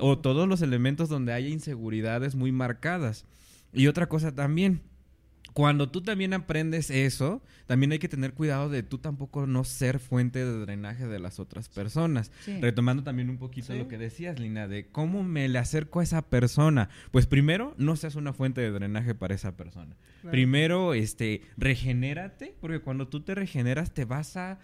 [0.01, 3.25] o todos los elementos donde haya inseguridades muy marcadas.
[3.73, 4.83] Y otra cosa también,
[5.61, 9.99] cuando tú también aprendes eso, también hay que tener cuidado de tú tampoco no ser
[9.99, 12.33] fuente de drenaje de las otras personas.
[12.45, 12.59] Sí.
[12.61, 13.79] Retomando también un poquito Sí.
[13.79, 16.89] lo que decías, Lina, de cómo me le acerco a esa persona.
[17.11, 19.95] Pues primero, no seas una fuente de drenaje para esa persona.
[20.23, 20.33] Claro.
[20.33, 24.59] Primero, este, regenérate, porque cuando tú te regeneras te vas a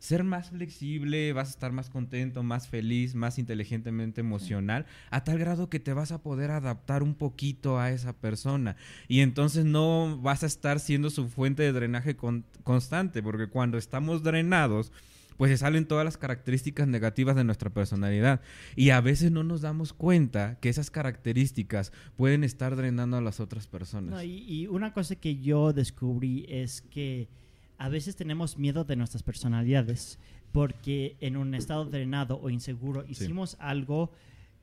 [0.00, 5.38] ser más flexible, vas a estar más contento, más feliz, más inteligentemente emocional, a tal
[5.38, 8.76] grado que te vas a poder adaptar un poquito a esa persona.
[9.08, 13.76] Y entonces no vas a estar siendo su fuente de drenaje con- constante, porque cuando
[13.76, 14.90] estamos drenados,
[15.36, 18.40] pues se salen todas las características negativas de nuestra personalidad.
[18.76, 23.38] Y a veces no nos damos cuenta que esas características pueden estar drenando a las
[23.38, 24.10] otras personas.
[24.14, 27.28] No, y, y una cosa que yo descubrí es que
[27.80, 30.18] a veces tenemos miedo de nuestras personalidades
[30.52, 34.12] porque en un estado drenado o inseguro hicimos algo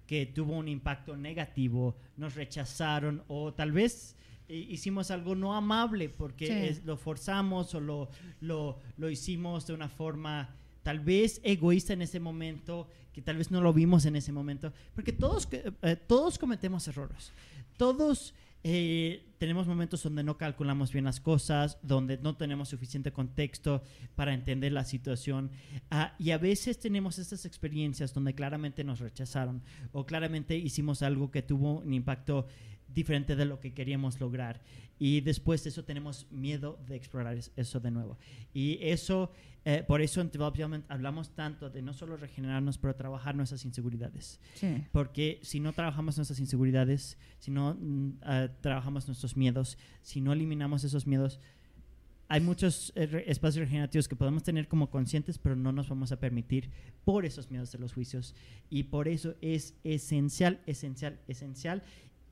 [0.05, 4.15] que tuvo un impacto negativo, nos rechazaron o tal vez
[4.47, 6.53] hicimos algo no amable porque Sí.
[6.53, 12.01] es- lo forzamos o lo, lo, lo hicimos de una forma tal vez egoísta en
[12.03, 16.37] ese momento, que tal vez no lo vimos en ese momento, porque todos, eh, todos
[16.37, 17.33] cometemos errores.
[17.77, 18.33] Todos
[18.63, 23.83] eh, tenemos momentos donde no calculamos bien las cosas, donde no tenemos suficiente contexto
[24.15, 25.51] para entender la situación.
[25.91, 29.61] Ah, y a veces tenemos estas experiencias donde claramente nos rechazaron
[29.91, 32.47] o claramente hicimos algo que tuvo un impacto
[32.87, 34.61] diferente de lo que queríamos lograr.
[34.99, 38.17] Y después de eso tenemos miedo de explorar es- eso de nuevo.
[38.53, 39.31] Y eso,
[39.65, 44.39] eh, por eso en Development hablamos tanto de no solo regenerarnos, pero trabajar nuestras inseguridades.
[44.55, 44.83] Sí.
[44.91, 47.77] Porque si no trabajamos nuestras inseguridades, si no
[48.23, 51.39] ah, trabajamos nuestros miedos, si no eliminamos esos miedos,
[52.29, 56.19] hay muchos eh, espacios regenerativos que podemos tener como conscientes, pero no nos vamos a
[56.19, 56.69] permitir
[57.05, 58.35] por esos miedos de los juicios.
[58.69, 61.83] Y por eso es esencial, esencial, esencial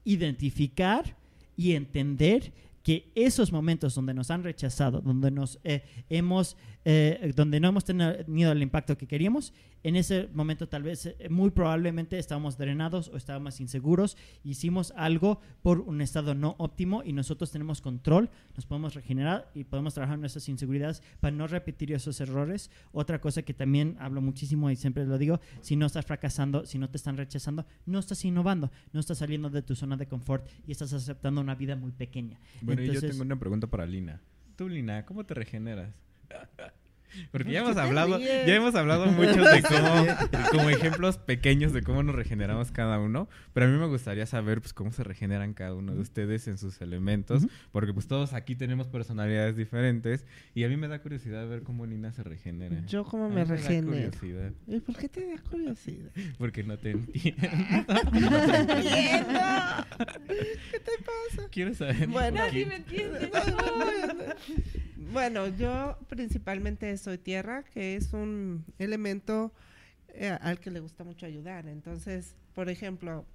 [0.05, 1.17] identificar
[1.57, 2.53] y entender
[2.83, 6.55] que esos momentos donde nos han rechazado, donde nos eh, hemos,
[6.85, 9.53] eh, donde no hemos tenido el impacto que queríamos,
[9.85, 15.39] en ese momento tal vez eh, muy probablemente estábamos drenados o estábamos inseguros, hicimos algo
[15.61, 20.17] por un estado no óptimo y nosotros tenemos control, nos podemos regenerar y podemos trabajar
[20.17, 22.71] nuestras inseguridades para no repetir esos errores.
[22.93, 26.79] Otra cosa que también hablo muchísimo y siempre lo digo, si no estás fracasando, si
[26.79, 30.49] no te están rechazando, no estás innovando, no estás saliendo de tu zona de confort
[30.65, 32.39] y estás aceptando una vida muy pequeña.
[32.61, 34.19] Bueno, y yo Entonces- tengo una pregunta para Lina.
[34.55, 35.93] Tú, Lina, ¿cómo te regeneras?
[37.31, 38.47] Porque ya ¿Por hemos te hablado, ríes?
[38.47, 40.05] ya hemos hablado mucho de cómo,
[40.51, 44.61] como ejemplos pequeños de cómo nos regeneramos cada uno, pero a mí me gustaría saber
[44.61, 48.55] pues cómo se regeneran cada uno de ustedes en sus elementos, porque pues todos aquí
[48.55, 52.83] tenemos personalidades diferentes y a mí me da curiosidad ver cómo Lina se regenera.
[52.87, 53.87] Yo cómo me da regenero.
[53.87, 56.11] curiosidad, ¿Y por qué te da curiosidad?
[56.37, 57.41] porque no te entiendo.
[58.13, 59.39] entiendo.
[60.71, 61.49] ¿Qué te pasa?
[61.51, 62.07] Quiero saber.
[62.07, 62.37] Bueno.
[62.37, 63.31] Nadie me entiende.
[65.11, 69.53] Bueno, yo principalmente soy tierra, que es un elemento
[70.09, 71.67] eh, al que le gusta mucho ayudar.
[71.67, 73.25] Entonces, por ejemplo,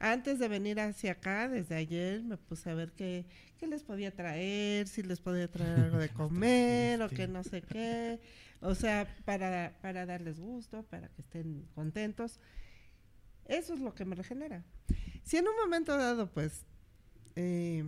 [0.00, 3.24] antes de venir hacia acá, desde ayer, me puse a ver qué,
[3.58, 7.62] qué les podía traer, si les podía traer algo de comer o que no sé
[7.62, 8.18] qué.
[8.60, 12.40] O sea, para, para darles gusto, para que estén contentos.
[13.46, 14.64] Eso es lo que me regenera.
[15.22, 16.66] Si en un momento dado, pues...
[17.36, 17.84] eh,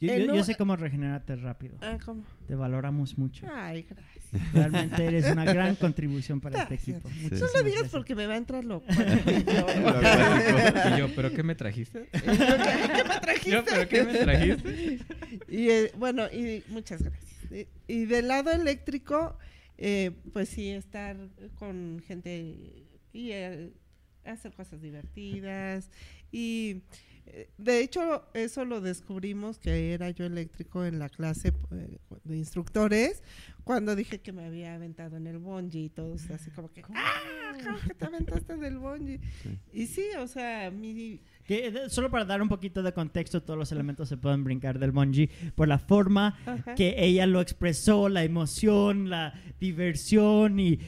[0.00, 1.78] Yo, Eh, yo- no, yo sé cómo regenerarte rápido.
[1.80, 2.24] ah, ¿cómo?
[2.46, 3.46] Te valoramos mucho.
[3.50, 4.52] Ay, gracias.
[4.52, 6.96] Realmente eres una gran contribución para este Gracias.
[7.04, 7.08] equipo.
[7.10, 7.28] Sí.
[7.40, 7.90] No lo digas gracias.
[7.92, 8.86] porque me va a entrar loco.
[10.94, 12.08] y yo, ¿pero qué me trajiste?
[12.12, 13.50] ¿Qué me trajiste?
[13.50, 14.98] Yo, ¿pero qué me trajiste?
[15.48, 17.32] Y eh, bueno, y muchas gracias.
[17.50, 19.38] Y, y del lado eléctrico,
[19.78, 21.16] eh, pues sí, estar
[21.56, 23.70] con gente y eh,
[24.24, 25.90] hacer cosas divertidas.
[26.32, 26.82] Y
[27.58, 33.22] de hecho, eso lo descubrimos que era yo eléctrico en la clase eh, de instructores,
[33.64, 37.52] cuando dije que me había aventado en el bungee y todos así como que, ¡ah!
[37.64, 39.20] ¿Cómo que te aventaste del bungee?
[39.42, 39.58] Sí.
[39.72, 43.58] Y sí, o sea, mi Que, eh, solo para dar un poquito de contexto, todos
[43.58, 46.74] los elementos se pueden brincar del bungee por la forma Ajá.
[46.74, 50.78] que ella lo expresó, la emoción, la diversión y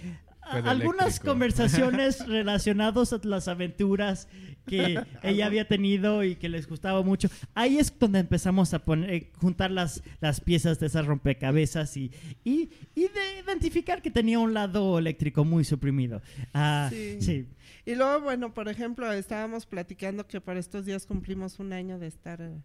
[0.51, 1.27] algunas eléctrico.
[1.33, 4.29] conversaciones relacionadas a las aventuras
[4.67, 7.29] que ella había tenido y que les gustaba mucho.
[7.55, 12.11] Ahí es donde empezamos a poner, eh, juntar las, las piezas de esas rompecabezas y,
[12.45, 16.23] y, y de identificar que tenía un lado eléctrico muy suprimido.
[16.55, 17.19] Ah, Sí.
[17.21, 17.47] sí.
[17.85, 22.09] Y luego, bueno, por ejemplo, estábamos platicando que para estos días cumplimos un año de
[22.09, 22.41] estar...
[22.43, 22.61] eh,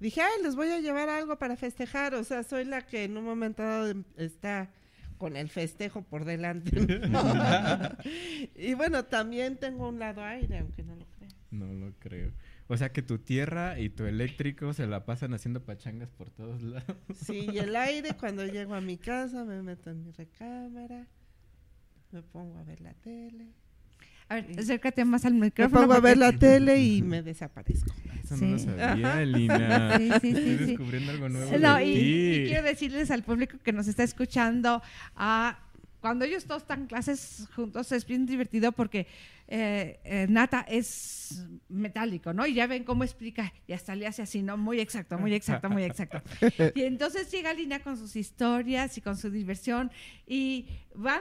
[0.00, 2.14] Dije, ay, les voy a llevar algo para festejar.
[2.14, 4.70] O sea, soy la que en un momento dado em- está
[5.22, 6.72] con el festejo por delante.
[8.56, 11.32] y bueno, también tengo un lado aire, aunque no lo crean.
[11.52, 12.32] No lo creo.
[12.66, 16.60] O sea que tu tierra y tu eléctrico se la pasan haciendo pachangas por todos
[16.62, 16.96] lados.
[17.14, 21.06] Sí, y el aire, cuando llego a mi casa, me meto en mi recámara,
[22.10, 23.46] me pongo a ver la tele.
[24.32, 25.80] A ver, acércate más al Me micrófono.
[25.82, 27.92] pongo a ver la tele y me desaparezco.
[28.24, 28.64] Eso no lo Sí.
[28.64, 29.98] sabía, Lina.
[29.98, 30.64] Sí, sí, sí, Estoy sí.
[30.66, 32.00] descubriendo algo nuevo No, de y, ti.
[32.42, 34.82] y quiero decirles al público que nos está escuchando,
[35.16, 35.58] ah,
[36.00, 39.06] cuando ellos todos están en clases juntos es bien divertido porque
[39.46, 42.44] eh, eh, Nata es metálico, ¿no?
[42.46, 44.56] Y ya ven cómo explica y hasta le hace así, ¿no?
[44.56, 46.20] Muy exacto, muy exacto, muy exacto.
[46.74, 49.92] Y entonces llega Lina con sus historias y con su diversión
[50.26, 51.20] y van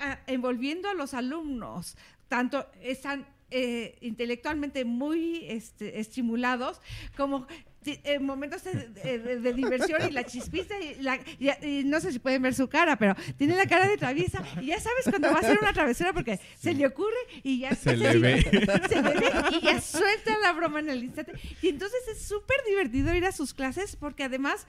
[0.00, 1.96] ah, envolviendo a los alumnos,
[2.28, 6.80] tanto están eh, intelectualmente muy este, estimulados
[7.16, 7.46] como
[7.86, 8.74] en momentos de,
[9.18, 12.54] de- de diversión y la chispita y, la- y- y no sé si pueden ver
[12.54, 15.58] su cara, pero tiene la cara de traviesa y ya sabes cuando va a hacer
[15.62, 18.42] una travesura porque se le ocurre y ya Se le ve.
[18.42, 21.32] se le ve y ya suelta la broma en el instante.
[21.62, 24.66] Y entonces es súper divertido ir a sus clases porque además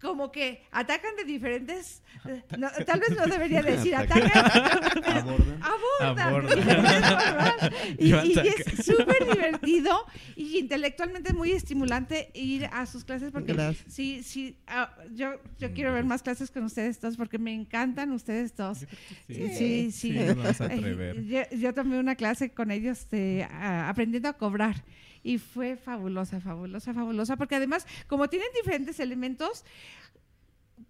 [0.00, 2.02] como que atacan de diferentes...
[2.58, 4.30] no, tal vez no debería decir atacan.
[5.16, 6.18] Abordan.
[6.18, 6.86] Abordan.
[6.86, 7.72] Abordan.
[7.98, 10.04] y, y es súper divertido
[10.34, 13.92] y intelectualmente muy estimulante ir a sus clases porque Gracias.
[13.92, 18.12] sí, sí, ah, yo, yo quiero ver más clases con ustedes dos porque me encantan
[18.12, 18.86] ustedes dos.
[19.28, 19.90] Sí, sí.
[19.92, 21.24] Sí, Eh, atrever.
[21.24, 24.84] Yo, yo tomé una clase con ellos de aprendiendo a cobrar
[25.26, 29.64] y fue fabulosa, fabulosa, fabulosa, porque además, como tienen diferentes elementos,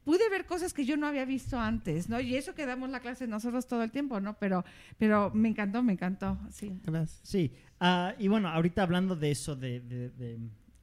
[0.04, 2.20] pude ver cosas que yo no había visto antes, ¿no?
[2.20, 4.36] Y eso que damos la clase nosotros todo el tiempo, ¿no?
[4.38, 4.62] Pero,
[4.98, 6.78] pero me encantó, me encantó, sí.
[7.22, 7.50] Sí,
[7.80, 9.80] ah, y bueno, ahorita hablando de eso, de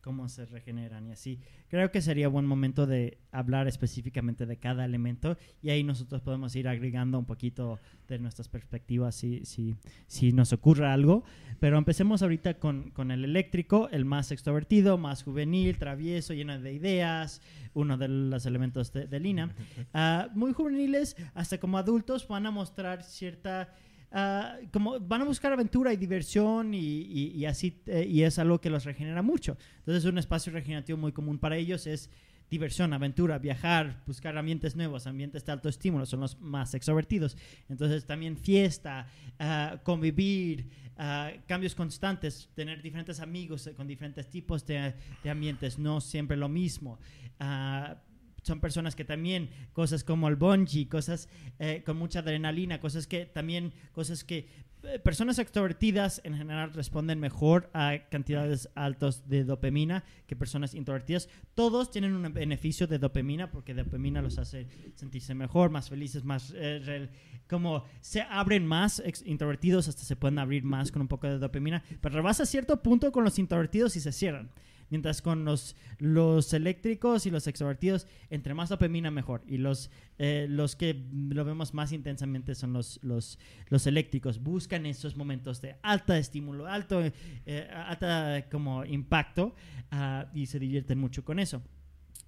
[0.04, 1.40] cómo se regeneran y así,
[1.70, 6.56] creo que sería buen momento de hablar específicamente de cada elemento y ahí nosotros podemos
[6.58, 9.76] ir agregando un poquito de nuestras perspectivas si, si,
[10.08, 11.24] si nos ocurre algo.
[11.60, 16.74] Pero empecemos ahorita con, con el eléctrico, el más extrovertido, más juvenil, travieso, lleno de
[16.74, 17.42] ideas,
[17.74, 19.56] uno de los elementos de, de Lina.
[19.96, 23.74] Ah, muy juveniles, hasta como adultos, van a mostrar cierta
[24.14, 28.40] ah, como van a buscar aventura y diversión y, y- y así eh, y es
[28.40, 29.58] algo que los regenera mucho.
[29.80, 32.10] Entonces un espacio regenerativo muy común para ellos es
[32.50, 37.36] diversión, aventura, viajar, buscar ambientes nuevos, ambientes de alto estímulo, son los más extrovertidos.
[37.68, 39.08] Entonces también fiesta,
[39.40, 45.80] ah, convivir, ah, cambios constantes, tener diferentes amigos eh, con diferentes tipos de, de ambientes,
[45.80, 47.00] no siempre lo mismo.
[47.40, 47.98] Ah,
[48.44, 51.28] son personas que también, cosas como el bungee, cosas
[51.60, 54.48] eh, con mucha adrenalina, cosas que también, cosas que
[54.84, 61.30] eh, personas extrovertidas en general responden mejor a cantidades altas de dopamina que personas introvertidas.
[61.56, 66.54] Todos tienen un beneficio de dopamina porque dopamina los hace sentirse mejor, más felices, más
[66.56, 67.10] eh,
[67.50, 71.82] como se abren más introvertidos hasta se pueden abrir más con un poco de dopamina,
[72.02, 74.52] pero rebasa cierto punto con los introvertidos y se cierran.
[74.94, 79.42] Mientras con los, los eléctricos y los extrovertidos, entre más dopamina mejor.
[79.48, 79.90] Y los,
[80.20, 84.44] eh, los que lo vemos más intensamente son los, los, eléctricos.
[84.44, 89.56] Buscan esos momentos de alta estímulo, alto, eh, alta como impacto
[89.90, 91.64] ah, y se divierten mucho con eso.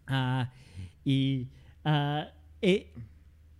[0.07, 0.51] Ah,
[1.03, 1.49] y
[1.83, 2.31] ah,
[2.63, 2.95] eh,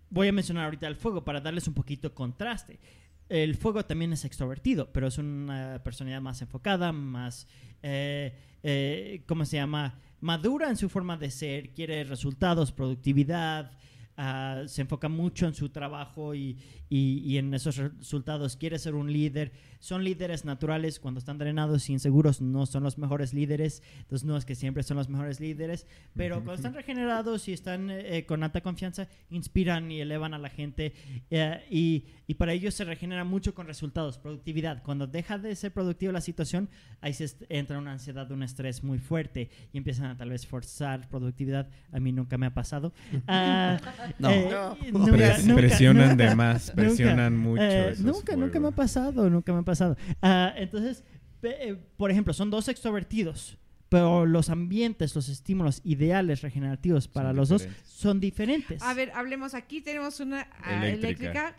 [0.10, 2.80] voy a mencionar ahorita el fuego para darles un poquito contraste.
[3.28, 7.48] El fuego también es extrovertido, pero es una personalidad más enfocada, más,
[7.88, 8.34] eh,
[8.64, 9.94] eh, ¿cómo se llama?
[10.20, 13.72] Madura en su forma de ser, quiere resultados, productividad,
[14.18, 16.58] ah, se enfoca mucho en su trabajo y,
[16.90, 19.52] y- y en esos resultados, quiere ser un líder.
[19.80, 24.36] Son líderes naturales, cuando están drenados y inseguros no son los mejores líderes, entonces no
[24.38, 25.86] es que siempre son los mejores líderes,
[26.16, 30.50] pero cuando están regenerados y están eh, con alta confianza, inspiran y elevan a la
[30.50, 30.94] gente
[31.30, 34.82] eh, y, y para ellos se regenera mucho con resultados, productividad.
[34.84, 36.70] Cuando deja de ser productiva la situación,
[37.02, 41.08] ahí se entra una ansiedad, un estrés muy fuerte y empiezan a tal vez forzar
[41.10, 41.70] productividad.
[41.92, 42.94] A mí nunca me ha pasado.
[43.28, 43.80] Ah,
[44.20, 44.30] No.
[44.32, 44.78] eh, No.
[45.00, 47.62] nunca- Pres- nunca- presionan nunca- de más, nunca, presionan mucho.
[47.64, 49.98] eh, esos nunca, nunca me ha pasado, nunca me ha pasado.
[50.22, 51.04] Ah, entonces,
[51.42, 53.58] pe- eh, por ejemplo, son dos extrovertidos,
[53.90, 57.84] pero los ambientes, los estímulos ideales regenerativos para Son los diferentes.
[57.84, 58.82] dos son diferentes.
[58.82, 59.82] A ver, hablemos aquí.
[59.82, 61.52] Tenemos una ah, Eléctrica.
[61.52, 61.56] eléctrica.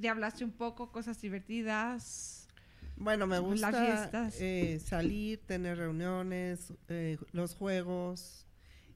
[0.00, 2.48] Ya hablaste un poco, cosas divertidas.
[2.96, 4.36] Bueno, me Las gusta fiestas.
[4.40, 8.46] eh, salir, tener reuniones, eh, los juegos.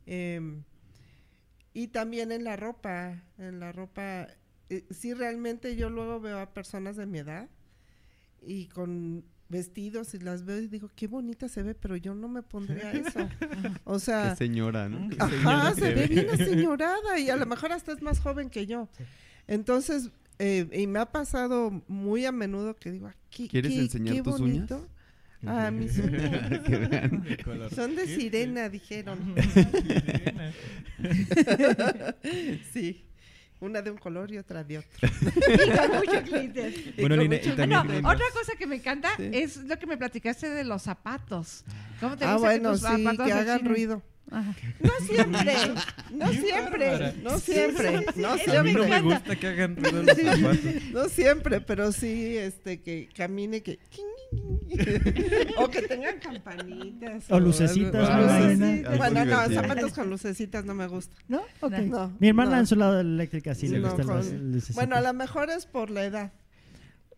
[0.07, 0.63] em,
[1.75, 3.23] y también en la ropa.
[3.39, 4.29] En la ropa,
[4.71, 7.49] eh, sí, realmente yo luego veo a personas de mi edad
[8.43, 12.29] y con vestidos y las veo y digo, qué bonita se ve, pero yo no
[12.29, 13.29] me pondría eso.
[13.85, 15.09] O sea, Qué señora, ¿no?
[15.19, 18.67] Ajá, se se ve bien aseñorada y a lo mejor hasta es más joven que
[18.67, 18.89] yo.
[19.47, 24.39] Entonces, eh, y me ha pasado muy a menudo que digo, aquí ¿Quieres enseñar tus
[24.41, 24.71] uñas?
[25.47, 26.61] Ah, mis uñas.
[26.61, 27.25] Que vean.
[27.75, 29.35] Son de sirena, dijeron.
[32.73, 33.08] sí.
[33.61, 34.91] Una de un color y otra de otro.
[35.03, 36.75] Y con mucho glitter.
[36.99, 39.31] Bueno, con Lina, mucho y Ah, también no, otra cosa que me encanta Sí.
[39.33, 41.65] es lo que me platicaste de los zapatos.
[42.01, 44.03] ¿Cómo te Ah, bueno, que tus sí, zapatos que hagan ruido.
[44.31, 44.55] Ajá.
[44.81, 45.55] No siempre,
[46.11, 48.73] no siempre, no siempre, no A mí siempre.
[48.75, 50.59] no me gusta que hagan ruido los zapatos.
[50.93, 53.79] No siempre, pero sí, este, que camine, que...
[55.57, 57.25] o que tengan campanitas.
[57.31, 58.07] O lucecitas.
[58.09, 58.17] Ah.
[58.47, 61.17] Algo Bueno, no, zapatos con lucecitas no me gusta.
[61.29, 61.41] ¿No?
[61.61, 61.73] Ok.
[61.87, 62.59] No, Mi hermana no.
[62.61, 64.75] en su lado eléctrica sí le No, gustan con- las lucecitas.
[64.77, 66.33] Bueno, a lo mejor es por la edad.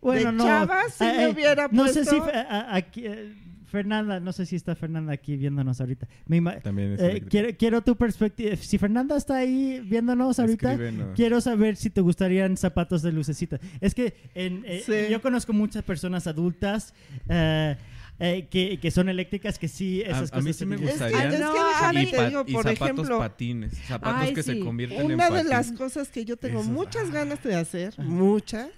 [0.00, 0.44] Bueno, de no.
[0.44, 3.34] chava sí me Eh, hubiera No sé si puesto- eh, a- aquí, eh,
[3.70, 6.08] Fernanda, no sé si está Fernanda aquí viéndonos ahorita.
[6.26, 8.56] Me También es eh, quiero, quiero tu perspectiva.
[8.56, 11.08] Si Fernanda está ahí viéndonos ahorita, Escríbenos.
[11.14, 13.58] quiero saber si te gustarían zapatos de lucecita.
[13.80, 14.92] Es que en, eh, Sí.
[15.10, 16.92] yo conozco muchas personas adultas
[17.28, 17.76] eh,
[18.18, 20.80] eh, que, que son eléctricas que sí, A- esas a cos- mí sí me Es
[20.82, 21.28] que, gustaría.
[21.28, 24.34] es que No, déjame y, te pa- digo, y por zapatos ejemplo, patines, zapatos Ay,
[24.34, 24.52] que sí.
[24.54, 27.12] se convierten en una de las cosas que yo tengo muchas ah.
[27.12, 28.68] ganas de hacer, muchas,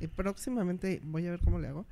[0.00, 1.86] y próximamente voy a ver cómo le hago.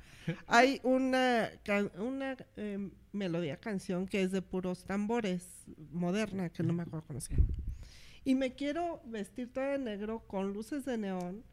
[0.47, 1.49] Hay una,
[1.97, 5.47] una eh, melodía, canción que es de puros tambores,
[5.91, 7.47] moderna, que no me acuerdo cómo se llama.
[8.23, 11.43] Y me quiero vestir toda de negro con luces de neón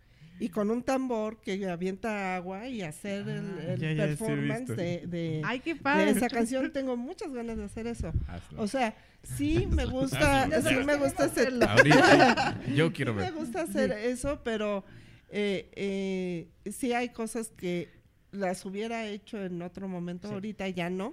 [0.40, 4.06] y con un tambor que avienta agua y hacer el, Ah, el ya, ya, he
[4.08, 6.10] performance de, de- Ay, qué de padre.
[6.10, 6.70] esa canción.
[6.72, 8.10] Tengo muchas ganas de hacer eso.
[8.26, 8.62] Hazlo.
[8.62, 10.70] O sea, sí me gusta, Hazlo.
[10.70, 11.66] sí me gusta hacerlo.
[11.68, 13.34] Ahorita, yo quiero Sí me ver.
[13.34, 14.82] gusta hacer eso, pero
[15.32, 17.88] eh, eh, sí hay cosas que
[18.30, 20.34] las hubiera hecho en otro momento, Sí.
[20.34, 21.12] ahorita ya no,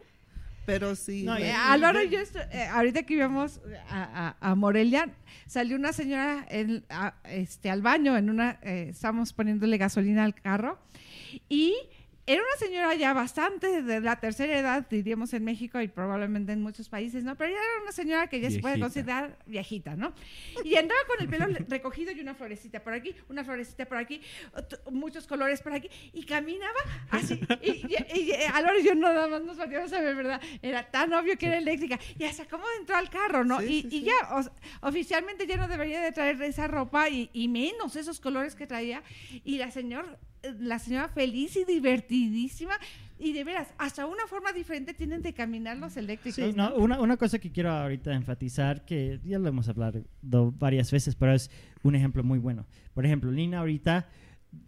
[0.65, 1.23] pero sí.
[1.23, 3.59] No, Eh, Álvaro y yo, esto- eh, ahorita que íbamos
[3.89, 5.09] a, a- a Morelia,
[5.47, 10.35] salió una señora en- a- este, al baño, en una, eh, estábamos poniéndole gasolina al
[10.35, 10.77] carro,
[11.49, 11.75] y
[12.31, 16.61] era una señora ya bastante de la tercera edad, diríamos en México y probablemente en
[16.61, 17.35] muchos países, ¿no?
[17.35, 18.85] Pero era una señora que ya se puede Viejita.
[18.85, 20.13] considerar viejita, ¿no?
[20.63, 24.21] Y andaba con el pelo recogido y una florecita por aquí, una florecita por aquí,
[24.91, 26.79] muchos colores por aquí, y caminaba
[27.09, 27.41] así.
[27.63, 30.39] Y, y, y, eh, Álvaro y yo nada más nos volteamos a ver, ¿verdad?
[30.61, 31.99] Era tan obvio que era eléctrica.
[32.19, 33.59] Y hasta cómo entró al carro, ¿no?
[33.59, 37.31] Sí, y, sí, y ya, o oficialmente ya no debería de traer esa ropa y,
[37.33, 39.01] y menos esos colores que traía.
[39.43, 40.19] Y la señora,
[40.59, 42.73] la señora feliz y divertidísima.
[43.17, 46.35] Y de veras, hasta una forma diferente tienen de caminar los eléctricos.
[46.35, 46.75] Sí, no, ¿no?
[46.77, 51.33] una, una cosa que quiero ahorita enfatizar, que ya lo hemos hablado varias veces, pero
[51.33, 51.51] es
[51.83, 52.65] un ejemplo muy bueno.
[52.93, 54.07] Por ejemplo, Lina ahorita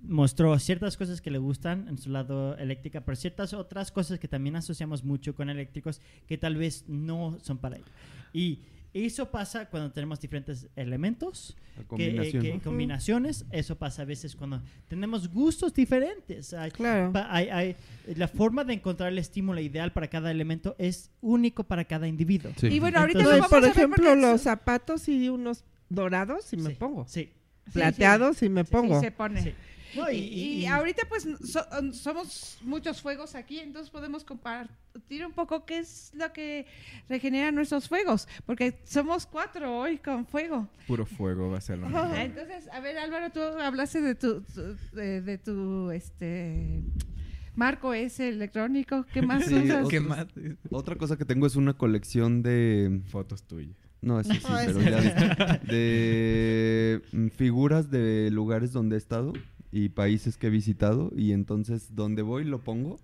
[0.03, 4.27] mostró ciertas cosas que le gustan en su lado eléctrica, pero ciertas otras cosas que
[4.27, 7.91] también asociamos mucho con eléctricos que tal vez no son para ella.
[8.33, 8.59] Y
[8.93, 12.43] eso pasa cuando tenemos diferentes elementos, que, combinación.
[12.43, 12.61] que- ¿no?
[12.61, 13.45] combinaciones.
[13.51, 16.53] Eso pasa a veces cuando tenemos gustos diferentes.
[16.53, 17.11] Hay- Claro.
[17.29, 17.75] Hay- hay-
[18.15, 22.51] la forma de encontrar el estímulo ideal para cada elemento es único para cada individuo.
[22.57, 22.67] Sí.
[22.67, 26.57] Y bueno, ahorita Entonces, vamos por a ver ejemplo, los zapatos y unos dorados y
[26.57, 27.05] me Sí, pongo.
[27.07, 27.29] Sí.
[27.67, 28.99] Sí, Plateados y me sí, pongo.
[28.99, 29.55] sí se pone.
[29.95, 33.89] No, y, y- y- y y- ahorita pues so- um, somos muchos fuegos aquí, entonces
[33.89, 36.65] podemos compartir un poco qué es lo que
[37.09, 40.67] regenera nuestros fuegos, porque somos cuatro hoy con fuego.
[40.87, 41.87] Puro fuego va a ser lo.
[41.95, 46.83] Ah, Entonces, a ver Álvaro, tú hablaste de tu, tu- de, de tu este
[47.55, 49.87] marco ese electrónico, ¿qué más Sí, usas?
[49.89, 50.25] ¿Qué más?
[50.69, 53.01] Otra cosa que tengo es una colección de...
[53.09, 53.75] Fotos tuyas.
[54.01, 55.71] No, eso sí, pero ya viste.
[55.71, 59.33] De mm, figuras de lugares donde he estado
[59.71, 61.11] y países que he visitado.
[61.15, 62.99] Y entonces, donde voy, lo pongo.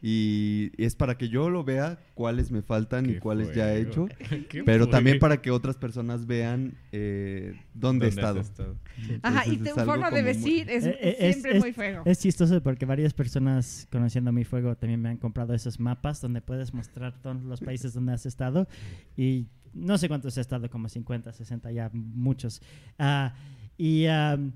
[0.00, 4.06] Y es para que yo lo vea cuáles me faltan y cuáles ya he hecho.
[4.28, 4.64] fuego.
[4.64, 5.20] Pero también fuego.
[5.22, 8.76] para que otras personas vean eh, dónde he ¿Dónde has estado.
[9.22, 11.56] Ajá, y Entonces, tu es algo forma de muy- vestir es, Eh, eh, es siempre
[11.56, 12.02] es- muy fuego.
[12.04, 16.42] Es chistoso porque varias personas conociendo mi fuego también me han comprado esos mapas donde
[16.42, 18.68] puedes mostrar todos los países donde has estado
[19.16, 22.62] y no sé cuántos he estado, como 50, 60, ya muchos.
[23.00, 23.34] Ah,
[23.76, 24.52] y, am,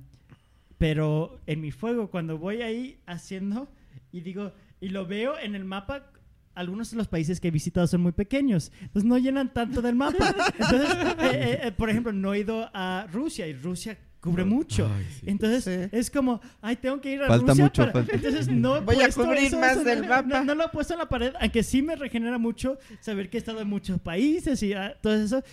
[0.83, 3.69] pero en mi fuego, cuando voy ahí haciendo
[4.11, 6.11] y digo, y lo veo en el mapa
[6.57, 9.95] algunos de los países que he visitado son muy pequeños, entonces no llenan tanto del
[9.95, 10.35] mapa.
[10.59, 14.91] Entonces, eh, eh, eh, por ejemplo, no he ido a Rusia y Rusia cubre mucho.
[14.93, 15.27] Ay, sí.
[15.29, 15.97] Entonces Sí.
[15.97, 17.65] es como, ay, tengo que ir a Falta Rusia.
[17.65, 17.93] mucho, para-".
[17.93, 18.17] falta.
[18.17, 20.23] Entonces no he Voy a cubrir eso, más eso, del no- mapa.
[20.41, 23.37] No, no lo he puesto en la pared, aunque sí me regenera mucho saber que
[23.37, 25.45] he estado en muchos países y ah, todo eso.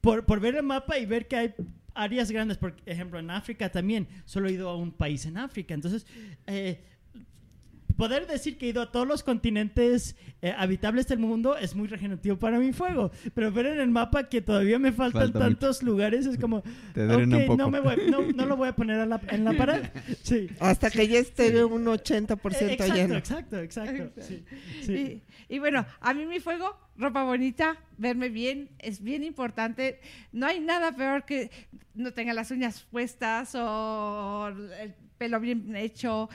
[0.00, 1.54] Por, por ver el mapa y ver que hay
[1.94, 5.74] áreas grandes, por ejemplo, en África también, solo he ido a un país en África.
[5.74, 6.06] Entonces,
[6.46, 6.80] eh,
[7.96, 11.86] poder decir que he ido a todos los continentes eh, habitables del mundo es muy
[11.86, 13.12] regenerativo para mi fuego.
[13.34, 16.62] Pero ver en el mapa que todavía me faltan Falta tantos lugares es como,
[16.94, 17.56] Te un poco.
[17.58, 19.82] No, me voy- no, no lo voy a poner a la- en la pared.
[20.22, 20.48] Sí.
[20.58, 23.16] Hasta que ya esté un 80% Eh, exacto, lleno.
[23.16, 24.10] exacto, exacto.
[24.22, 24.42] Sí,
[24.82, 25.22] sí.
[25.48, 30.00] Y, y bueno, a mí mi fuego, ropa bonita, verme bien, es bien importante.
[30.32, 31.50] No hay nada peor que
[31.94, 34.48] no tenga las uñas puestas o
[34.80, 36.28] el pelo bien hecho.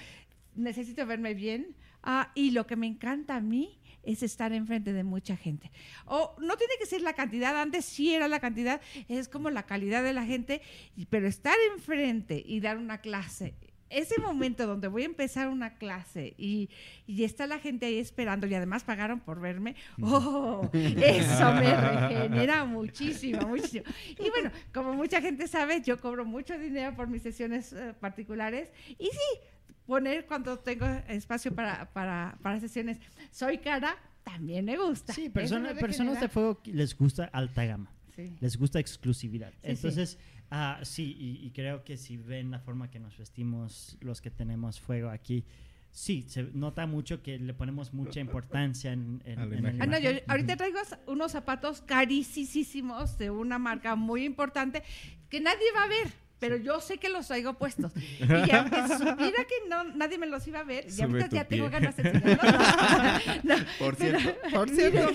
[0.56, 1.76] Necesito verme bien.
[2.04, 5.70] Ah, y lo que me encanta a mí es estar enfrente de mucha gente.
[6.06, 8.80] O no tiene que ser la cantidad, antes sí era la cantidad,
[9.10, 10.62] es como la calidad de la gente,
[11.10, 13.56] pero estar enfrente y dar una clase,
[13.90, 16.70] ese momento donde voy a empezar una clase y,
[17.06, 22.66] y está la gente ahí esperando y además pagaron por verme, oh, eso me regenera
[22.66, 23.86] muchísimo, muchísimo.
[24.20, 28.70] Y bueno, como mucha gente sabe, yo cobro mucho dinero por mis sesiones eh, particulares
[28.98, 29.40] y sí,
[29.86, 32.98] poner cuando tengo espacio para, para, para sesiones,
[33.32, 35.14] soy cara, también me gusta.
[35.14, 37.92] Sí, persona- me personas de fuego que les gusta alta gama.
[38.16, 38.36] Sí.
[38.40, 39.52] les gusta exclusividad.
[39.52, 39.60] sí.
[39.62, 40.18] Entonces,
[40.52, 44.32] ah, sí, y, y creo que si ven la forma que nos vestimos los que
[44.32, 45.44] tenemos fuego aquí,
[45.92, 49.82] sí, se nota mucho que le ponemos mucha importancia en, en- en el imagen.
[49.82, 54.84] Ah, no, yo ahorita traigo unos zapatos carísimos de una marca muy importante
[55.30, 56.27] que nadie va a ver.
[56.40, 57.92] Pero yo sé que los traigo puestos.
[58.20, 61.36] Y aunque supiera que no, nadie me los iba a ver, y Sube ahorita tu
[61.36, 61.80] ya tengo pie.
[61.80, 62.04] ganas de.
[63.44, 64.50] No, Por pero- cierto.
[64.52, 65.12] Por cierto.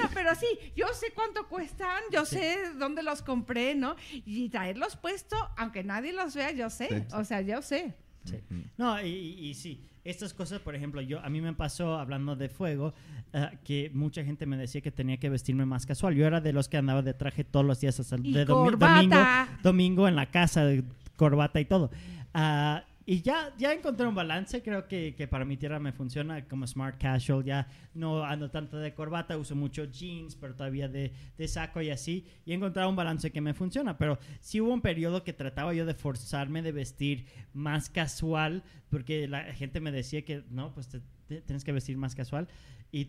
[0.00, 0.46] No, pero sí,
[0.76, 3.96] yo sé cuánto cuestan, yo sé dónde los compré, ¿no?
[4.24, 6.88] Y traerlos puestos, aunque nadie los vea, yo sé.
[6.88, 6.94] Sí.
[7.14, 7.94] O sea, yo sé.
[8.24, 8.40] Sí.
[8.76, 12.34] No, y, y- y sí, estas cosas, por ejemplo, yo a mí me pasó hablando
[12.36, 12.94] de fuego
[13.34, 16.14] ah, que mucha gente me decía que tenía que vestirme más casual.
[16.14, 18.70] Yo era de los que andaba de traje todos los días hasta el de domi-
[18.78, 19.16] domingo,
[19.62, 20.84] domingo en la casa, de
[21.16, 21.90] corbata y todo.
[22.34, 26.44] Ah, y ya, ya encontré un balance, creo que, que para mi tierra me funciona
[26.46, 31.12] como smart casual, ya no ando tanto de corbata, uso mucho jeans, pero todavía de,
[31.38, 34.74] de saco y así, y he encontrado un balance que me funciona, pero sí hubo
[34.74, 37.24] un periodo que trataba yo de forzarme de vestir
[37.54, 41.96] más casual, porque la gente me decía que no, pues te- te- tienes que vestir
[41.96, 42.46] más casual,
[42.92, 43.08] y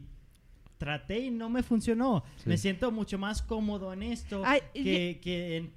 [0.77, 2.23] traté y no me funcionó.
[2.37, 2.43] Sí.
[2.47, 5.73] Me siento mucho más cómodo en esto Ay, que, que en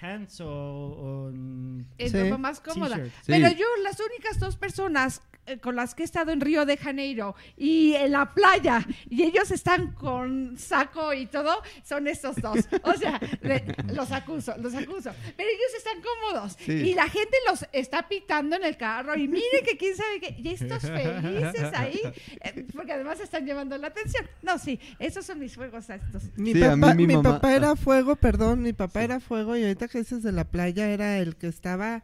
[0.00, 2.22] pants o, o en Es Sí.
[2.22, 2.96] ropa más cómoda.
[2.96, 3.12] T-shirt.
[3.26, 3.56] Pero Sí.
[3.56, 5.22] yo, las únicas dos personas
[5.58, 9.50] con las que he estado en Río de Janeiro y en la playa, y ellos
[9.50, 12.58] están con saco y todo, son estos dos.
[12.82, 15.10] O sea, de- los acuso, los acuso.
[15.36, 16.56] Pero ellos están cómodos.
[16.60, 16.72] Sí.
[16.72, 20.36] Y la gente los está pitando en el carro, y miren que quién sabe qué.
[20.38, 22.00] Y estos felices ahí,
[22.42, 24.26] eh, porque además están llevando la atención.
[24.42, 26.22] No, sí, esos son mis juegos a estos.
[26.36, 27.76] Mi, Sí, a mí papá, mi mi papá era ah.
[27.76, 29.04] fuego, perdón, mi papá Sí.
[29.04, 32.02] era fuego y ahorita que dices de la playa era el que estaba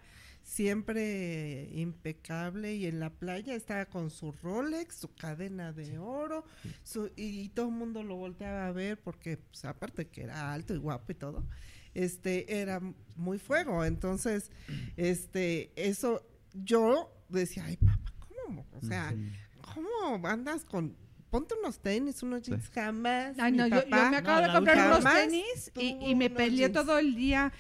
[0.56, 6.44] siempre impecable y en la playa estaba con su Rolex, su cadena de oro
[6.82, 10.74] su- y, todo el mundo lo volteaba a ver porque pues, aparte que era alto
[10.74, 11.44] y guapo y todo,
[11.92, 12.80] este era
[13.16, 14.50] muy fuego, entonces
[14.96, 18.12] este eso yo decía, ay papá,
[18.46, 18.66] ¿cómo?
[18.72, 19.14] O sea,
[19.60, 20.96] ¿cómo andas con
[21.28, 23.36] ponte unos tenis, unos jeans jamás?
[23.38, 26.72] Ay, mi no, yo, me acabo No, de comprar unos tenis y, me peleé jeans.
[26.72, 27.52] todo el día.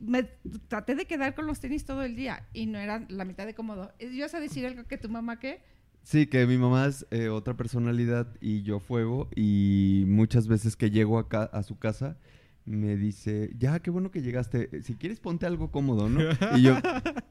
[0.00, 0.24] Me
[0.68, 3.54] traté de quedar con los tenis todo el día y no eran la mitad de
[3.54, 3.92] cómodo.
[3.98, 5.62] ¿Ibas a decir algo que tu mamá qué?
[6.02, 10.90] Sí, que mi mamá es eh, otra personalidad y yo fuego y muchas veces que
[10.90, 12.16] llego acá a su casa
[12.64, 16.20] me dice, ya, qué bueno que llegaste, si quieres ponte algo cómodo, ¿no?
[16.56, 16.76] Y yo,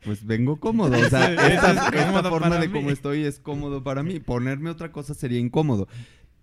[0.03, 4.19] pues vengo cómodo, o sea, esta, esta forma de cómo estoy es cómodo para mí,
[4.19, 5.87] ponerme otra cosa sería incómodo,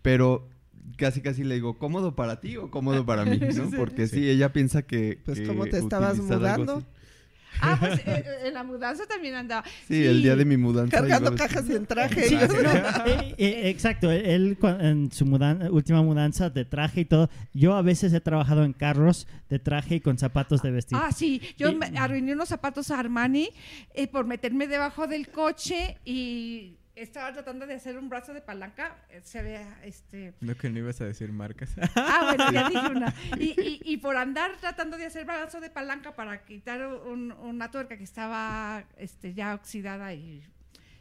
[0.03, 0.49] pero
[0.97, 3.39] casi casi le digo, ¿cómodo para ti o cómodo para mí?
[3.57, 3.71] ¿no?
[3.77, 4.29] Porque sí, Sí.
[4.31, 5.19] ella piensa que...
[5.25, 6.83] Pues, que ¿cómo te estabas mudando?
[7.61, 9.63] Ah, pues eh, eh, en la mudanza también andaba.
[9.87, 10.97] Sí, el día de mi mudanza.
[10.97, 12.31] cargando iba cajas traje.
[12.31, 12.71] Yo- no,
[13.07, 14.11] eh, eh, exacto.
[14.11, 17.29] Él en su mudan- última mudanza de traje y todo.
[17.53, 20.97] Yo a veces he trabajado en carros de traje y con zapatos de vestir.
[21.01, 23.51] Ah, sí, yo Y- me arruiné unos zapatos Armani
[23.95, 28.97] eh, por meterme debajo del coche y estaba tratando de hacer un brazo de palanca.
[29.11, 30.35] eh, Se ve, este...
[30.41, 31.71] No que no ibas a decir marcas.
[31.97, 33.15] Ah, bueno, ya dije una.
[33.39, 37.71] Y, y, y por andar tratando de hacer brazo de palanca para quitar un- una
[37.71, 40.43] tuerca que estaba este, ya oxidada y,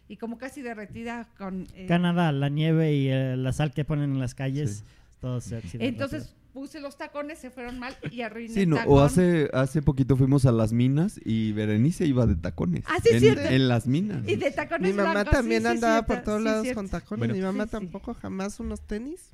[0.07, 1.68] y como casi derretida con...
[1.76, 4.84] eh, Canadá, la nieve y eh, la sal que ponen en las calles,
[5.19, 8.76] todo se oxida entonces puse los tacones, se fueron mal y arruiné Sí, el no,
[8.78, 8.94] tacón.
[8.94, 12.84] o hace, hace poquito fuimos a las minas y Berenice iba de tacones.
[12.88, 13.41] Ah, sí, en, cierto.
[13.49, 14.28] en las minas.
[14.28, 16.80] Y de tacones Mi mamá blancos, también sí, andaba por todos sí, lados cierto.
[16.82, 17.19] con tacones.
[17.19, 17.34] Bueno.
[17.34, 17.72] Mi mamá Sí, sí.
[17.72, 19.34] tampoco, jamás unos tenis.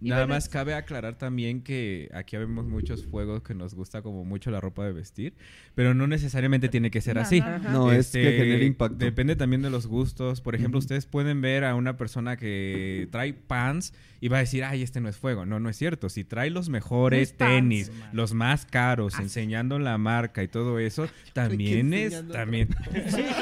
[0.00, 4.00] Y Nada bueno, más cabe aclarar también que aquí vemos muchos fuegos que nos gusta
[4.00, 5.34] como mucho la ropa de vestir,
[5.74, 7.42] pero no necesariamente tiene que ser No, así.
[7.72, 8.96] no, es Este, que genera impacto.
[8.96, 10.40] Depende también de los gustos.
[10.40, 14.62] Por ejemplo, ustedes pueden ver a una persona que trae pants y va a decir,
[14.64, 15.46] ay, este no es fuego.
[15.46, 16.08] No, no es cierto.
[16.08, 17.54] Si trae los mejores Los pants.
[17.54, 19.24] tenis, los más caros, Así.
[19.24, 22.68] enseñando la marca y todo eso, también es, también.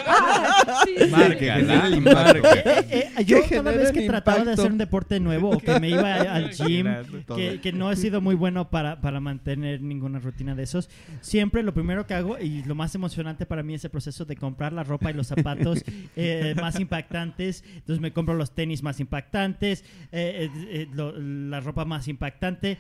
[0.07, 1.11] Ah, sí, sí.
[1.11, 2.53] Marca, la marca.
[2.55, 5.79] Eh, eh, yo Que cada vez que trataba de hacer un deporte nuevo o que
[5.81, 6.87] me iba al gym,
[7.37, 10.89] que, que no he sido muy bueno para, para mantener ninguna rutina de esos,
[11.21, 14.37] siempre lo primero que hago y lo más emocionante para mí es el proceso de
[14.37, 15.85] comprar la ropa y los zapatos
[16.17, 17.65] eh, más impactantes.
[17.75, 22.79] Entonces me compro los tenis más impactantes, eh, eh, lo- la ropa más impactante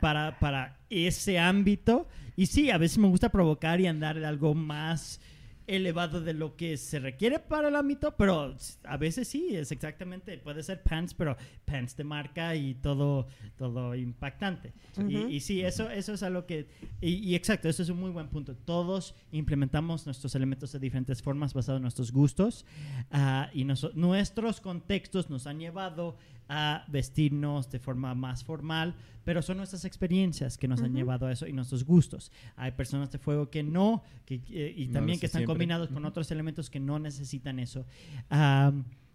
[0.00, 2.08] para, para ese ámbito.
[2.36, 5.20] Y sí, a veces me gusta provocar y andar en algo más
[5.66, 8.54] elevado de lo que se requiere para el ámbito, pero
[8.84, 13.26] a veces sí, es exactamente, puede ser pants, pero pants de marca y todo,
[13.56, 14.72] todo impactante.
[15.08, 16.68] y, sí, eso, eso es algo que,
[17.00, 18.54] y, y exacto, eso es un muy buen punto.
[18.56, 22.66] Todos implementamos nuestros elementos de diferentes formas basados en nuestros gustos
[23.10, 26.16] ah, y noso- nuestros contextos nos han llevado
[26.48, 28.94] a vestirnos de forma más formal,
[29.24, 32.30] pero son nuestras experiencias que nos han llevado a eso y nuestros gustos.
[32.56, 35.54] Hay personas de fuego que no, que, eh, y No también que están siempre.
[35.54, 37.86] combinados con otros elementos que no necesitan eso.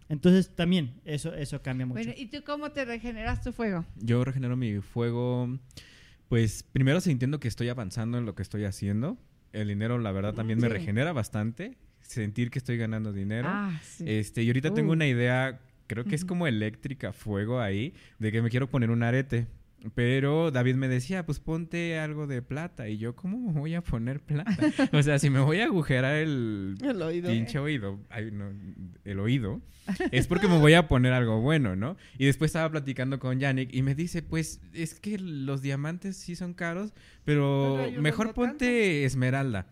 [0.08, 1.98] Entonces también eso, eso cambia mucho.
[1.98, 3.84] Bueno, ¿y tú cómo te regeneras tu fuego?
[3.96, 5.56] Yo regenero mi fuego,
[6.28, 9.16] pues primero sintiendo que estoy avanzando en lo que estoy haciendo.
[9.52, 11.76] El dinero, la verdad, también me regenera bastante.
[12.02, 13.48] Sentir que estoy ganando dinero.
[13.48, 14.04] Ah, sí.
[14.06, 14.94] Este, y ahorita tengo Uh.
[14.94, 15.60] una idea,
[15.90, 16.28] creo que es Ujú.
[16.28, 19.48] como eléctrica, fuego ahí, de que me quiero poner un arete.
[19.94, 22.88] Pero David me decía, pues ponte algo de plata.
[22.88, 24.54] Y yo, ¿cómo me voy a poner plata?
[24.92, 27.30] o sea, si me voy a agujerar el El oído.
[27.30, 28.52] pinche oído, ay, no,
[29.04, 29.60] el oído,
[30.12, 31.96] es porque me voy a poner algo bueno, ¿no?
[32.18, 36.36] Y después estaba platicando con Yannick y me dice, pues es que los diamantes sí
[36.36, 36.92] son caros,
[37.24, 39.66] pero Pero mejor no ponte esmeralda.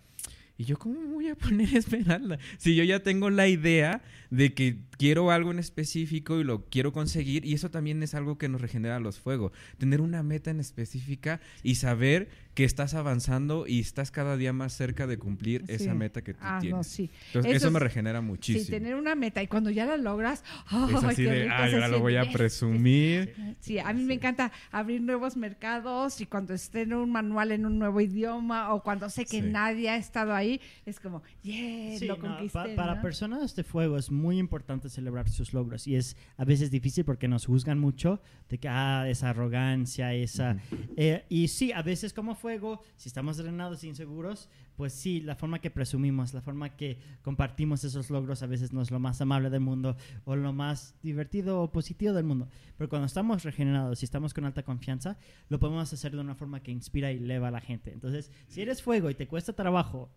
[0.61, 2.39] Y yo, ¿cómo me voy a poner esmeralda?
[2.57, 6.93] Si yo ya tengo la idea de que quiero algo en específico y lo quiero
[6.93, 9.53] conseguir, y eso también es algo que nos regenera los fuegos.
[9.79, 14.73] Tener una meta en específica y saber que estás avanzando y estás cada día más
[14.73, 15.75] cerca de cumplir Sí.
[15.75, 16.87] esa meta que tú Ah, no, tienes.
[16.89, 17.09] sí.
[17.29, 18.65] Entonces, Eso eso, me regenera muchísimo.
[18.65, 21.51] Sí, tener una meta y cuando ya la logras, ¡ay, es así qué de, se
[21.53, 23.35] ahora lo voy a presumir.
[23.61, 27.65] Sí, a mí me encanta abrir nuevos mercados y cuando esté en un manual en
[27.65, 29.49] un nuevo idioma o cuando sé que Sí.
[29.49, 32.53] nadie ha estado ahí, es como, yeah, Sí, lo no, conquisté.
[32.59, 33.03] pa- para ¿no?
[33.03, 37.29] personas de fuego es muy importante celebrar sus logros y es a veces difícil porque
[37.29, 40.57] nos juzgan mucho de que ah, esa arrogancia, esa...
[40.97, 45.35] eh, y sí, a veces como fuego, si estamos drenados e inseguros, pues sí, la
[45.35, 49.21] forma que presumimos, la forma que compartimos esos logros a veces no es lo más
[49.21, 52.49] amable del mundo o lo más divertido o positivo del mundo.
[52.77, 55.19] Pero cuando estamos regenerados y estamos con alta confianza,
[55.49, 57.93] lo podemos hacer de una forma que inspira y eleva a la gente.
[57.93, 60.11] Entonces, si eres fuego y te cuesta trabajo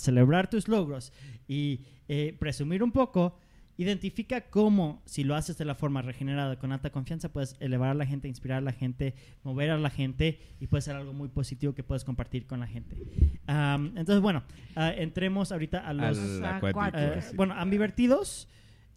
[0.00, 1.12] celebrar tus logros
[1.46, 3.38] y eh, presumir un poco,
[3.82, 7.94] identifica cómo, si lo haces de la forma regenerada, con alta confianza, puedes elevar a
[7.94, 11.28] la gente, inspirar a la gente, mover a la gente y puede ser algo muy
[11.28, 12.96] positivo que puedes compartir con la gente.
[13.46, 14.42] Am, entonces, bueno,
[14.76, 16.18] ah, entremos ahorita a los...
[16.42, 16.84] Acuáticos.
[16.84, 17.22] acuático.
[17.22, 17.36] sí.
[17.36, 18.48] bueno, ambivertidos.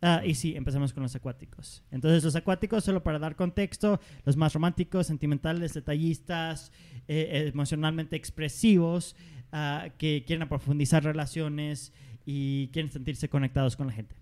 [0.01, 1.81] ah, y sí, empezamos con los acuáticos.
[1.89, 6.73] Entonces, los acuáticos, solo para dar contexto, los más románticos, sentimentales, detallistas,
[7.07, 9.15] eh, emocionalmente expresivos,
[9.53, 11.93] ah, que quieren profundizar relaciones
[12.25, 14.15] y quieren sentirse conectados con la gente.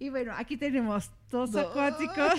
[0.00, 2.32] Y bueno, aquí tenemos dos acuáticos.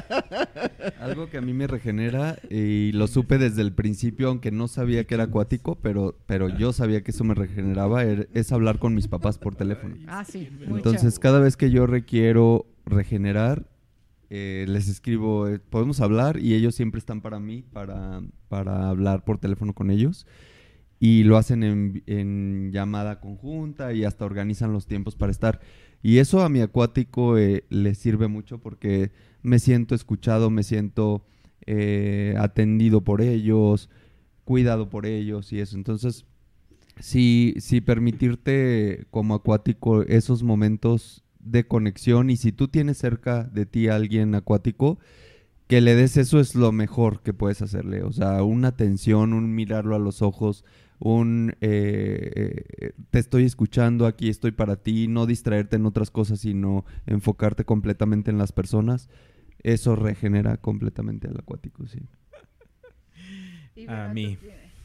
[1.00, 5.04] Algo que a mí me regenera y lo supe desde el principio, aunque no sabía
[5.04, 8.94] que era acuático, pero, pero yo sabía que eso me regeneraba, er- es hablar con
[8.94, 9.96] mis papás por teléfono.
[10.08, 10.76] ah, sí, mucho.
[10.76, 13.66] Entonces, cada vez que yo requiero regenerar,
[14.30, 19.24] eh, les escribo, eh, podemos hablar y ellos siempre están para mí, para, para hablar
[19.24, 20.26] por teléfono con ellos.
[20.98, 21.62] Y lo hacen
[22.06, 25.60] en, llamada conjunta y hasta organizan los tiempos para estar.
[26.02, 29.12] Y eso a mi acuático eh, le sirve mucho porque
[29.42, 31.26] me siento escuchado, me siento
[31.66, 33.90] eh, atendido por ellos,
[34.44, 35.76] cuidado por ellos y eso.
[35.76, 36.24] Entonces,
[36.98, 43.66] si, si permitirte como acuático esos momentos de conexión y si tú tienes cerca de
[43.66, 44.98] ti a alguien acuático,
[45.66, 48.02] que le des eso es lo mejor que puedes hacerle.
[48.02, 50.64] O sea, una atención, un mirarlo a los ojos,
[50.98, 56.40] un eh, eh, te estoy escuchando, aquí estoy para ti, no distraerte en otras cosas,
[56.40, 59.08] sino enfocarte completamente en las personas.
[59.62, 62.00] Eso regenera completamente al acuático, sí.
[63.88, 64.38] A mí.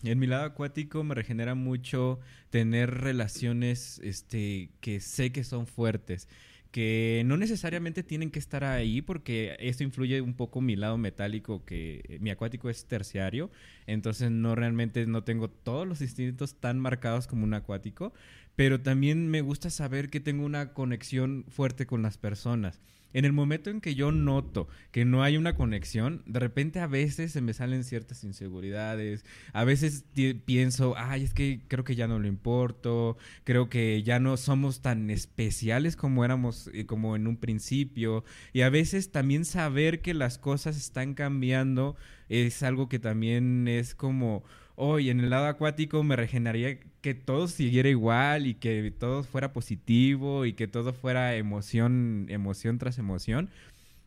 [0.04, 2.20] En mi lado acuático me regenera mucho
[2.50, 6.28] tener relaciones este, que sé que son fuertes,
[6.72, 11.66] que no necesariamente tienen que estar ahí porque esto influye un poco mi lado metálico,
[11.66, 13.52] que eh, mi acuático es terciario,
[13.88, 18.14] entonces no realmente no tengo todos los instintos tan marcados como un acuático,
[18.56, 22.80] pero también me gusta saber que tengo una conexión fuerte con las personas.
[23.14, 26.88] En el momento en que yo noto que no hay una conexión, de repente a
[26.88, 30.06] veces se me salen ciertas inseguridades, a veces
[30.46, 34.82] pienso, ay, es que creo que ya no lo importo, creo que ya no somos
[34.82, 38.24] tan especiales como éramos eh, como en un principio,
[38.54, 41.96] y a veces también saber que las cosas están cambiando
[42.30, 44.44] es algo que también es como,
[44.76, 49.54] hoy en el lado acuático me regeneraría que todo siguiera igual y que todo fuera
[49.54, 53.50] positivo y que todo fuera emoción, emoción tras emoción.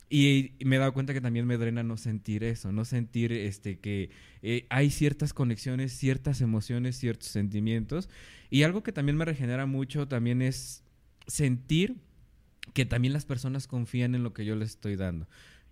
[0.09, 3.79] Y, me he dado cuenta que también me drena no sentir eso, no sentir este
[3.79, 4.11] que
[4.43, 8.09] eh, hay ciertas conexiones, ciertas emociones, ciertos sentimientos.
[8.51, 10.85] Y algo que también me regenera mucho también es
[11.27, 11.97] sentir
[12.73, 15.27] que también las personas confían en lo que yo les estoy dando.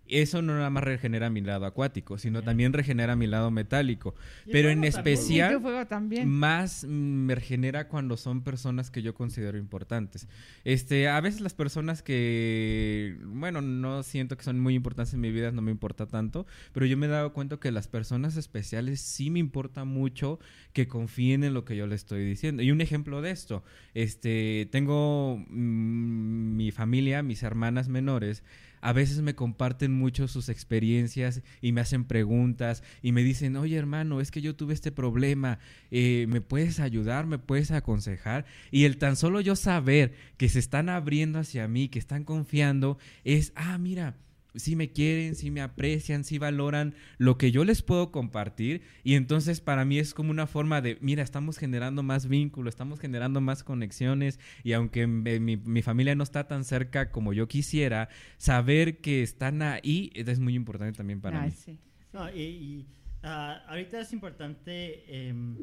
[0.09, 2.45] Eso no nada más regenera mi lado acuático, sino Bien.
[2.45, 4.15] también regenera mi lado metálico.
[4.51, 6.29] Pero en especial- también.
[6.29, 10.29] Más me regenera cuando son personas que yo considero importantes.
[10.65, 15.31] Este, a veces las personas que, bueno, no siento que son muy importantes en mi
[15.31, 19.01] vida, no me importa tanto, pero yo me he dado cuenta que las personas especiales
[19.01, 20.39] sí me importa mucho
[20.73, 22.63] que confíen en lo que yo les estoy diciendo.
[22.63, 23.63] Y un ejemplo de esto,
[23.95, 28.43] este, tengo mm, mi familia, mis hermanas menores,
[28.83, 33.77] a veces me comparten mucho sus experiencias y me hacen preguntas y me dicen, oye
[33.77, 35.61] hermano, es que yo tuve este problema,
[35.91, 37.27] eh, ¿me puedes ayudar?
[37.27, 38.45] ¿Me puedes aconsejar?
[38.71, 42.99] Y el tan solo yo saber que se están abriendo hacia mí, que están confiando,
[43.25, 44.17] es, ah, mira,
[44.55, 49.15] sí me quieren, sí me aprecian, sí valoran lo que yo les puedo compartir y
[49.15, 53.41] entonces para mí es como una forma de, mira, estamos generando más vínculo, estamos generando
[53.41, 58.99] más conexiones y aunque mi, mi familia no está tan cerca como yo quisiera, saber
[58.99, 61.51] que están ahí es muy importante también para mí.
[61.51, 61.79] sí.
[62.13, 62.87] No, y, y,
[63.23, 65.57] ah, ahorita es importante em,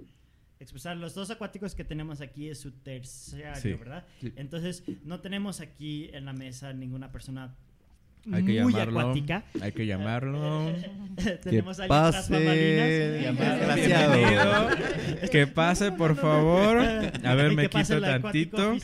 [0.59, 3.73] expresar los dos acuáticos que tenemos aquí es su terciario, Sí.
[3.73, 4.07] ¿verdad?
[4.19, 4.33] Sí.
[4.35, 7.55] Entonces, no tenemos aquí en la mesa ninguna persona
[8.31, 8.99] Hay que muy llamarlo.
[8.99, 9.43] acuática.
[9.61, 10.71] Hay que llamarlo.
[11.43, 12.89] tenemos a alguien tras pase, bambalinas.
[13.23, 14.67] llamar- Bienvenido.
[15.31, 16.77] Que pase, por favor.
[16.79, 18.75] A ver, me que quito tantito.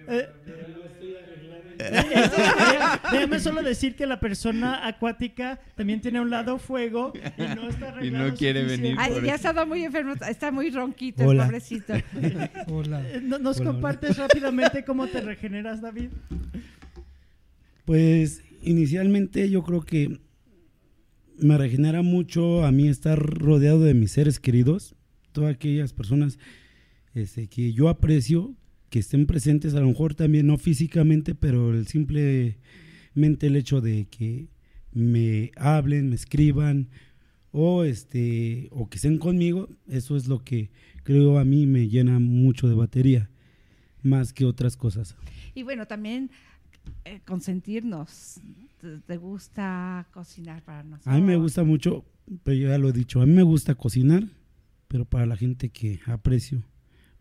[3.12, 8.04] Déjame solo decir que la persona acuática también tiene un lado fuego y no está
[8.04, 8.96] Y no quiere venir.
[8.98, 11.42] Ay, ya estado muy enfermo, está muy ronquito Hola.
[11.44, 11.94] el pobrecito.
[12.68, 13.02] Hola.
[13.08, 16.10] Eh, no- ¿Nos Hola, compartes rápidamente cómo te regeneras, David?
[17.84, 20.20] Pues inicialmente yo creo que
[21.38, 24.94] me regenera mucho a mí estar rodeado de mis seres queridos,
[25.32, 26.38] todas aquellas personas
[27.14, 28.54] este, que yo aprecio,
[28.90, 34.06] que estén presentes, a lo mejor también no físicamente, pero el simplemente el hecho de
[34.06, 34.48] que
[34.92, 36.90] me hablen, me escriban
[37.52, 40.70] o este o que estén conmigo, eso es lo que
[41.04, 43.30] creo a mí me llena mucho de batería,
[44.02, 45.16] más que otras cosas.
[45.54, 46.30] Y bueno, también
[47.04, 48.40] eh, consentirnos.
[48.80, 51.14] ¿Te, te gusta cocinar para nosotros?
[51.14, 52.04] A mí me gusta mucho,
[52.42, 54.24] pero yo ya lo he dicho, a mí me gusta cocinar,
[54.88, 56.64] pero para la gente que aprecio,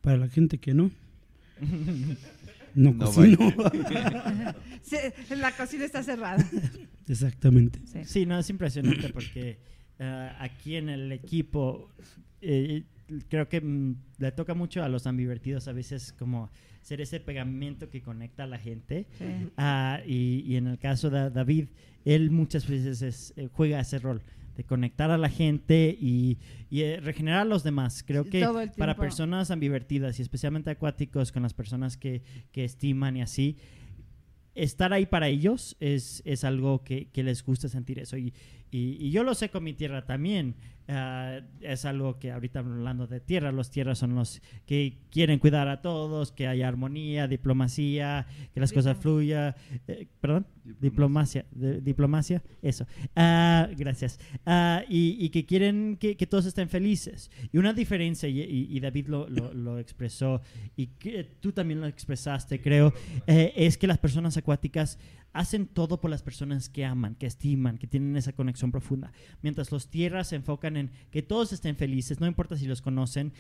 [0.02, 0.90] para la gente que no,
[2.76, 3.38] no, No cocino.
[4.82, 4.98] Sí,
[5.36, 6.46] la cocina está cerrada.
[7.08, 7.80] Exactamente.
[7.86, 8.00] Sí.
[8.06, 9.60] Sí, no, es impresionante porque
[10.00, 11.90] eh, aquí en el equipo
[12.42, 12.84] eh,
[13.30, 16.50] creo que mm, le toca mucho a los ambivertidos a veces como
[16.82, 19.08] ser ese pegamento que conecta a la gente.
[19.18, 19.26] Sí.
[19.58, 21.68] Ah, y, y en el caso de David,
[22.06, 24.22] él muchas veces es- eh, juega ese rol
[24.56, 26.38] de conectar a la gente y,
[26.70, 28.04] y, eh, regenerar a los demás.
[28.06, 28.46] Creo que
[28.78, 33.58] para personas ambivertidas y especialmente acuáticos con las personas que, que estiman y así,
[34.56, 38.18] estar ahí para ellos es, es algo que, que les gusta sentir eso.
[38.18, 38.34] Y,
[38.72, 40.56] Y, y yo lo sé con mi tierra también.
[40.92, 45.68] Ah, es algo que ahorita hablando de tierra, los tierras son los que quieren cuidar
[45.68, 48.26] a todos, que haya armonía, diplomacia,
[48.56, 49.54] que las cosas fluyan.
[49.88, 50.48] Eh, perdón,
[50.82, 52.88] diplomacia, diplomacia, eso.
[53.16, 54.20] Ah, gracias.
[54.48, 57.30] Ah, y, y que quieren que, que todos estén felices.
[57.54, 60.42] Y una diferencia, y, y- y David lo, lo- lo expresó,
[60.76, 62.94] y que tú también lo expresaste, creo,
[63.28, 64.98] eh, es que las personas acuáticas
[65.34, 69.12] hacen todo por las personas que aman, que estiman, que tienen esa conexión profunda.
[69.42, 73.34] Mientras los tierras se enfocan en que todos estén felices, no importa si los conocen,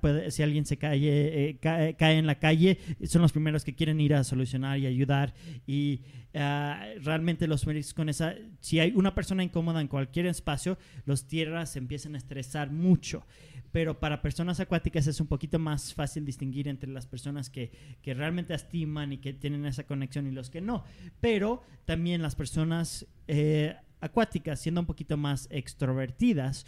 [0.00, 3.74] puede- si alguien se cae, eh, cae, cae en la calle, son los primeros que
[3.74, 5.34] quieren ir a solucionar y ayudar.
[5.66, 6.02] Y
[6.34, 11.76] ah, realmente los con esa, si hay una persona incómoda en cualquier espacio, los tierras
[11.76, 13.26] empiezan a estresar mucho.
[13.72, 17.72] Pero para personas acuáticas es un poquito más fácil distinguir entre las personas que,
[18.02, 20.84] que realmente estiman y que tienen esa conexión y los que no.
[21.20, 26.66] Pero también las personas eh, acuáticas, siendo un poquito más extrovertidas,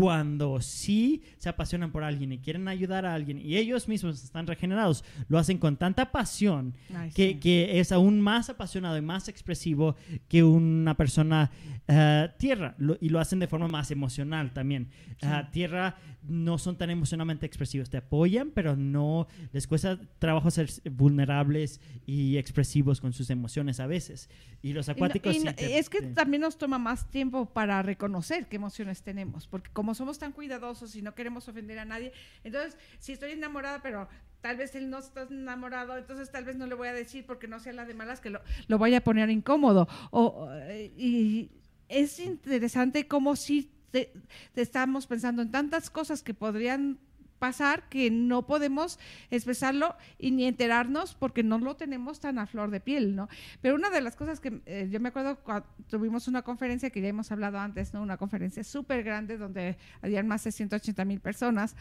[0.00, 4.46] cuando sí se apasionan por alguien y quieren ayudar a alguien y ellos mismos están
[4.46, 7.34] regenerados, lo hacen con tanta pasión Ay, que, sí.
[7.40, 9.96] que es aún más apasionado y más expresivo
[10.28, 11.50] que una persona
[11.88, 14.88] eh, tierra Lo- y lo hacen de forma más emocional también.
[15.22, 20.68] Ah, tierra no son tan emocionalmente expresivos, te apoyan, pero no les cuesta trabajo ser
[20.90, 24.28] vulnerables y expresivos con sus emociones a veces.
[24.62, 25.34] Y los Y no- acuáticos...
[25.34, 28.56] y sí no- te- es que te- también nos toma más tiempo para reconocer qué
[28.56, 32.12] emociones tenemos, porque como somos tan cuidadosos y no queremos ofender a nadie,
[32.44, 34.08] entonces si estoy enamorada, pero
[34.40, 37.48] tal vez él no está enamorado, entonces tal vez no le voy a decir porque
[37.48, 39.88] no sea la de malas que lo, lo vaya a poner incómodo.
[40.10, 40.48] O,
[40.96, 41.50] y
[41.88, 44.12] es interesante cómo si te
[44.54, 46.98] estamos pensando en tantas cosas que podrían
[47.40, 49.00] pasar que no podemos
[49.30, 53.28] expresarlo y ni enterarnos porque no lo tenemos tan a flor de piel, ¿no?
[53.62, 57.00] Pero una de las cosas que eh, yo me acuerdo cuando tuvimos una conferencia que
[57.00, 58.02] ya hemos hablado antes, ¿no?
[58.02, 61.74] Una conferencia súper grande donde habían más de 180 mil personas.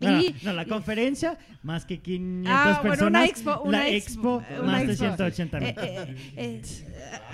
[0.00, 3.10] No, no, Y- no, la conferencia, más que 500 Ah, bueno, personas.
[3.10, 5.04] una expo, una la expo, expo, una más de expo.
[5.06, 5.68] 180 mil.
[5.68, 6.62] Eh, eh, eh,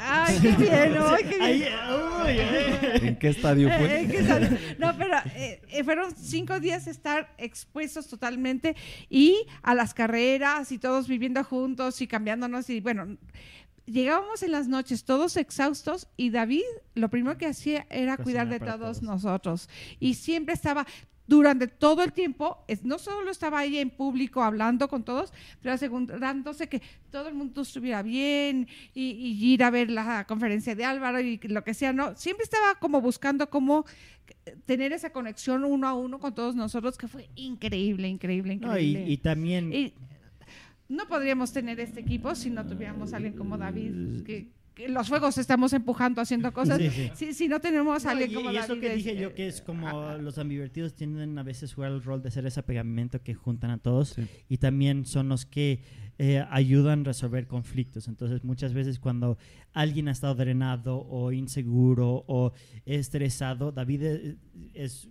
[0.00, 1.72] ay, qué bien, ay, qué bien.
[1.90, 2.98] Uy, eh.
[3.02, 4.00] ¿En qué estadio fue?
[4.02, 4.76] eh.
[4.78, 8.74] No, pero eh, fueron cinco días de estar expuestos totalmente
[9.08, 13.16] y a las carreras y todos viviendo juntos y cambiándonos y bueno,
[13.86, 16.64] llegábamos en las noches todos exhaustos y David
[16.94, 19.02] lo primero que hacía era Cocinar cuidar de todos, todos.
[19.02, 19.68] nosotros
[20.00, 20.84] y siempre estaba
[21.26, 25.74] durante todo el tiempo, es- no solo estaba ahí en público hablando con todos, pero
[25.74, 26.80] asegurándose que
[27.10, 31.38] todo el mundo estuviera bien y, y ir a ver la conferencia de Álvaro y
[31.38, 32.14] lo que sea, ¿no?
[32.16, 33.84] Siempre estaba como buscando cómo
[34.66, 38.90] tener esa conexión uno a uno con todos nosotros, que fue increíble, increíble, No, y,
[38.90, 39.12] increíble.
[39.12, 39.72] y también.
[39.72, 39.94] Y
[40.88, 44.52] no podríamos tener este equipo si no tuviéramos a alguien como David, que
[44.88, 46.78] los fuegos estamos empujando, haciendo cosas.
[46.78, 47.10] Sí, sí.
[47.14, 48.64] Si, si no tenemos a No, alguien y, como y David.
[48.72, 51.92] eso que dije es, yo que es como ah, los ambivertidos tienden a veces jugar
[51.92, 54.26] el rol de ser ese pegamento que juntan a todos Sí.
[54.48, 55.80] y también son los que
[56.18, 58.06] eh, ayudan a resolver conflictos.
[58.08, 59.38] Entonces muchas veces cuando
[59.72, 62.52] alguien ha estado drenado o inseguro o
[62.84, 64.36] estresado, David eh,
[64.74, 65.08] es...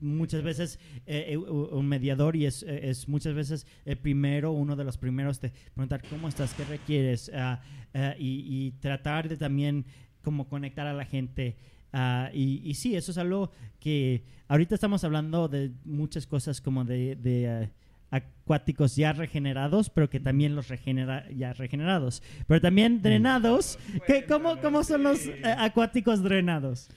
[0.00, 4.52] mm, muchas veces eh, eh, un mediador y es, eh, es muchas veces el primero,
[4.52, 7.60] uno de los primeros de preguntar cómo estás, qué requieres ah,
[7.94, 9.86] ah, y, y tratar de también
[10.22, 11.56] como conectar a la gente.
[11.92, 13.50] Ah, y, y sí, eso es algo
[13.80, 17.70] que ahorita estamos hablando de muchas cosas como de, de,
[18.10, 22.22] acuáticos ya regenerados, pero que también los regenera ya regenerados.
[22.46, 23.78] Pero también drenados.
[24.06, 26.90] ¿Qué, cómo, ¿Cómo son los eh, acuáticos drenados?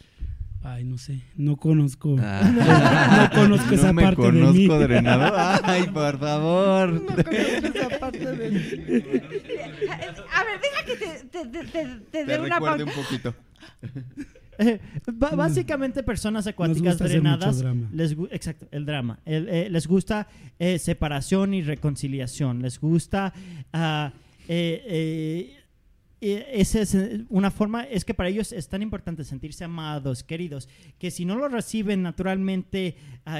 [0.65, 2.15] Ay, no sé, no conozco.
[2.19, 3.30] Ah.
[3.34, 4.84] No conozco esa No me parte de conozco mí.
[4.84, 5.34] drenado.
[5.64, 6.94] Ay, por favor.
[6.94, 8.57] No conozco esa parte de mí.
[10.31, 12.84] A ver, deja que te, te, te, te- te dé una pausa.
[12.85, 13.35] un poquito.
[14.60, 14.80] Eh,
[15.35, 17.90] básicamente personas acuáticas drenadas drama.
[17.91, 20.27] les exacto el drama El- eh, les gusta
[20.60, 23.34] eh, separación y reconciliación les gusta
[23.73, 24.14] ah,
[24.48, 25.62] eh, eh, eh,
[26.32, 30.70] esa es eh, una forma es que para ellos es tan importante sentirse amados queridos
[30.98, 32.95] que si no lo reciben naturalmente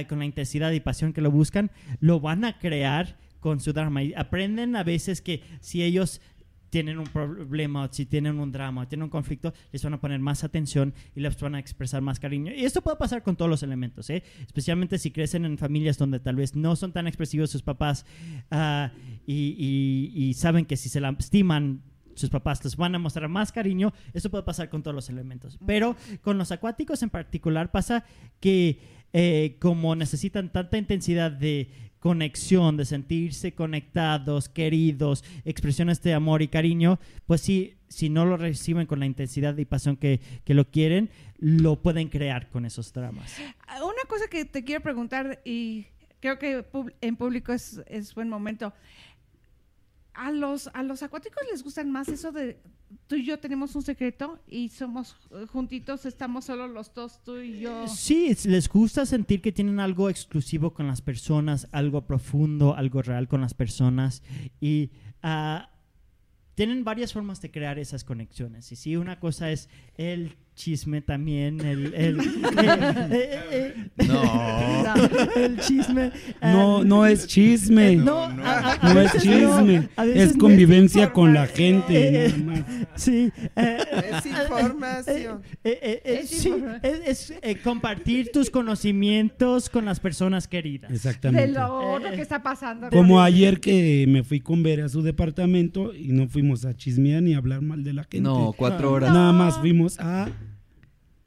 [0.10, 4.04] con la intensidad y pasión que lo buscan lo van a crear con su drama
[4.04, 6.22] y aprenden a veces que si ellos
[6.70, 10.44] tienen un problema, si tienen un drama, tienen un conflicto, les van a poner más
[10.44, 12.52] atención y les van a expresar más cariño.
[12.52, 14.24] Y esto puede pasar con todos los elementos, ¿eh?
[14.42, 18.08] especialmente si crecen en familias donde tal vez no son tan expresivos sus papás
[18.50, 18.92] ah,
[19.28, 19.56] y,
[20.16, 21.84] y- y saben que si se lastiman
[22.16, 25.58] sus papás les van a mostrar más cariño, eso puede pasar con todos los elementos.
[25.66, 28.06] Pero con los acuáticos en particular pasa
[28.40, 28.80] que
[29.14, 31.70] eh, como necesitan tanta intensidad de
[32.00, 38.36] conexión, de sentirse conectados, queridos, expresiones de amor y cariño, pues sí, si no lo
[38.36, 42.92] reciben con la intensidad y pasión que, que lo quieren, lo pueden crear con esos
[42.92, 43.34] dramas.
[43.70, 45.86] Una cosa que te quiero preguntar y
[46.20, 46.66] creo que
[47.02, 48.74] en público es, es buen momento.
[50.14, 52.60] A los, a los acuáticos les gustan más eso de
[53.08, 57.38] tú y yo tenemos un secreto y somos eh, juntitos, estamos solo los dos, tú
[57.38, 57.88] y yo.
[57.88, 63.02] Sí, es- les gusta sentir que tienen algo exclusivo con las personas, algo profundo, algo
[63.02, 64.22] real con las personas
[64.62, 64.92] y
[65.24, 65.72] ah,
[66.54, 68.72] tienen varias formas de crear esas conexiones.
[68.72, 72.24] Y sí, una cosa es el chisme también, el, el, eh,
[73.52, 74.94] eh, eh, No.
[75.36, 76.12] el chisme.
[76.42, 77.96] No, no es chisme.
[77.96, 80.40] no, No, a- a- a No es chisme, es no.
[80.40, 82.26] convivencia con la Eh, gente.
[82.26, 83.02] eh, nada más.
[83.02, 83.32] Sí.
[83.56, 83.78] eh,
[84.18, 85.42] Es información.
[85.64, 86.82] eh, eh, eh, Es sí, información.
[87.06, 90.90] es, es, eh, compartir tus conocimientos con las personas queridas.
[90.92, 91.52] De Exactamente.
[91.52, 92.90] lo otro Eh, que está pasando.
[92.90, 97.22] Como ayer que me fui con Bere a su departamento y no fuimos a chismear
[97.24, 98.22] ni a hablar mal de la gente.
[98.22, 99.12] No, cuatro horas.
[99.14, 100.30] Nada más fuimos a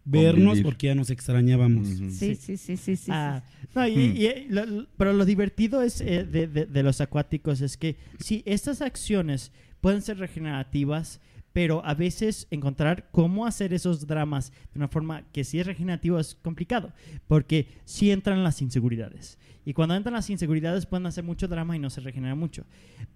[0.07, 0.63] vernos Convivir.
[0.65, 1.89] porque ya nos extrañábamos.
[1.89, 3.11] Sí, sí, sí, sí, sí.
[3.13, 3.43] Ah,
[3.75, 4.17] no, y- Hmm.
[4.17, 7.97] y, eh, lo- pero lo divertido es eh, de, de- de los acuáticos es que
[8.19, 11.21] sí, estas acciones pueden ser regenerativas,
[11.53, 16.19] pero a veces encontrar cómo hacer esos dramas de una forma que sí es regenerativo
[16.19, 16.93] es complicado,
[17.29, 19.39] porque sí entran las inseguridades.
[19.65, 22.65] Y cuando entran las inseguridades pueden hacer mucho drama y no se regenera mucho.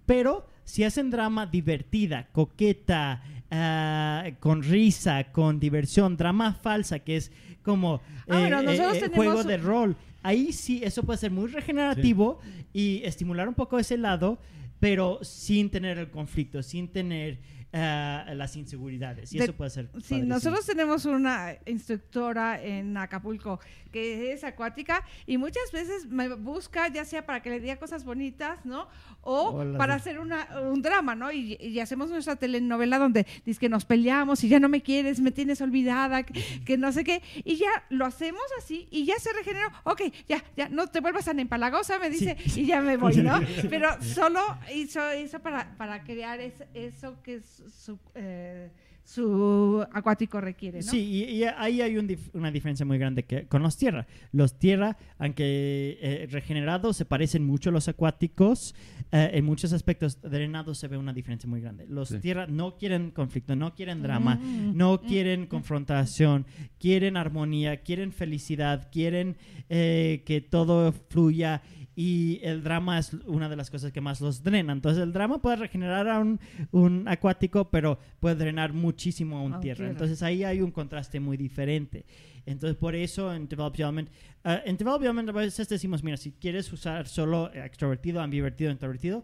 [0.05, 7.31] Pero si hacen drama divertida, coqueta, ah, con risa, con diversión, drama falsa, que es
[7.61, 12.39] como Ah, bueno, nosotros tenemos juego de rol, ahí sí eso puede ser muy regenerativo
[12.73, 14.39] y estimular un poco ese lado,
[14.79, 17.39] pero sin tener el conflicto, sin tener
[17.73, 19.31] ah, las inseguridades.
[19.33, 19.85] Y De- eso puede ser.
[19.85, 20.25] Sí, padrísimo.
[20.25, 23.59] nosotros tenemos una instructora en Acapulco
[23.91, 28.03] que es acuática y muchas veces me busca ya sea para que le diga cosas
[28.05, 28.87] bonitas, ¿no?
[29.23, 31.31] O O las para hacer una, un drama, ¿no?
[31.31, 35.19] Y, y hacemos nuestra telenovela donde dice que nos peleamos y ya no me quieres,
[35.19, 36.33] me tienes olvidada, que,
[36.65, 37.21] que no sé qué.
[37.43, 39.67] Y ya lo hacemos así y ya se regeneró.
[39.83, 43.39] Ok, ya, ya, no te vuelvas tan empalagosa, me dice, y ya me voy, ¿no?
[43.69, 44.39] Pero solo
[44.73, 48.69] hizo eso para, para crear es- eso que es su, eh,
[49.13, 50.83] su acuático requiere, ¿no?
[50.91, 54.07] Sí, y, y ahí hay un dif- una diferencia muy grande que con los tierra.
[54.31, 58.73] Los tierra, aunque eh, regenerados, se parecen mucho a los acuáticos.
[59.13, 61.85] eh, en muchos aspectos, drenados se ve una diferencia muy grande.
[61.89, 62.19] Los Sí.
[62.19, 64.77] tierra no quieren conflicto, no quieren drama, Mm.
[64.77, 66.45] no quieren confrontación,
[66.79, 69.35] quieren armonía, quieren felicidad, quieren
[69.69, 71.61] eh, que todo fluya.
[71.95, 74.71] Y el drama es una de las cosas que más los drena.
[74.73, 76.39] Entonces, el drama puede regenerar a un,
[76.71, 79.77] un acuático, pero puede drenar muchísimo a un un tierra.
[79.77, 79.91] tierra.
[79.91, 82.05] Entonces, ahí hay un contraste muy diferente.
[82.45, 84.09] Entonces, por eso en Develop Development,
[84.43, 89.23] ah, en Develop Development a veces decimos, mira, si quieres usar solo extrovertido, ambivertido, introvertido,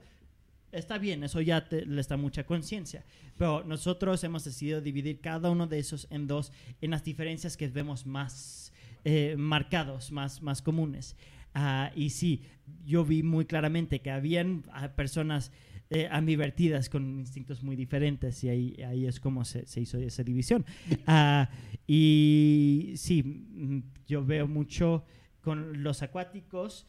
[0.72, 3.04] está bien, eso ya te, les da mucha conciencia.
[3.38, 7.68] Pero nosotros hemos decidido dividir cada uno de esos en dos, en las diferencias que
[7.68, 8.72] vemos más
[9.04, 11.16] eh, marcados, más, más comunes.
[11.60, 12.44] Ah, y sí,
[12.86, 15.52] yo vi muy claramente que habían ah, personas
[15.90, 20.66] eh, ambivertidas con instintos muy diferentes y ahí, ahí es como se, hizo esa división.
[21.08, 21.50] Ah,
[21.88, 25.04] y sí, mm, yo veo mucho
[25.42, 26.86] con los acuáticos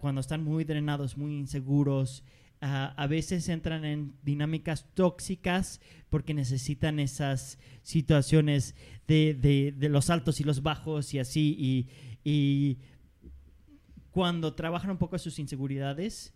[0.00, 2.24] cuando están muy drenados, muy inseguros.
[2.60, 5.80] a veces entran en dinámicas tóxicas
[6.10, 8.74] porque necesitan esas situaciones
[9.08, 11.56] de, de- los altos y los bajos y así.
[12.24, 12.78] Y
[14.12, 16.32] cuando trabajan un poco sus inseguridades,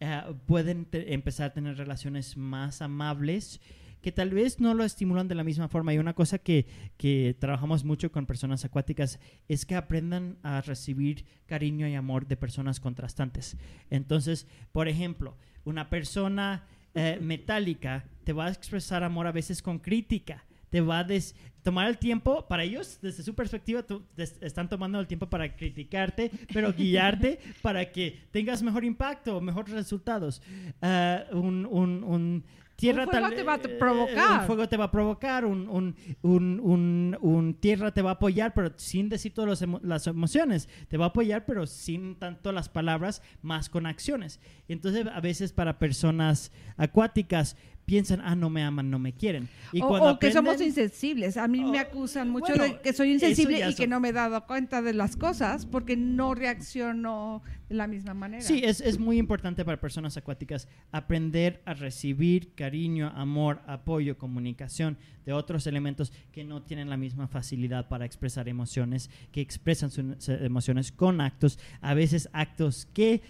[0.00, 3.60] eh, pueden empezar a tener relaciones más amables
[4.00, 5.92] que tal vez no lo estimulan de la misma forma.
[5.92, 9.18] Y una cosa que, que trabajamos mucho con personas acuáticas
[9.48, 13.56] es que aprendan a recibir cariño y amor de personas contrastantes.
[13.90, 16.64] Entonces, por ejemplo, una persona
[16.94, 20.44] eh, metálica te va a expresar amor a veces con crítica.
[20.70, 24.98] Te va a des- tomar el tiempo, para ellos, desde su perspectiva, tú- están tomando
[25.00, 30.40] el tiempo para criticarte, pero guiarte para que tengas mejor impacto, mejores resultados.
[30.80, 32.44] Ah, un, un- un
[32.76, 34.40] tierra Un fuego te va a eh, provocar.
[34.40, 38.54] un fuego te va a provocar, un, un, un, un- tierra te va a apoyar,
[38.54, 40.68] pero sin decir todas emo- las emociones.
[40.88, 44.40] Te va a apoyar, pero sin tanto las palabras, más con acciones.
[44.68, 47.56] Entonces, a veces para personas acuáticas,
[47.88, 49.48] piensan, ah, no me aman, no me quieren.
[49.72, 51.38] Y o, cuando o que somos aprenden- insensibles.
[51.38, 54.10] A mí me Oh, acusan mucho bueno, de que soy insensible y que no me
[54.10, 58.42] he dado cuenta de las cosas porque no reacciono de la misma manera.
[58.42, 64.98] Sí, es, es muy importante para personas acuáticas aprender a recibir cariño, amor, apoyo, comunicación
[65.24, 70.28] de otros elementos que no tienen la misma facilidad para expresar emociones, que expresan sus
[70.28, 73.22] emociones con actos, a veces actos que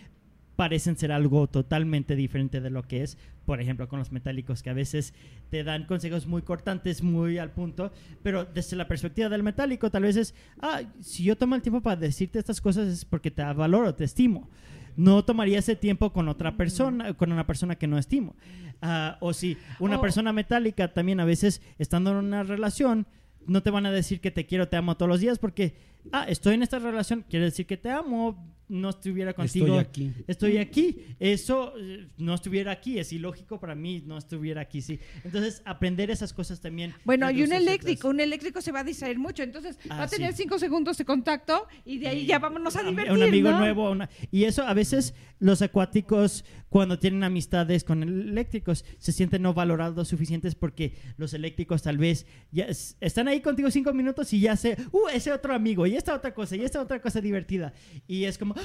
[0.59, 3.17] parecen ser algo totalmente diferente de lo que es.
[3.47, 5.15] Por ejemplo, con los metálicos que a veces
[5.51, 7.93] te dan consejos muy cortantes, muy al punto,
[8.25, 11.81] pero desde la perspectiva del metálico tal vez es, ah, si yo tomo el tiempo
[11.81, 14.51] para decirte estas cosas es porque te valoro, te estimo.
[14.97, 18.35] No tomaría ese tiempo con otra persona, con una persona que no estimo.
[18.83, 23.07] Ah, o si una O- persona metálica también a veces estando en una relación,
[23.47, 25.77] no te van a decir que te quiero, te amo todos los días porque,
[26.11, 29.67] ah, estoy en esta relación, quiere decir que te amo, no estuviera contigo.
[29.67, 30.13] Estoy aquí.
[30.27, 30.97] Estoy aquí.
[31.19, 32.99] Eso eh, no estuviera aquí.
[32.99, 34.99] Es ilógico para mí no estuviera aquí, sí.
[35.25, 36.95] Entonces, aprender esas cosas también.
[37.05, 40.09] Bueno, y un eléctrico, un eléctrico se va a distraer mucho, entonces Ah, va a
[40.09, 40.43] tener sí.
[40.43, 43.59] cinco segundos de contacto y de ahí ya vámonos a divertir, Un amigo ¿no?
[43.59, 43.91] nuevo.
[43.91, 49.55] una- y eso a veces los acuáticos, cuando tienen amistades con eléctricos, se sienten no
[49.55, 54.41] valorados suficientes porque los eléctricos tal vez ya es- están ahí contigo cinco minutos y
[54.41, 57.73] ya sé, uh, ese otro amigo y esta otra cosa y esta otra cosa divertida.
[58.07, 58.58] Y es como, "Ah,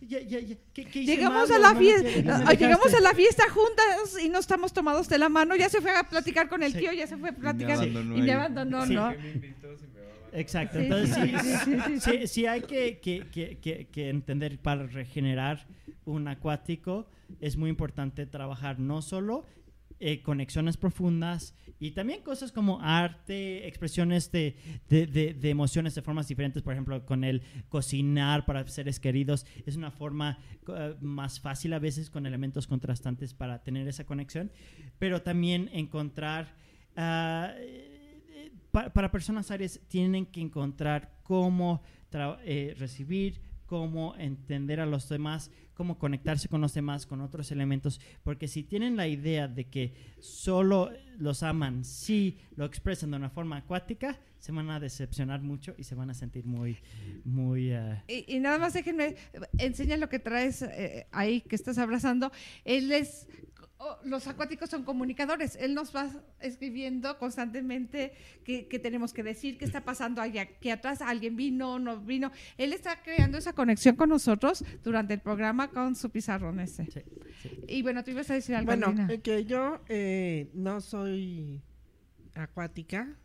[0.00, 1.64] ya, ya, ya, ¿qué- qué Llegamos mal?
[1.64, 2.96] a la fiesta, llegamos dejaste".
[2.96, 6.04] a la fiesta juntas y no estamos tomados de la mano, ya se fue a
[6.04, 6.78] platicar con el Sí.
[6.80, 8.94] tío, ya se fue a platicar y abandonó me abandonó, Sí.
[8.94, 9.12] ¿no?
[10.34, 10.78] Exacto.
[10.78, 12.26] Sí, Entonces, sí, sí, sí, sí, sí, sí, sí.
[12.26, 13.26] sí hay que- que-
[13.60, 15.66] que- que entender para regenerar
[16.06, 17.06] un acuático
[17.40, 19.44] es muy importante trabajar no solo
[20.04, 24.56] eh, conexiones profundas y también cosas como arte, expresiones de,
[24.88, 29.76] de- de- emociones de formas diferentes, por ejemplo, con el cocinar para seres queridos, es
[29.76, 30.38] una forma
[30.68, 34.50] eh, más fácil a veces con elementos contrastantes para tener esa conexión,
[34.98, 36.54] pero también encontrar...
[38.72, 41.82] pa- para personas áreas tienen que encontrar cómo
[42.76, 48.48] recibir, cómo entender a los demás, cómo conectarse con los demás, con otros elementos, porque
[48.48, 53.56] si tienen la idea de que solo los aman si lo expresan de una forma
[53.56, 56.78] acuática, se van a decepcionar mucho y se van a sentir muy,
[57.24, 57.72] muy...
[58.08, 59.14] Y, y nada más déjenme,
[59.58, 62.32] enseña lo que traes eh, ahí que estás abrazando.
[62.64, 63.28] Él es,
[63.84, 65.56] oh, los acuáticos son comunicadores.
[65.60, 66.08] Él nos va
[66.40, 68.12] escribiendo constantemente
[68.44, 72.30] qué, qué tenemos que decir, qué está pasando allá, aquí atrás, alguien vino, no vino.
[72.58, 76.86] Él está creando esa conexión con nosotros durante el programa con su pizarrón ese.
[76.86, 77.02] sí,
[77.42, 77.50] sí.
[77.68, 79.08] Y bueno, tú ibas a decir algo, Bueno, Lina.
[79.10, 81.60] eh, que yo eh, no soy
[82.34, 83.16] acuática,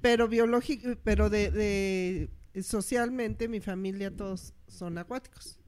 [0.00, 5.58] pero biológica, pero de, de- socialmente mi familia todos son acuáticos.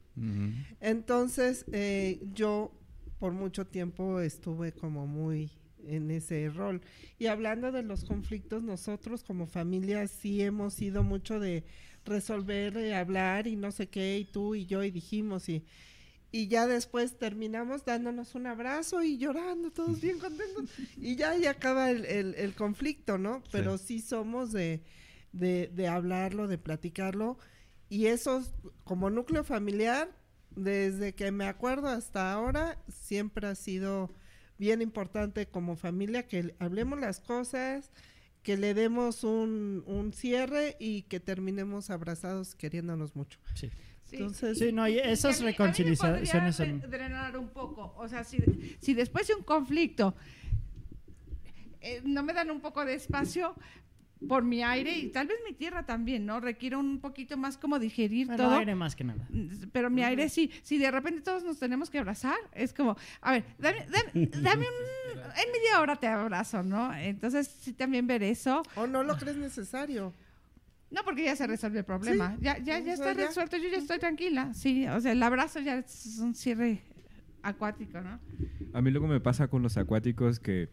[0.81, 2.73] Entonces eh, yo
[3.21, 5.53] por mucho tiempo estuve como muy
[5.87, 6.81] en ese rol.
[7.19, 11.65] Y hablando de los conflictos, nosotros como familia sí hemos sido mucho de
[12.05, 15.65] resolver, de hablar y no sé qué, y tú y yo y dijimos y,
[16.33, 20.65] y ya después terminamos dándonos un abrazo y llorando, todos bien contentos,
[20.97, 23.43] y ya y acaba el, el- el conflicto, ¿no?
[23.53, 24.83] Pero sí somos de,
[25.33, 27.39] de, de hablarlo, de platicarlo,
[27.89, 28.45] y eso
[28.85, 30.09] como núcleo familiar,
[30.57, 34.11] desde que me acuerdo hasta ahora, siempre ha sido
[34.59, 37.91] bien importante como familia que hablemos las cosas,
[38.43, 43.39] que le demos un, un cierre y que terminemos abrazados queriéndonos mucho.
[43.55, 43.71] sí.
[44.05, 44.17] Sí.
[44.17, 46.81] Entonces, Sí, no, y esas a mí- a mí me reconciliaciones son...
[46.91, 47.95] drenar un poco.
[47.97, 48.39] O sea, si,
[48.81, 50.17] si después de un conflicto
[51.81, 53.55] eh, no me dan un poco de espacio
[54.29, 56.41] por mi aire y tal vez mi tierra también, ¿no?
[56.41, 58.57] Requiere un poquito más como digerir Bueno, todo.
[58.57, 59.27] aire más que nada.
[59.73, 63.33] Pero mi aire sí, si de repente todos nos tenemos que abrazar, es como, a
[63.33, 66.95] ver, dame, dame, dame un, en media hora te abrazo, ¿no?
[66.95, 68.63] Entonces sí también ver eso.
[68.77, 70.13] ¿O no lo crees necesario?
[70.91, 72.35] No, porque ya se resuelve el problema.
[72.37, 73.27] Sí, ya ya, ya está ya.
[73.27, 74.53] resuelto, yo ya estoy tranquila.
[74.55, 76.81] Sí, o sea, el abrazo ya es un cierre
[77.43, 78.19] acuático, ¿no?
[78.75, 80.69] A mí luego me pasa con los acuáticos que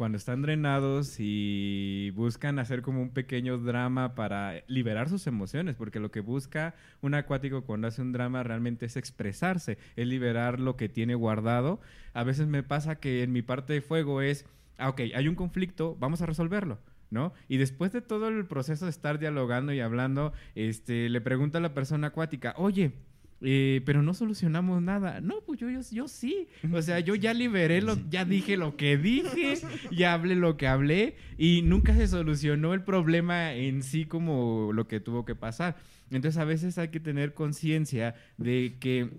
[0.00, 6.00] cuando están drenados y buscan hacer como un pequeño drama para liberar sus emociones, porque
[6.00, 10.78] lo que busca un acuático cuando hace un drama realmente es expresarse, es liberar lo
[10.78, 11.82] que tiene guardado.
[12.14, 14.46] A veces me pasa que en mi parte de fuego es,
[14.78, 16.78] ah, ok, hay un conflicto, vamos a resolverlo.
[17.10, 17.34] ¿No?
[17.48, 21.60] Y después de todo el proceso de estar dialogando y hablando, este, le pregunta a
[21.60, 22.92] la persona acuática, oye,
[23.42, 25.20] eh, pero no solucionamos nada.
[25.20, 26.48] No, pues yo, yo, yo sí.
[26.72, 29.54] O sea, yo ya liberé, lo, ya dije lo que dije,
[29.90, 34.86] ya hablé lo que hablé y nunca se solucionó el problema en sí como lo
[34.88, 35.76] que tuvo que pasar.
[36.10, 39.10] Entonces a veces hay que tener conciencia de que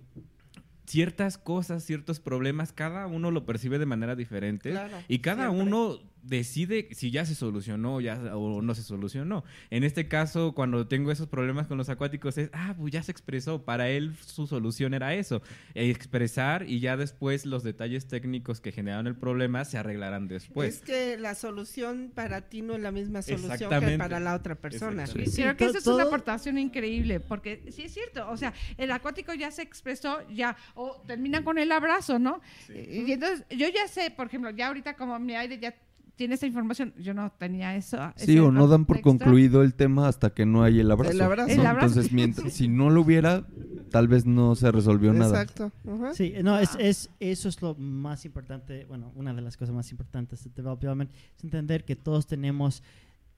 [0.86, 5.64] ciertas cosas, ciertos problemas, cada uno lo percibe de manera diferente Claro, y cada siempre.
[5.68, 9.44] uno decide si ya se solucionó ya, o no se solucionó.
[9.70, 13.12] En este caso, cuando tengo esos problemas con los acuáticos, es, ah, pues ya se
[13.12, 13.64] expresó.
[13.64, 15.42] Para él su solución era eso,
[15.74, 20.76] expresar y ya después los detalles técnicos que generaron el problema se arreglarán después.
[20.76, 24.56] Es que la solución para ti no es la misma solución que para la otra
[24.56, 25.08] persona.
[25.08, 28.92] Sí, Creo que esa es una aportación increíble, porque sí es cierto, o sea, el
[28.92, 32.42] acuático ya se expresó, ya, o termina con el abrazo, ¿no?
[32.70, 35.76] Y entonces, yo ya sé, por ejemplo, ya ahorita como mi aire ya
[36.22, 37.98] tiene esta información, yo no tenía eso.
[38.16, 41.14] Sí, o no dan por concluido el tema hasta que no hay el abrazo.
[41.14, 41.48] El abrazo.
[41.48, 41.54] ¿no?
[41.62, 41.88] El abrazo.
[41.88, 43.44] Entonces, mientras, si no lo hubiera,
[43.90, 45.42] tal vez no se resolvió nada.
[45.42, 45.72] Exacto.
[46.14, 49.90] Sí, no, es, es, eso es lo más importante, bueno, una de las cosas más
[49.90, 52.84] importantes de Develop Development es entender que todos tenemos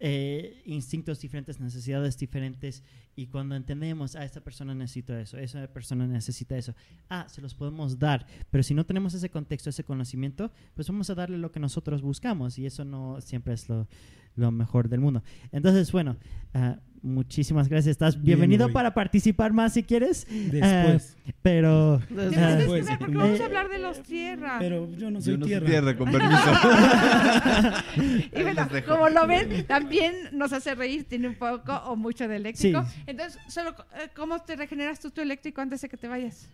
[0.05, 2.83] eh, instintos diferentes, necesidades diferentes,
[3.15, 6.75] y cuando entendemos, ah, esta persona necesita eso, esa persona necesita eso,
[7.09, 11.09] ah, se los podemos dar, pero si no tenemos ese contexto, ese conocimiento, pues vamos
[11.09, 13.87] a darle lo que nosotros buscamos, y eso no siempre es lo,
[14.35, 15.23] lo mejor del mundo.
[15.51, 16.17] Entonces, bueno,
[16.53, 21.17] ah, muchísimas gracias, estás Bien, bienvenido para participar más si quieres, Después.
[21.41, 21.99] pero...
[22.09, 22.37] Después.
[22.37, 24.55] ah, Después, porque eh, vamos a hablar de los tierras.
[24.59, 25.65] pero yo no soy Yo no soy tierra.
[25.67, 26.43] tierra, con permiso.
[28.35, 32.37] Y bueno, como lo ven, también nos hace reír, tiene un poco o mucho de
[32.37, 32.83] eléctrico.
[32.83, 33.03] Sí.
[33.05, 36.49] Entonces, solo, eh, ¿cómo te regeneras tú tu eléctrico antes de que te vayas?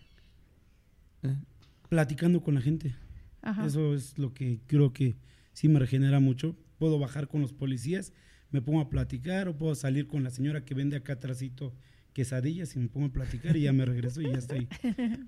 [1.88, 2.94] Platicando con la gente.
[3.42, 3.64] Ajá.
[3.66, 5.16] Eso es lo que creo que
[5.52, 6.56] sí me regenera mucho.
[6.80, 8.12] Puedo bajar con los policías,
[8.50, 11.72] me pongo a platicar o puedo salir con la señora que vende acá atrásito
[12.14, 14.66] quesadillas y me pongo a platicar y ya me regreso y ya estoy.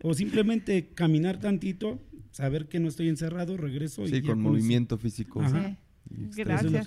[0.02, 2.00] O simplemente caminar tantito,
[2.32, 5.42] saber que no estoy encerrado, regreso y Sí, con movimiento físico.
[5.42, 5.76] Ajá.
[6.30, 6.42] Sí.
[6.42, 6.86] Gracias.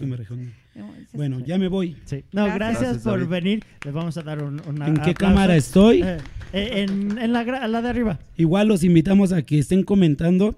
[1.14, 1.96] Bueno, ya me voy.
[2.06, 2.26] Sí.
[2.34, 2.98] No, Gracias.
[3.00, 3.28] por David.
[3.30, 3.64] venir.
[3.86, 5.14] Les vamos a dar un, una ¿En qué aplauso.
[5.18, 6.02] cámara estoy?
[6.04, 6.18] Eh,
[6.54, 8.20] en, en la, gra- la de arriba.
[8.36, 10.56] Igual los invitamos a que estén comentando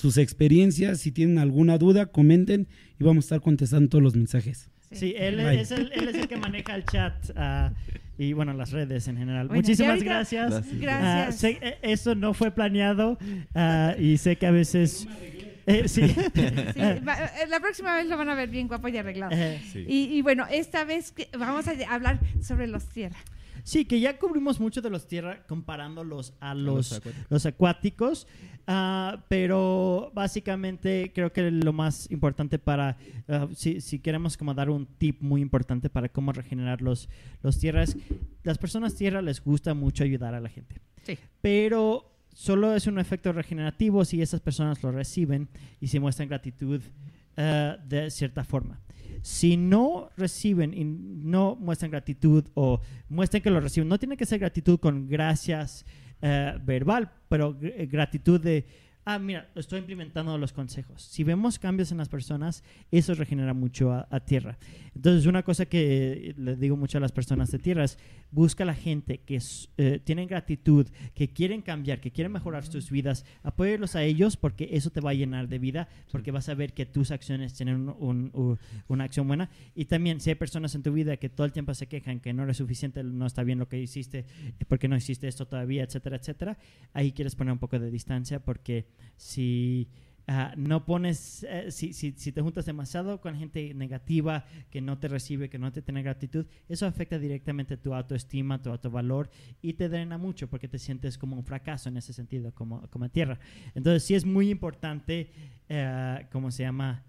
[0.00, 1.00] sus experiencias.
[1.00, 2.66] Si tienen alguna duda, comenten
[2.98, 4.68] y vamos a estar contestando todos los mensajes.
[4.92, 7.72] Sí, él, es el, él es el que maneja el chat ah,
[8.18, 9.46] y bueno, las redes en general.
[9.46, 10.50] Bueno, Muchísimas ahorita- gracias.
[10.50, 10.80] Gracias.
[10.80, 11.28] Gracias.
[11.28, 13.16] Ah, sé- eh, eso no fue planeado
[13.54, 15.06] ah, y sé que a veces...
[15.66, 16.02] eh, sí.
[16.08, 17.00] Sí, eh,
[17.48, 19.30] la próxima vez lo van a ver bien guapo y arreglado.
[19.36, 23.22] Eh, Y, y bueno, esta vez vamos a hablar sobre los tierras.
[23.64, 28.26] Sí, que ya cubrimos mucho de los tierra comparándolos a los, los los acuáticos.
[28.26, 28.26] acuáticos,
[28.66, 32.96] ah, pero básicamente creo que lo más importante para,
[33.28, 37.08] ah, si, si queremos como dar un tip muy importante para cómo regenerar los,
[37.42, 37.96] los tierras,
[38.42, 41.18] las personas tierra les gusta mucho ayudar a la gente, Sí.
[41.40, 45.48] pero solo es un efecto regenerativo si esas personas lo reciben
[45.80, 46.80] y se muestran gratitud
[47.36, 48.80] ah, de cierta forma.
[49.22, 54.26] Si no reciben y no muestran gratitud o muestran que lo reciben, no tiene que
[54.26, 55.84] ser gratitud con gracias
[56.22, 58.66] eh, verbal, pero eh, gratitud de,
[59.04, 61.02] ah, mira, estoy implementando los consejos.
[61.02, 64.58] Si vemos cambios en las personas, eso regenera mucho a tierra.
[65.00, 67.96] Entonces, una cosa que le digo mucho a las personas de tierra es,
[68.30, 69.40] busca a la gente que
[69.78, 74.68] eh, tienen gratitud, que quieren cambiar, que quieren mejorar sus vidas, apóyalos a ellos porque
[74.72, 77.76] eso te va a llenar de vida, porque vas a ver que tus acciones tienen
[77.76, 78.58] un- un- u-
[78.88, 79.48] una acción buena.
[79.74, 82.34] Y también, si hay personas en tu vida que todo el tiempo se quejan que
[82.34, 85.82] no eres suficiente, no está bien lo que hiciste, eh, porque no hiciste esto todavía,
[85.82, 86.58] etcétera, etcétera,
[86.92, 88.84] ahí quieres poner un poco de distancia porque
[89.16, 89.88] si
[90.56, 95.58] no pones, eh, si, te juntas demasiado con gente negativa que no te recibe, que
[95.58, 99.30] no te tiene gratitud, eso afecta directamente tu autoestima, tu autovalor
[99.60, 103.08] y te drena mucho porque te sientes como un fracaso en ese sentido, como, como
[103.08, 103.40] tierra.
[103.74, 105.32] Entonces sí es muy importante,
[105.68, 107.04] eh, ¿cómo se llama?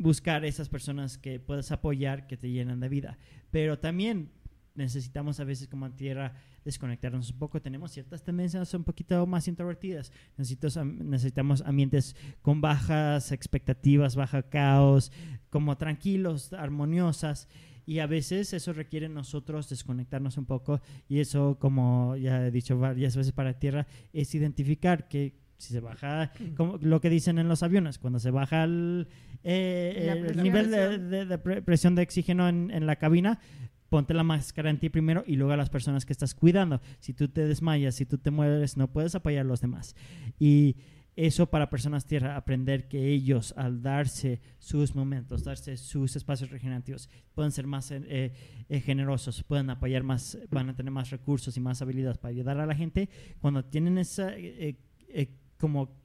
[0.00, 3.18] buscar esas personas que puedas apoyar, que te llenan de vida.
[3.50, 4.30] Pero también
[4.74, 6.32] necesitamos a veces como tierra
[6.64, 7.60] desconectarnos un poco.
[7.60, 10.12] Tenemos ciertas tendencias un poquito más introvertidas.
[10.36, 15.12] Necesitamos ambientes con bajas expectativas, baja caos,
[15.50, 17.48] como tranquilos, armoniosas.
[17.86, 20.80] Y a veces eso requiere nosotros desconectarnos un poco.
[21.08, 25.80] Y eso, como ya he dicho varias veces para tierra, es identificar que si se
[25.80, 29.08] baja, como lo que dicen en los aviones, cuando se baja el,
[29.44, 33.40] eh, el nivel de, de- de pre- presión de oxígeno en, en la cabina,
[33.90, 36.80] ponte la máscara en ti primero y luego a las personas que estás cuidando.
[37.00, 39.94] Si tú te desmayas, si tú te mueres, no puedes apoyar a los demás.
[40.38, 40.76] Y
[41.16, 47.10] eso para personas tierra, aprender que ellos al darse sus momentos, darse sus espacios regenerativos,
[47.34, 48.32] pueden ser más eh,
[48.68, 52.58] eh, generosos, pueden apoyar más, van a tener más recursos y más habilidades para ayudar
[52.60, 53.10] a la gente.
[53.40, 54.78] Cuando tienen esa eh,
[55.58, 55.99] como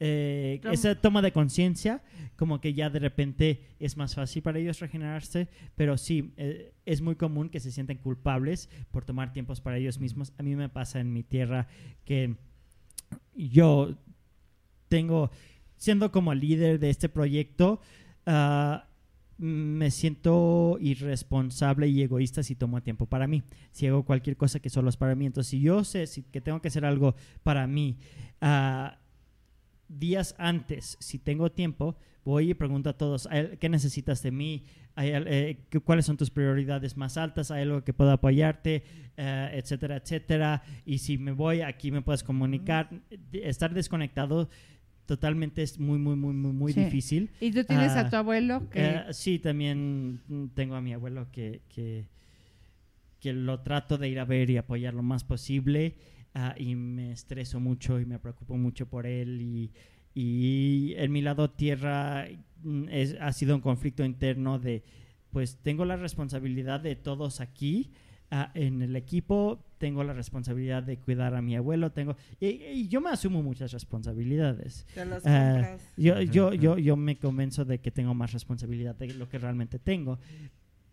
[0.00, 2.02] eh, esa toma de conciencia,
[2.36, 7.00] como que ya de repente es más fácil para ellos regenerarse, pero sí, eh, es
[7.00, 10.32] muy común que se sienten culpables por tomar tiempos para ellos mismos.
[10.38, 11.66] A mí me pasa en mi tierra
[12.04, 12.36] que
[13.34, 13.96] yo
[14.88, 15.30] tengo,
[15.76, 17.80] siendo como líder de este proyecto,
[18.26, 18.84] ah,
[19.36, 24.68] me siento irresponsable y egoísta si tomo tiempo para mí, si hago cualquier cosa que
[24.68, 25.26] solo es para mí.
[25.26, 27.14] Entonces, si yo sé si- que tengo que hacer algo
[27.44, 27.96] para mí,
[28.40, 28.98] ah,
[29.88, 34.64] días antes, si tengo tiempo, voy y pregunto a todos, "¿Hay- ¿qué necesitas de mí?
[34.94, 37.50] ¿Hay al- eh, ¿Cuáles son tus prioridades más altas?
[37.50, 38.82] ¿Hay algo que pueda apoyarte?
[39.16, 40.62] Eh, etcétera, etcétera.
[40.84, 42.90] Y si me voy, aquí me puedes comunicar.
[43.32, 44.48] Estar desconectado
[45.06, 46.84] totalmente es muy, muy, muy, muy, muy Sí.
[46.84, 47.30] difícil.
[47.40, 48.84] Y tú tienes Ah, a tu abuelo que...
[48.84, 50.20] Eh, sí, también
[50.54, 52.04] tengo a mi abuelo que, que,
[53.20, 55.94] que lo trato de ir a ver y apoyar lo más posible
[56.34, 59.70] ah, y me estreso mucho y me preocupo mucho por él y,
[60.14, 62.26] y en mi lado tierra
[62.62, 64.82] mm, es- ha sido un conflicto interno de
[65.30, 67.90] pues tengo la responsabilidad de todos aquí
[68.30, 72.88] ah, en el equipo tengo la responsabilidad de cuidar a mi abuelo tengo y, y
[72.88, 74.86] yo me asumo muchas responsabilidades.
[74.94, 79.14] Te las Ah, yo, yo, yo, yo me convenzo de que tengo más responsabilidad de
[79.14, 80.18] lo que realmente tengo.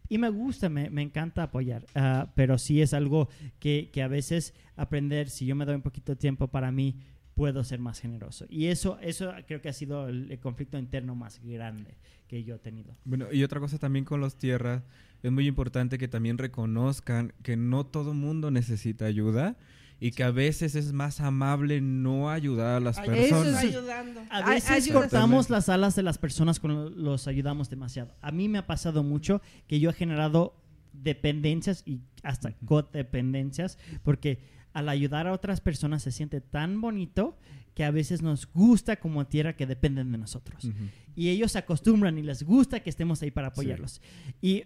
[0.09, 3.29] Y me gusta, me, me encanta apoyar, ah, pero sí es algo
[3.59, 6.95] que, que a veces aprender, si yo me doy un poquito de tiempo para mí,
[7.33, 8.45] puedo ser más generoso.
[8.49, 12.55] Y eso, eso creo que ha sido el, el conflicto interno más grande que yo
[12.55, 12.95] he tenido.
[13.03, 14.83] Bueno, y otra cosa también con los tierras,
[15.21, 19.57] es muy importante que también reconozcan que no todo mundo necesita ayuda
[20.05, 23.61] y que a veces es más amable no ayudar a las Ay, Eso personas.
[23.61, 23.67] sí.
[23.69, 24.21] ayudando.
[24.29, 28.13] A veces cortamos las alas de las personas cuando los ayudamos demasiado.
[28.21, 30.61] A mí me ha pasado mucho que yo he generado
[30.93, 37.39] dependencias y hasta codependencias porque al ayudar a otras personas se siente tan bonito
[37.73, 40.69] que a veces nos gusta como tierra que dependen de nosotros.
[41.15, 44.03] Y ellos se acostumbran y les gusta que estemos ahí para apoyarlos.
[44.39, 44.65] Y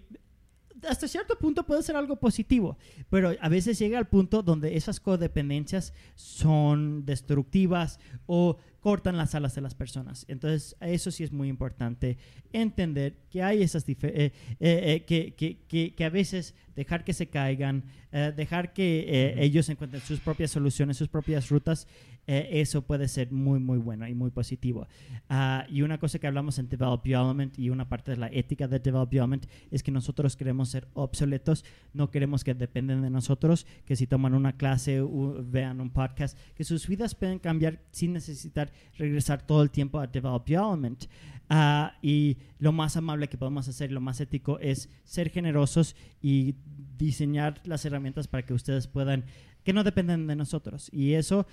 [0.88, 2.78] hasta cierto punto puede ser algo positivo,
[3.10, 9.56] pero a veces llega al punto donde esas codependencias son destructivas o cortan las alas
[9.56, 10.26] de las personas.
[10.30, 12.18] Entonces, eso sí es muy importante
[12.54, 17.14] entender que hay esas eh, eh, eh, que, que- que- que a veces dejar que
[17.14, 21.88] se caigan, eh, dejar que eh, ellos encuentren sus propias soluciones, sus propias rutas,
[22.26, 24.88] eh, eso puede ser muy, muy bueno y muy positivo.
[25.30, 28.28] Ah, y una cosa que hablamos en Develop Your Element y una parte de la
[28.28, 33.02] ética de Develop Your Element es que nosotros queremos ser obsoletos, no queremos que dependen
[33.02, 37.40] de nosotros, que si toman una clase o vean un podcast, que sus vidas pueden
[37.40, 41.06] cambiar sin necesitar regresar todo el tiempo a Develop Element.
[41.50, 46.56] Ah, y lo más amable que podemos hacer, lo más ético es ser generosos y
[46.98, 49.26] diseñar las herramientas para que ustedes puedan,
[49.64, 50.90] que no dependen de nosotros.
[50.94, 51.48] Y eso,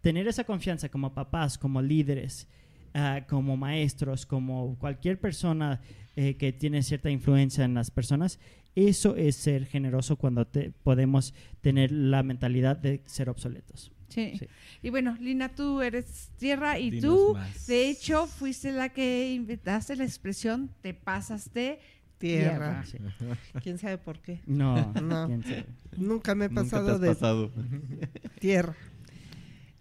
[0.00, 2.46] tener esa confianza como papás, como líderes,
[2.94, 5.80] ah, como maestros, como cualquier persona
[6.14, 8.38] eh, que tiene cierta influencia en las personas,
[8.74, 13.90] eso es ser generoso cuando te- podemos tener la mentalidad de ser obsoletos.
[14.12, 14.36] Sí.
[14.38, 14.46] Sí.
[14.82, 17.66] Y bueno, Lina, tú eres tierra y Dinos tú, más.
[17.66, 21.78] de hecho, fuiste la que inventaste la expresión te pasas de
[22.18, 22.84] Tierra.
[22.86, 22.98] Sí.
[23.62, 24.40] ¿Quién sabe por qué?
[24.46, 25.26] No, No.
[25.26, 25.66] quién sabe.
[25.96, 27.50] Nunca me he Nunca te pasado has de pasado.
[28.40, 28.76] tierra.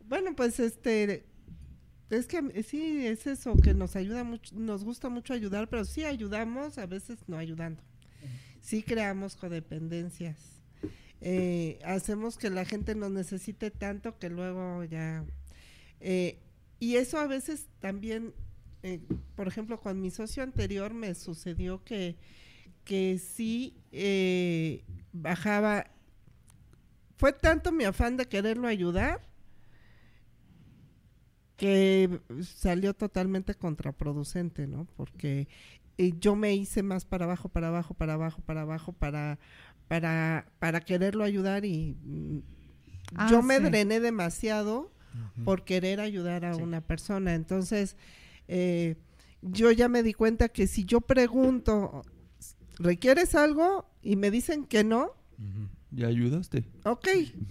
[0.07, 1.25] Bueno, pues este
[2.09, 6.03] es que sí es eso que nos ayuda mucho, nos gusta mucho ayudar, pero sí
[6.03, 7.81] ayudamos, a veces no ayudando.
[8.59, 10.60] Sí creamos codependencias.
[11.23, 15.23] Eh, hacemos que la gente nos necesite tanto que luego ya
[15.99, 16.39] eh,
[16.79, 18.33] y eso a veces también
[18.81, 19.01] eh,
[19.35, 22.15] por ejemplo con mi socio anterior me sucedió que
[22.85, 23.77] que sí
[25.13, 25.91] bajaba
[27.17, 29.21] fue tanto mi afán de quererlo ayudar
[31.55, 34.87] que salió totalmente contraproducente, ¿no?
[34.97, 35.47] Porque
[36.19, 39.37] yo me hice más para abajo, para abajo, para abajo, para abajo, para,
[39.87, 42.39] para, para quererlo ayudar y mm,
[43.15, 43.63] Ah, yo me sí.
[43.63, 44.91] drené demasiado
[45.43, 46.61] por querer ayudar a Sí.
[46.61, 47.33] una persona.
[47.35, 47.97] Entonces,
[48.47, 48.95] eh,
[49.41, 52.03] yo ya me di cuenta que si yo pregunto,
[52.79, 53.85] ¿requieres algo?
[54.01, 55.11] Y me dicen que no.
[55.91, 56.63] ¿Ya ayudaste?
[56.85, 57.07] ok,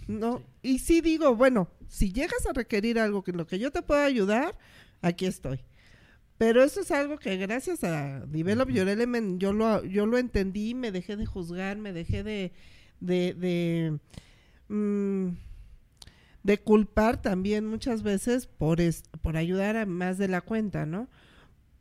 [0.08, 0.42] no.
[0.62, 3.82] Y si digo, bueno, si llegas a requerir algo que en lo que yo te
[3.82, 4.56] pueda ayudar,
[5.02, 5.60] aquí estoy.
[6.40, 10.72] Pero eso es algo que gracias a Develop Your Element yo lo, yo lo entendí,
[10.74, 12.52] me dejé de juzgar, me dejé de,
[13.00, 13.98] de, de,
[14.74, 15.36] mm,
[16.42, 21.08] de culpar también muchas veces por, es- por ayudar a más de la cuenta, ¿no?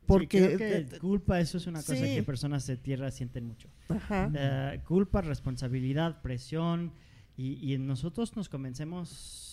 [0.06, 0.40] Porque...
[0.50, 2.16] Sí, creo que culpa, eso es una cosa Sí.
[2.16, 3.70] que personas de tierra sienten mucho.
[3.88, 4.30] Ajá.
[4.34, 6.92] Eh, culpa, responsabilidad, presión,
[7.34, 9.49] y, y nosotros nos convencemos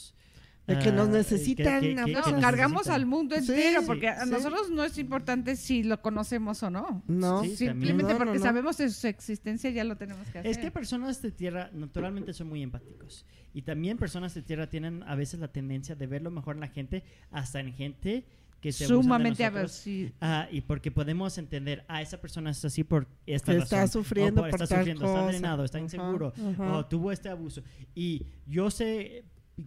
[0.67, 2.41] De que nos ah, necesitan que- que- a que- Nos que fuerza.
[2.41, 2.95] cargamos necesitan.
[3.01, 4.29] al mundo Sí, entero, sí, porque a sí.
[4.29, 7.03] nosotros no es importante si lo conocemos o no.
[7.07, 7.41] No.
[7.43, 8.43] Sí, Simplemente No, no, porque no.
[8.43, 10.51] sabemos de su existencia ya lo tenemos que hacer.
[10.51, 13.25] Es que personas de tierra naturalmente son muy empáticos.
[13.53, 16.61] Y también personas de tierra tienen a veces la tendencia de ver lo mejor en
[16.61, 18.25] la gente, hasta en gente
[18.59, 20.11] que se sumamente aversivo.
[20.19, 23.79] Ah, y porque podemos entender, ah, esa persona es así por esta Que razón.
[23.79, 25.27] está sufriendo O por está tal sufriendo, está cosa.
[25.31, 26.77] drenado, está inseguro, ajá.
[26.77, 27.61] o tuvo este abuso.
[27.95, 29.23] Y yo sé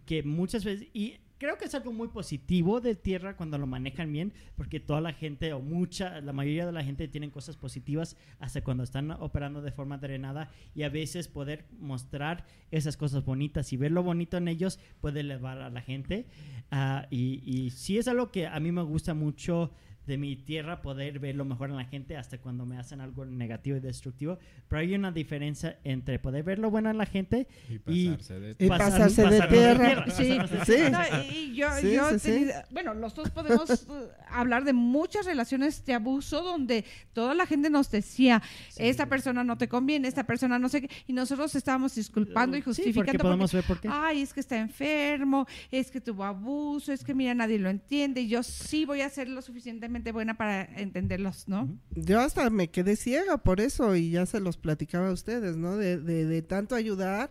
[0.07, 4.13] que muchas veces, y creo que es algo muy positivo de tierra cuando lo manejan
[4.13, 8.17] bien, porque toda la gente, o mucha, la mayoría de la gente tienen cosas positivas
[8.39, 13.73] hasta cuando están operando de forma drenada, y a veces poder mostrar esas cosas bonitas
[13.73, 16.27] y ver lo bonito en ellos puede elevar a la gente.
[16.71, 19.73] Ah, y, y sí es algo que a mí me gusta mucho
[20.07, 23.25] de mi tierra poder ver lo mejor en la gente hasta cuando me hacen algo
[23.25, 24.39] negativo y destructivo.
[24.69, 28.41] Pero hay una diferencia entre poder ver lo bueno en la gente Y Y- pasarse
[28.41, 30.05] de Y pasar- pasarse de pasarnos tierra.
[30.11, 30.73] Sí, Sí.
[30.73, 31.07] tierra.
[31.11, 32.29] No, y- y yo, Sí, yo sí, he sí.
[32.31, 33.93] tenido- bueno, los dos podemos uh,
[34.31, 38.43] hablar de muchas relaciones de abuso donde toda la gente nos decía,
[38.77, 42.61] esta persona no te conviene, esta persona no sé qué, y nosotros estábamos disculpando y
[42.61, 43.23] Sí, porque justificando.
[43.23, 43.89] podemos ver por qué.
[43.91, 48.23] Ay, es que está enfermo, es que tuvo abuso, es que mira, nadie lo entiende,
[48.23, 51.69] y yo sí voy a ser lo suficientemente buena para entenderlos, ¿no?
[51.95, 55.77] Yo hasta me quedé ciega por eso y ya se los platicaba a ustedes, ¿no?
[55.77, 57.31] De, de, de tanto ayudar,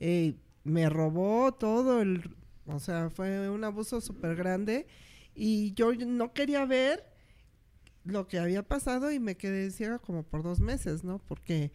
[0.00, 2.36] eh, me robó todo el,
[2.66, 4.86] o sea, fue un abuso súper grande
[5.34, 7.04] y yo no quería ver
[8.04, 11.18] lo que había pasado y me quedé ciega como por dos meses, ¿no?
[11.18, 11.72] Porque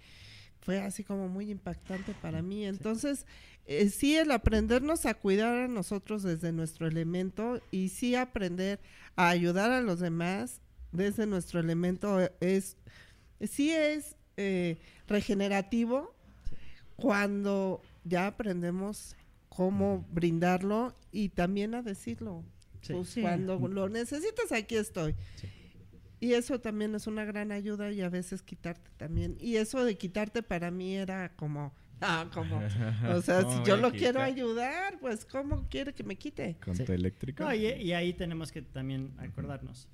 [0.62, 2.66] fue así como muy impactante para mí.
[2.66, 3.26] Entonces,
[3.72, 8.80] eh, sí, el aprendernos a cuidar a nosotros desde nuestro elemento y sí aprender
[9.16, 10.60] a ayudar a los demás
[10.92, 12.78] desde nuestro elemento eh, es,
[13.42, 16.16] sí es eh, regenerativo
[16.96, 19.16] cuando ya aprendemos
[19.50, 22.44] cómo brindarlo y también a decirlo.
[22.82, 22.94] Sí.
[22.94, 23.22] Pues Sí.
[23.22, 25.16] cuando lo necesitas, aquí estoy.
[26.20, 29.38] Y eso también es una gran ayuda y a veces quitarte también.
[29.40, 32.58] Y eso de quitarte para mí era como, ah, como,
[33.14, 36.56] o sea, ¿Cómo si yo lo quiero ayudar, pues ¿cómo quiere que me quite?
[36.64, 36.84] ¿Con Sí.
[36.86, 37.44] tu eléctrico?
[37.44, 39.88] No, y, y ahí tenemos que también acordarnos.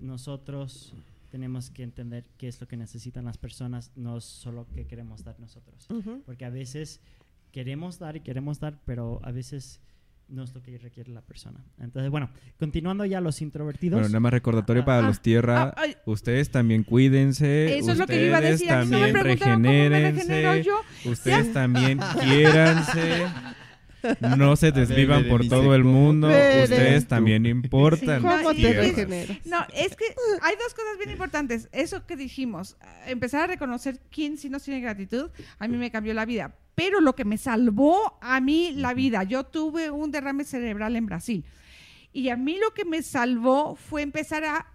[0.00, 0.92] Nosotros
[1.30, 5.38] tenemos que entender qué es lo que necesitan las personas, no solo qué queremos dar
[5.40, 5.88] nosotros.
[6.26, 7.00] Porque a veces
[7.52, 9.80] queremos dar y queremos dar, pero a veces
[10.32, 11.62] no es lo que requiere la persona.
[11.78, 13.96] Entonces, bueno, continuando ya los introvertidos.
[14.00, 15.74] Bueno, nada más recordatorio para Ah, los tierra.
[15.76, 17.76] ah, ustedes también cuídense.
[17.78, 18.68] Eso es lo que yo iba a ustedes decir.
[18.74, 20.62] No también regenérense.
[20.64, 20.80] yo.
[21.04, 23.26] Ustedes también quiéranse.
[24.36, 26.26] No se desvivan por todo el mundo.
[26.28, 28.20] Ustedes también importan.
[28.22, 29.38] ¿Cómo te regeneras?
[29.46, 30.06] No, es que
[30.40, 31.68] hay dos cosas bien importantes.
[31.72, 35.90] Eso que dijimos, eh, empezar a reconocer quién sí nos tiene gratitud, a mí me
[35.90, 36.54] cambió la vida.
[36.74, 41.06] Pero lo que me salvó a mí la vida, yo tuve un derrame cerebral en
[41.06, 41.44] Brasil.
[42.12, 44.66] Y a mí lo que me salvó fue empezar a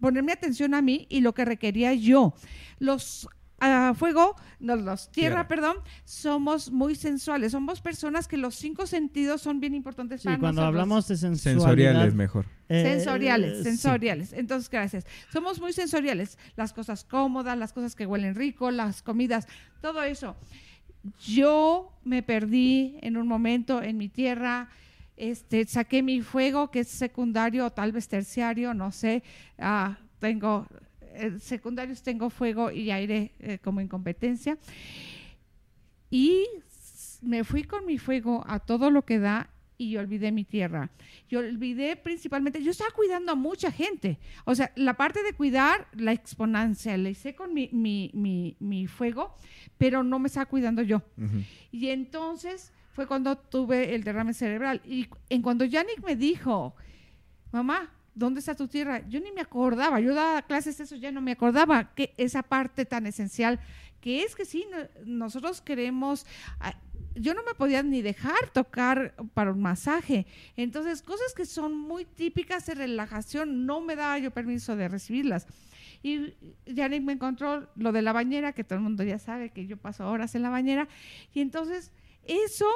[0.00, 2.34] ponerme atención a mí y lo que requería yo.
[2.78, 3.28] Los
[3.60, 5.48] ah, fuego, no, los tierra, Tierra.
[5.48, 7.52] perdón, somos muy sensuales.
[7.52, 10.80] Somos personas que los cinco sentidos son bien importantes Sí, para cuando nosotros.
[10.80, 12.46] hablamos de sensualidad, Sensoriales mejor.
[12.68, 13.64] eh, Sensoriales, sí.
[13.64, 14.32] sensoriales.
[14.32, 15.04] Entonces, gracias.
[15.32, 16.38] Somos muy sensoriales.
[16.56, 19.46] Las cosas cómodas, las cosas que huelen rico, las comidas,
[19.82, 20.36] todo eso.
[21.26, 24.68] Yo me perdí en un momento en mi tierra.
[25.16, 29.22] Este, saqué mi fuego, que es secundario o tal vez terciario, no sé.
[29.58, 30.66] Ah, tengo
[31.40, 34.56] secundarios, tengo fuego y aire eh, como incompetencia.
[36.10, 40.44] Y s- me fui con mi fuego a todo lo que da y olvidé mi
[40.44, 40.90] tierra.
[41.28, 44.18] Yo olvidé principalmente, yo estaba cuidando a mucha gente.
[44.44, 48.88] O sea, la parte de cuidar, la exponencia, la hice con mi, mi, mi, mi
[48.88, 49.34] fuego,
[49.78, 50.96] pero no me estaba cuidando yo.
[51.16, 51.42] Ujú.
[51.70, 54.82] Y entonces fue cuando tuve el derrame cerebral.
[54.84, 56.74] Y en cuando Yannick me dijo,
[57.52, 59.06] mamá, ¿dónde está tu tierra?
[59.08, 62.42] Yo ni me acordaba, yo daba clases de eso, ya no me acordaba que esa
[62.42, 63.60] parte tan esencial,
[64.00, 66.26] que es que sí, no- nosotros queremos...
[67.20, 70.26] Yo no me podía ni dejar tocar para un masaje.
[70.56, 75.46] Entonces, cosas que son muy típicas de relajación, no me daba yo permiso de recibirlas.
[76.02, 76.34] Y
[76.66, 79.76] Yannick me encontró lo de la bañera, que todo el mundo ya sabe que yo
[79.76, 80.88] paso horas en la bañera.
[81.34, 81.92] Y entonces,
[82.24, 82.66] eso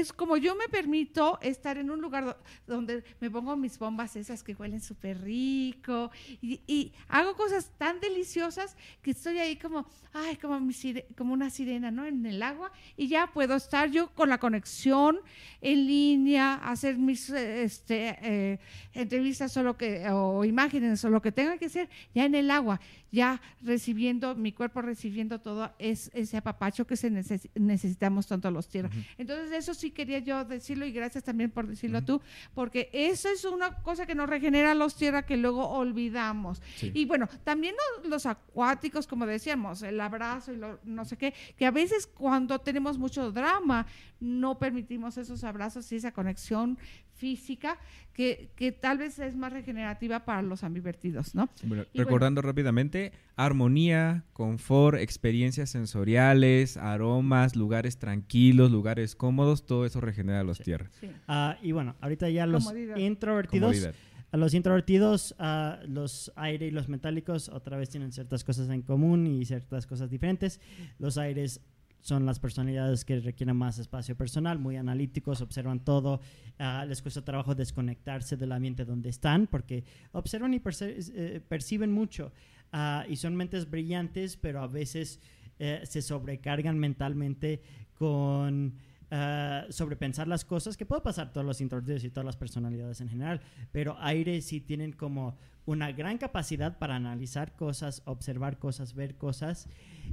[0.00, 2.36] es como yo me permito estar en un lugar do-
[2.66, 6.10] donde me pongo mis bombas esas que huelen súper rico
[6.42, 10.74] y, y hago cosas tan deliciosas que estoy ahí como, ay, como, mi
[11.16, 12.04] como una sirena, ¿no?
[12.06, 15.18] En el agua y ya puedo estar yo con la conexión
[15.60, 18.58] en línea, hacer mis eh, este, eh,
[18.92, 22.50] entrevistas o, lo que, o imágenes o lo que tenga que hacer ya en el
[22.50, 22.80] agua,
[23.12, 28.68] ya recibiendo, mi cuerpo recibiendo todo es, ese apapacho que se neces- necesitamos tanto los
[28.68, 28.92] tierras.
[29.18, 32.20] Entonces eso sí sí quería yo decirlo y gracias también por decirlo tú,
[32.54, 36.60] porque eso es una cosa que nos regenera los tierra que luego olvidamos.
[36.76, 36.90] Sí.
[36.94, 41.34] Y bueno, también lo- los acuáticos, como decíamos, el abrazo y lo, no sé qué,
[41.56, 43.86] que a veces cuando tenemos mucho drama
[44.18, 46.78] no permitimos esos abrazos y esa conexión
[47.16, 47.78] física
[48.12, 51.48] que, que tal vez es más regenerativa para los ambivertidos, ¿no?
[51.64, 59.84] Bueno, Y bueno- recordando rápidamente, armonía, confort, experiencias sensoriales, aromas, lugares tranquilos, lugares cómodos, todo
[59.86, 60.90] eso regenera los tierras.
[61.00, 61.10] Sí.
[61.28, 62.96] Ah, y bueno, ahorita ya los Comodidad.
[62.96, 63.94] introvertidos, Comodidad.
[64.32, 68.82] a los introvertidos, ah, los aire y los metálicos otra vez tienen ciertas cosas en
[68.82, 70.60] común y ciertas cosas diferentes.
[70.98, 71.60] Los aires
[72.06, 76.20] son las personalidades que requieren más espacio personal, muy analíticos, observan todo,
[76.60, 82.32] ah, les cuesta trabajo desconectarse del ambiente donde están porque observan y eh, perciben mucho.
[82.72, 85.18] Ah, y son mentes brillantes, pero a veces
[85.58, 87.60] eh, se sobrecargan mentalmente
[87.94, 88.74] con
[89.10, 93.08] ah, sobrepensar las cosas, que puede pasar todos los introvertidos y todas las personalidades en
[93.08, 93.40] general,
[93.72, 99.68] pero aire sí tienen como una gran capacidad para analizar cosas, observar cosas, ver cosas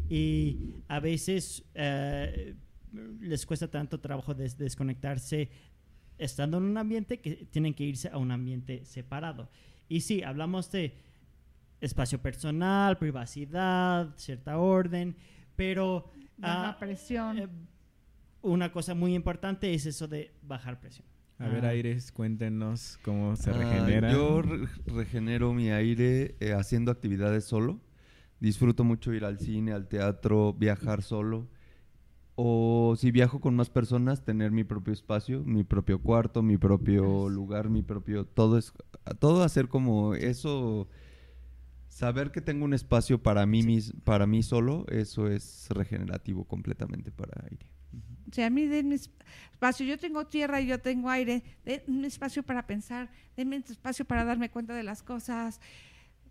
[0.09, 2.55] y a veces eh,
[3.19, 5.49] les cuesta tanto trabajo des- desconectarse
[6.17, 9.49] estando en un ambiente que tienen que irse a un ambiente separado.
[9.89, 10.95] Y sí, hablamos de
[11.81, 15.15] espacio personal, privacidad, cierta orden,
[15.55, 17.67] pero Baja ah, presión.
[18.43, 21.07] Una cosa muy importante es eso de bajar presión.
[21.39, 21.69] A ver, Ah.
[21.69, 24.11] Aires, cuéntenos cómo se Ah, regenera.
[24.11, 27.79] yo re- regenero mi aire eh, haciendo actividades solo.
[28.39, 31.47] Disfruto mucho ir al cine, al teatro, viajar solo.
[32.35, 37.29] O si viajo con más personas, tener mi propio espacio, mi propio cuarto, mi propio
[37.29, 38.25] lugar, mi propio...
[38.25, 38.73] Todo es...
[39.19, 40.87] Todo hacer como eso...
[41.89, 47.11] Saber que tengo un espacio para mí, mis, para mí solo, eso es regenerativo completamente
[47.11, 47.67] para aire.
[48.33, 49.11] O sea, a mí denme es-
[49.51, 49.85] espacio.
[49.85, 51.43] Yo tengo tierra y yo tengo aire.
[51.63, 53.11] Denme espacio para pensar.
[53.37, 55.61] Denme espacio para darme cuenta de las cosas.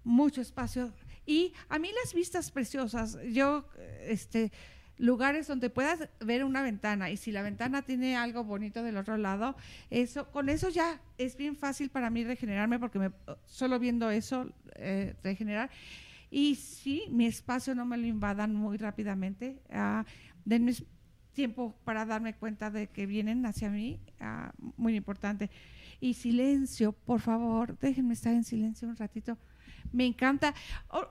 [0.03, 0.93] Mucho espacio.
[1.27, 3.17] Y a mí las vistas preciosas.
[3.33, 3.69] Yo,
[4.01, 4.51] este,
[4.99, 9.17] lugares donde puedas ver una ventana y si la ventana tiene algo bonito del otro
[9.17, 9.55] lado,
[9.91, 13.13] eso, con eso ya es bien fácil para mí regenerarme porque me,
[13.47, 15.71] solo viendo eso eh, regenerar.
[16.33, 19.63] Y sí, mi espacio no me lo invadan muy rápidamente.
[19.71, 20.05] ah,
[20.45, 20.85] denme es-
[21.33, 25.51] tiempo para darme cuenta de que vienen hacia mí, ah, muy importante.
[26.01, 29.39] Y silencio, por favor, déjenme estar en silencio un ratito.
[29.93, 30.55] Me encanta.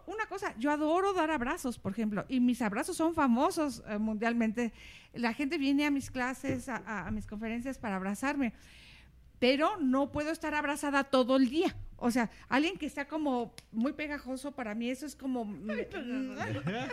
[0.07, 4.73] Una cosa, yo adoro dar abrazos, por ejemplo, y mis abrazos son famosos eh, mundialmente.
[5.13, 8.53] La gente viene a mis clases, a mis conferencias para abrazarme,
[9.41, 11.75] pero no puedo estar abrazada todo el día.
[11.97, 15.45] O sea, alguien que está como muy pegajoso para mí, eso es como...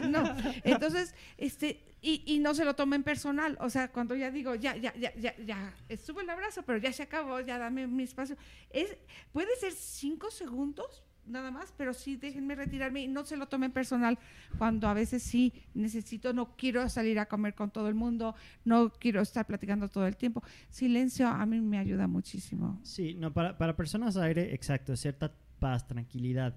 [0.08, 0.34] No,
[0.64, 3.58] entonces, este, y, y no se lo tomen personal.
[3.60, 6.90] O sea, cuando ya digo, ya, ya, ya, ya, ya, estuvo el abrazo, pero ya
[6.90, 8.38] se acabó, ya dame mi espacio.
[8.70, 8.96] Es,
[9.30, 13.72] puede ser cinco segundos nada más, pero sí déjenme retirarme y no se lo tomen
[13.72, 14.18] personal
[14.58, 18.34] cuando a veces sí necesito, no quiero salir a comer con todo el mundo,
[18.64, 20.42] no quiero estar platicando todo el tiempo.
[20.70, 22.80] Silencio a mí me ayuda muchísimo.
[22.82, 26.56] Sí, no, para, para personas aire, exacto, cierta paz, tranquilidad.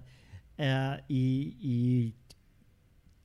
[0.58, 2.14] Eh, y, y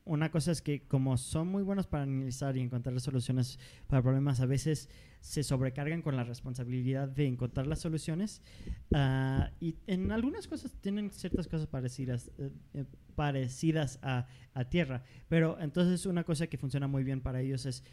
[0.05, 4.39] una cosa es que como son muy buenos para analizar y encontrar soluciones para problemas,
[4.39, 4.89] a veces
[5.19, 8.41] se sobrecargan con la responsabilidad de encontrar las soluciones.
[8.93, 12.85] Ah, y en algunas cosas tienen ciertas cosas parecidas, eh,
[13.15, 15.03] parecidas a, a tierra.
[15.27, 17.83] Pero entonces una cosa que funciona muy bien para ellos es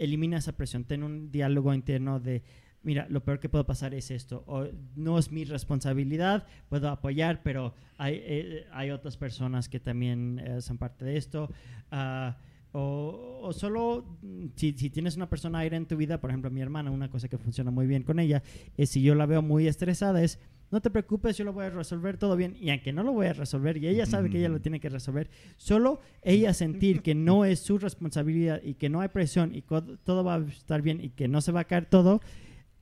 [0.00, 2.42] elimina esa presión, ten un diálogo interno de,
[2.82, 4.66] mira, lo peor que puede pasar es esto, o
[4.96, 10.62] no es mi responsabilidad, puedo apoyar, pero hay, eh, hay otras personas que también eh,
[10.62, 11.50] son parte de esto.
[11.90, 12.38] ah,
[12.72, 16.50] o, o solo mm, si, si tienes una persona aire en tu vida, por ejemplo
[16.50, 18.42] mi hermana, una cosa que funciona muy bien con ella
[18.76, 20.38] es si yo la veo muy estresada es
[20.70, 22.56] no te preocupes, yo lo voy a resolver todo bien.
[22.60, 24.88] Y aunque no lo voy a resolver, y ella sabe que ella lo tiene que
[24.88, 29.62] resolver, solo ella sentir que no es su responsabilidad y que no hay presión y
[29.62, 32.20] todo va a estar bien y que no se va a caer todo,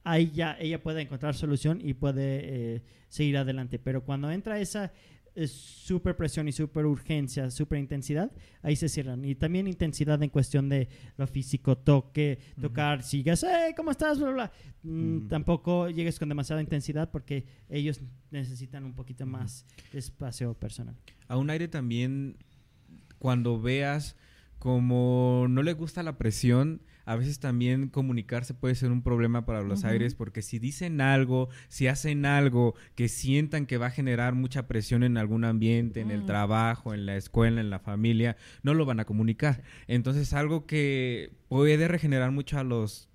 [0.04, 3.78] ahí ya ella puede encontrar solución y puede eh, seguir adelante.
[3.78, 4.92] Pero cuando entra esa
[5.40, 9.24] eh, super presión y super urgencia, super intensidad, ahí se cierran.
[9.24, 14.18] Y también intensidad en cuestión de lo físico, toque, tocar, sigas, hey, ¿cómo estás?
[14.18, 14.52] Bla, bla.
[14.82, 15.28] Mm, Ujú.
[15.28, 18.00] Tampoco llegues con demasiada intensidad porque ellos
[18.32, 20.96] necesitan un poquito más de espacio personal.
[21.28, 22.36] A un aire también,
[23.20, 24.16] cuando veas
[24.58, 29.62] como no le gusta la presión, a veces también comunicarse puede ser un problema para
[29.62, 34.34] los aires, porque si dicen algo, si hacen algo que sientan que va a generar
[34.34, 36.26] mucha presión en algún ambiente, en el Mm.
[36.26, 39.62] trabajo, en la escuela, en la familia, no lo van a comunicar.
[39.86, 43.08] Entonces, algo que puede regenerar mucho a los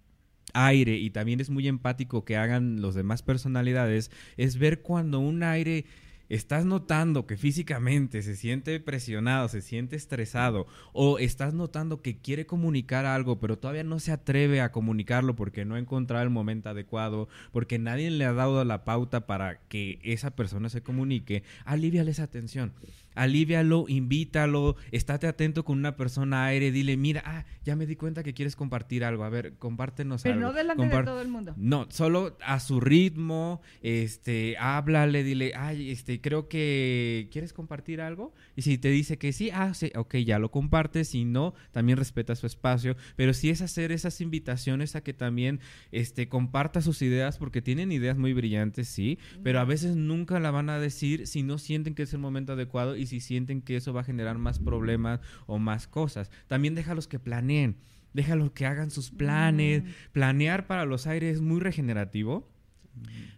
[0.53, 5.43] aire y también es muy empático que hagan los demás personalidades es ver cuando un
[5.43, 5.85] aire
[6.29, 12.45] estás notando que físicamente se siente presionado, se siente estresado, o estás notando que quiere
[12.45, 16.69] comunicar algo, pero todavía no se atreve a comunicarlo porque no ha encontrado el momento
[16.69, 22.11] adecuado, porque nadie le ha dado la pauta para que esa persona se comunique, aliviale
[22.11, 22.73] esa tensión
[23.15, 28.23] alivialo, invítalo, estate atento con una persona aire, dile, mira, ah, ya me di cuenta
[28.23, 30.47] que quieres compartir algo, a ver, compártenos Pero algo.
[30.47, 31.53] no delante de todo el mundo.
[31.57, 38.33] no, solo a su ritmo, este, háblale, dile, ay, este, creo que quieres compartir algo.
[38.55, 41.09] Y si te dice que sí, ah, sí, ok, ya lo compartes.
[41.09, 42.95] Si no, también respeta su espacio.
[43.15, 45.59] Pero sí es hacer esas invitaciones a que también,
[45.91, 50.51] este, comparta sus ideas, porque tienen ideas muy brillantes, sí, pero a veces nunca la
[50.51, 53.75] van a decir si no sienten que es el momento adecuado y si sienten que
[53.75, 56.31] eso va a generar más problemas o más cosas.
[56.47, 57.77] También déjalos que planeen.
[58.13, 59.83] Déjalos que hagan sus planes.
[60.11, 62.52] Planear para los aires es muy regenerativo.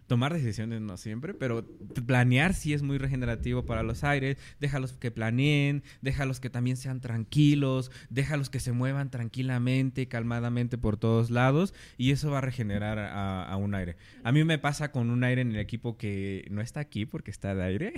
[0.06, 1.66] Tomar decisiones no siempre, pero
[2.06, 4.38] planear sí es muy regenerativo para los aires.
[4.60, 10.96] Déjalos que planeen, déjalos que también sean tranquilos, déjalos que se muevan tranquilamente, calmadamente por
[10.96, 13.96] todos lados y eso va a regenerar a, a un aire.
[14.22, 17.30] A mí me pasa con un aire en el equipo que no está aquí porque
[17.30, 17.92] está de aire,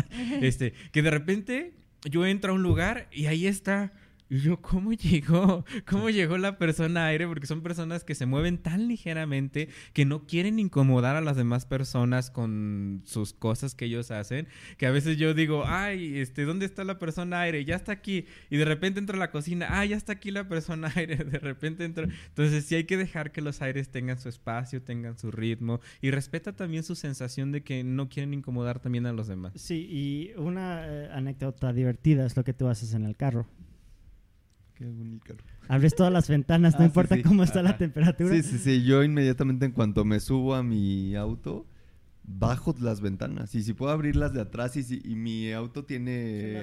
[0.40, 1.74] este, que de repente
[2.10, 3.92] yo entro a un lugar y ahí está
[4.32, 5.62] y yo, ¿cómo llegó?
[5.86, 7.26] ¿Cómo llegó la persona aire?
[7.26, 11.66] Porque son personas que se mueven tan ligeramente que no quieren incomodar a las demás
[11.66, 14.48] personas con sus cosas que ellos hacen.
[14.78, 17.66] Que a veces yo digo, ay, este, ¿dónde está la persona aire?
[17.66, 18.24] Ya está aquí.
[18.48, 21.16] Y de repente entro a la cocina, ah, ya está aquí la persona aire.
[21.32, 22.06] De repente entro.
[22.28, 25.80] Entonces sí hay que dejar que los aires tengan su espacio, tengan su ritmo.
[26.00, 29.52] Y respeta también su sensación de que no quieren incomodar también a los demás.
[29.56, 33.46] Sí, y una eh, anécdota divertida es lo que tú haces en el carro.
[34.82, 35.34] Qué bonito.
[35.68, 37.22] Abres todas las ventanas, no Ah, importa sí.
[37.22, 38.34] cómo está la temperatura.
[38.34, 38.82] Sí, sí, sí.
[38.84, 41.66] Yo inmediatamente en cuanto me subo a mi auto,
[42.24, 43.54] bajo las ventanas.
[43.54, 46.12] Y si puedo abrirlas de atrás y, si- y mi auto tiene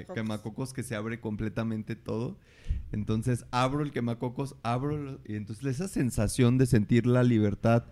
[0.06, 0.16] Quemacocos.
[0.16, 2.38] quemacocos que se abre completamente todo.
[2.92, 7.86] Entonces abro el quemacocos, abro y entonces esa sensación de sentir la libertad,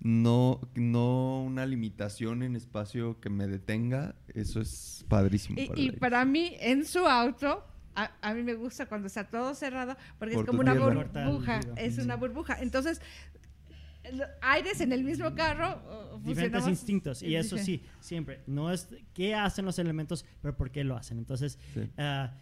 [0.00, 5.60] no, no una limitación en espacio que me detenga, eso es padrísimo.
[5.60, 7.64] Y, para y para mí, en su auto,
[8.04, 11.26] a, a mí me gusta cuando está todo cerrado, porque Por es como una tierra.
[11.26, 11.60] Burbuja.
[11.76, 12.58] Es una burbuja.
[12.60, 13.00] Entonces,
[14.40, 15.82] aires en el mismo carro.
[16.14, 20.70] uh, diferentes instintos y eso sí siempre no es qué hacen los elementos pero por
[20.70, 21.90] qué lo hacen entonces Sí.
[21.98, 22.32] ah,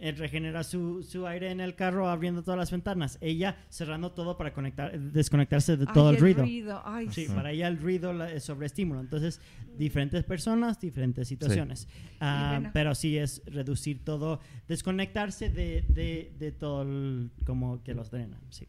[0.00, 4.36] él regenera su, su aire en el carro abriendo todas las ventanas ella cerrando todo
[4.36, 7.32] para conectar desconectarse de Ay, todo el ruido Ay, Sí, Sí.
[7.32, 9.00] para ella el ruido la- es sobreestímulo.
[9.00, 9.40] Entonces,
[9.78, 11.86] diferentes personas, diferentes situaciones.
[12.20, 12.70] Ah, bueno.
[12.72, 18.40] Pero sí es reducir todo, desconectarse de, de, de todo el- como que los drena.
[18.50, 18.66] Sí.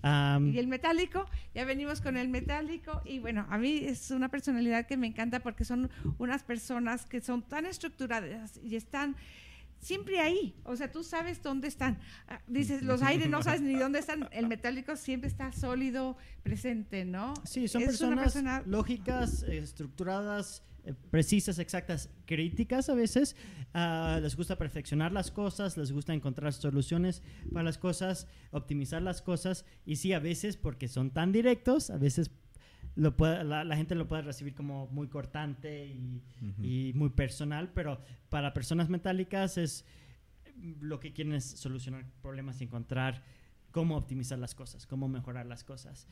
[0.00, 4.86] Y el metálico, ya venimos con el metálico y bueno, a mí es una personalidad
[4.86, 9.16] que me encanta porque son unas personas que son tan estructuradas y están
[9.80, 11.98] siempre ahí, o sea, tú sabes dónde están.
[12.26, 17.04] Ah, Dices, los aires no sabes ni dónde están, el metálico siempre está sólido, presente,
[17.04, 17.34] ¿no?
[17.44, 19.42] Sí, son Es personas persona- lógicas,
[19.88, 23.36] estructuradas, eh, precisas, exactas, críticas a veces.
[23.74, 29.20] Ah, les gusta perfeccionar las cosas, les gusta encontrar soluciones para las cosas, optimizar las
[29.22, 29.64] cosas.
[29.84, 32.30] Y sí, a veces, porque son tan directos, a veces
[32.98, 36.20] lo puede- la, la gente lo puede recibir como muy cortante y,
[36.62, 39.84] y muy personal, pero para personas metálicas es
[40.80, 43.22] lo que quieren es solucionar problemas y encontrar
[43.70, 46.08] cómo optimizar las cosas, cómo mejorar las cosas.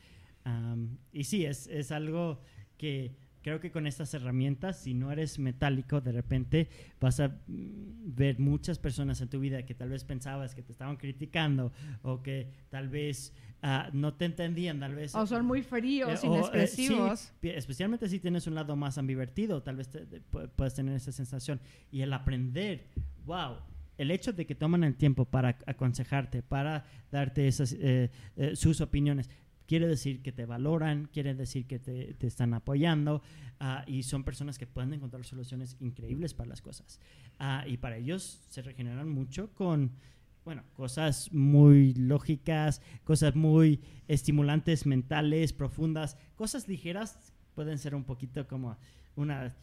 [1.11, 2.41] Y sí, es, es algo
[2.77, 8.13] que creo que con estas herramientas, si no eres metálico, de repente vas a mm,
[8.15, 12.21] ver muchas personas en tu vida que tal vez pensabas que te estaban criticando o
[12.23, 15.15] que tal vez ah, no te entendían, tal vez...
[15.15, 17.33] O son muy fríos, eh, o, eh, inexpresivos.
[17.41, 20.95] sí, especialmente si tienes un lado más ambivertido, tal vez te- te pu- puedes tener
[20.95, 21.59] esa sensación.
[21.91, 22.87] Y el aprender,
[23.25, 23.55] wow,
[23.97, 28.79] el hecho de que toman el tiempo para aconsejarte, para darte esas, eh, eh, sus
[28.81, 29.29] opiniones,
[29.67, 33.21] quiere decir que te valoran, quiere decir que te, están apoyando
[33.59, 36.99] ah, y son personas que pueden encontrar soluciones increíbles para las cosas.
[37.37, 39.91] Ah, y para ellos se regeneran mucho con,
[40.45, 48.47] bueno, cosas muy lógicas, cosas muy estimulantes mentales, profundas, cosas ligeras pueden ser un poquito
[48.47, 48.77] como
[49.15, 49.55] una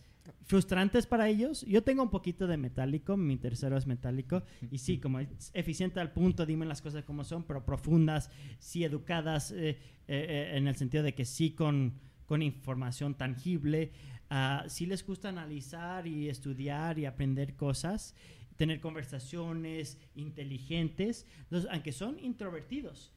[0.43, 1.62] frustrantes para ellos.
[1.62, 6.01] Yo tengo un poquito de metálico, mi tercero es metálico y sí, como es eficiente
[6.01, 9.77] al punto, dime las cosas como son, pero profundas, sí educadas eh, eh,
[10.09, 11.94] eh, en el sentido de que sí con,
[12.27, 13.93] con información tangible,
[14.31, 18.15] ah, sí les gusta analizar y estudiar y aprender cosas,
[18.57, 23.12] tener conversaciones inteligentes, Entonces, aunque son introvertidos,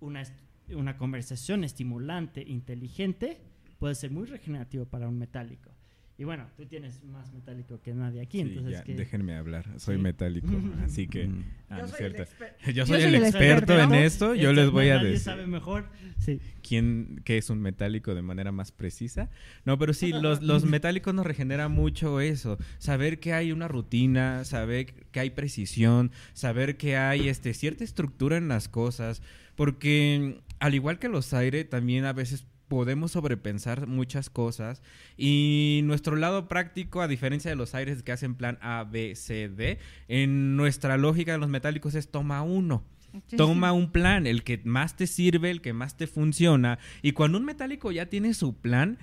[0.00, 0.22] una
[0.74, 3.40] una conversación estimulante, inteligente,
[3.78, 5.70] puede ser muy regenerativo para un metálico.
[6.18, 9.66] Y bueno, tú tienes más metálico que nadie aquí, Sí, entonces ya, que- déjenme hablar.
[9.78, 10.02] Soy Sí.
[10.02, 10.48] metálico,
[10.84, 11.28] así que...
[11.68, 12.32] Ah, Yo es soy el cierto.
[12.32, 14.34] exper- Yo soy el el experto en esto.
[14.34, 15.90] Yo Esto les voy a nadie decir sabe mejor.
[16.18, 16.40] Sí.
[16.66, 19.28] quién qué es un metálico de manera más precisa.
[19.66, 22.56] No, pero sí, los, los metálicos nos regenera mucho eso.
[22.78, 28.38] Saber que hay una rutina, saber que hay precisión, saber que hay este, cierta estructura
[28.38, 29.20] en las cosas.
[29.54, 34.82] Porque al igual que los aire, también a veces podemos sobrepensar muchas cosas
[35.16, 39.48] y nuestro lado práctico a diferencia de los aires que hacen plan A, B, C,
[39.48, 39.78] D
[40.08, 42.84] en nuestra lógica de los metálicos es toma uno
[43.28, 43.76] Sí, Toma sí.
[43.78, 46.78] un plan, el que más te sirve, el que más te funciona.
[47.00, 48.98] Y cuando un metálico ya tiene su plan,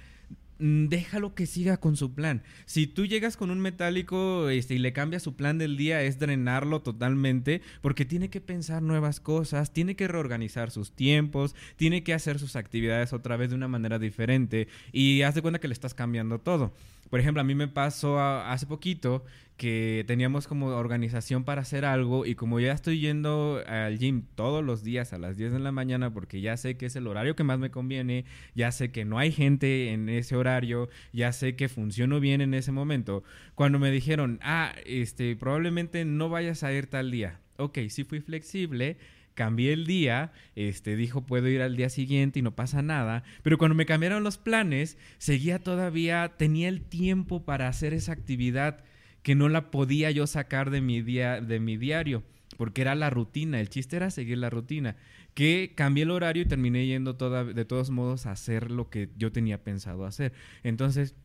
[0.64, 2.42] déjalo que siga con su plan.
[2.66, 6.20] Si tú llegas con un metálico este, y le cambias su plan del día, es
[6.20, 12.14] drenarlo totalmente, porque tiene que pensar nuevas cosas, tiene que reorganizar sus tiempos, tiene que
[12.14, 14.70] hacer sus actividades otra vez de una manera diferente.
[14.94, 16.74] Y haz de cuenta que le estás cambiando todo.
[17.14, 19.24] Por ejemplo, a mí me pasó hace poquito
[19.56, 24.64] que teníamos como organización para hacer algo y como ya estoy yendo al gym todos
[24.66, 27.36] los días a las 10 de la mañana porque ya sé que es el horario
[27.36, 28.26] que más me conviene,
[28.56, 32.56] ya sé que no hay gente en ese horario, ya sé que funciono bien en
[32.56, 33.24] ese momento.
[33.54, 37.42] Cuando me dijeron, ah, este, probablemente no vayas a ir tal día.
[37.58, 38.98] Ok, sí fui flexible,
[39.34, 43.58] cambié el día, este, dijo puedo ir al día siguiente y no pasa nada, pero
[43.58, 48.84] cuando me cambiaron los planes, seguía todavía, tenía el tiempo para hacer esa actividad
[49.22, 52.24] que no la podía yo sacar de mi día, de mi diario,
[52.58, 54.96] porque era la rutina, el chiste era seguir la rutina,
[55.34, 59.10] que cambié el horario y terminé yendo toda, de todos modos a hacer lo que
[59.18, 60.34] yo tenía pensado hacer.
[60.64, 61.16] Entonces,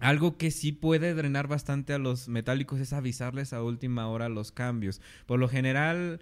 [0.00, 4.52] algo que sí puede drenar bastante a los metálicos es avisarles a última hora los
[4.52, 5.00] cambios.
[5.24, 6.20] Por lo general,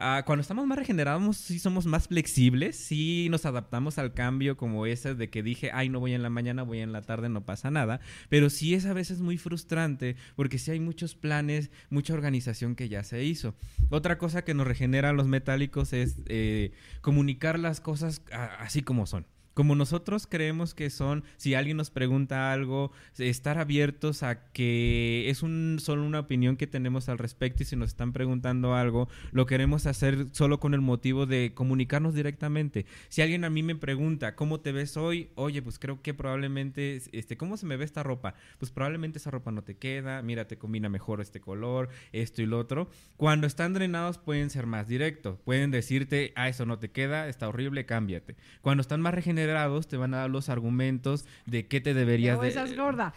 [0.00, 4.86] ah, cuando estamos más regenerados, sí somos más flexibles, sí nos adaptamos al cambio como
[4.86, 7.44] ese de que dije, ay, no voy en la mañana, voy en la tarde, no
[7.44, 8.00] pasa nada.
[8.28, 12.88] Pero sí es a veces muy frustrante porque sí hay muchos planes, mucha organización que
[12.88, 13.54] ya se hizo.
[13.90, 18.22] Otra cosa que nos regenera a los metálicos es eh, comunicar las cosas
[18.58, 19.26] así como son.
[19.54, 25.38] Como nosotros creemos que son, si alguien nos pregunta algo, estar abiertos a que es
[25.38, 29.86] solo una opinión que tenemos al respecto y si nos están preguntando algo, lo queremos
[29.86, 32.86] hacer solo con el motivo de comunicarnos directamente.
[33.08, 35.30] Si alguien a mí me pregunta, ¿cómo te ves hoy?
[35.34, 38.34] Oye, pues creo que probablemente, este, ¿cómo se me ve esta ropa?
[38.58, 42.46] Pues probablemente esa ropa no te queda, mira, te combina mejor este color, esto y
[42.46, 42.88] lo otro.
[43.16, 47.48] Cuando están drenados pueden ser más directos, pueden decirte, ah, eso no te queda, está
[47.48, 48.36] horrible, cámbiate.
[48.62, 49.49] Cuando están más regenerados
[49.88, 52.48] te van a dar los argumentos de qué te deberías O de...
[52.48, 53.12] estás gorda.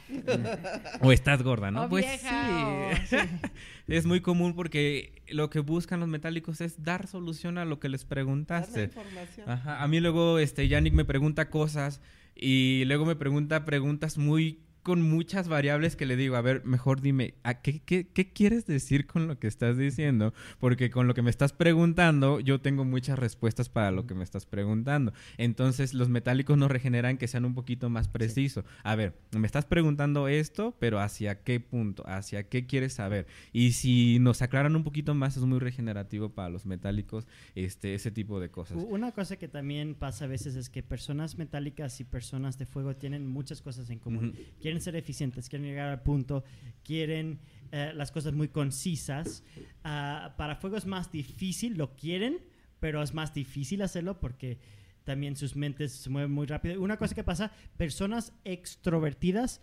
[1.01, 1.83] O estás gorda, ¿no?
[1.83, 3.17] O pues vieja, sí.
[3.17, 3.29] o- sí.
[3.87, 7.89] es muy común porque lo que buscan los metálicos es dar solución a lo que
[7.89, 8.83] les preguntaste.
[8.83, 9.49] información.
[9.49, 9.83] Ajá.
[9.83, 12.01] A mí luego este Yannick me pregunta cosas
[12.35, 17.01] y luego me pregunta preguntas muy con muchas variables que le digo, a ver, mejor
[17.01, 20.33] dime, ¿a qué, qué, qué quieres decir con lo que estás diciendo?
[20.59, 24.23] Porque con lo que me estás preguntando, yo tengo muchas respuestas para lo que me
[24.23, 25.13] estás preguntando.
[25.37, 28.65] Entonces, los metálicos nos regeneran que sean un poquito más precisos.
[28.83, 32.03] A ver, me estás preguntando esto, pero ¿hacia qué punto?
[32.05, 33.25] ¿Hacia qué quieres saber?
[33.53, 38.11] Y si nos aclaran un poquito más, es muy regenerativo para los metálicos este, ese
[38.11, 38.83] tipo de cosas.
[38.87, 42.95] Una cosa que también pasa a veces es que personas metálicas y personas de fuego
[42.95, 44.35] tienen muchas cosas en común.
[44.73, 46.43] Quieren ser eficientes, quieren llegar al punto,
[46.83, 47.37] quieren
[47.71, 49.43] eh, las cosas muy concisas.
[49.83, 52.39] Ah, para fuego es más difícil, lo quieren,
[52.79, 54.57] pero es más difícil hacerlo porque
[55.03, 56.81] también sus mentes se mueven muy rápido.
[56.81, 59.61] Una cosa que pasa, personas extrovertidas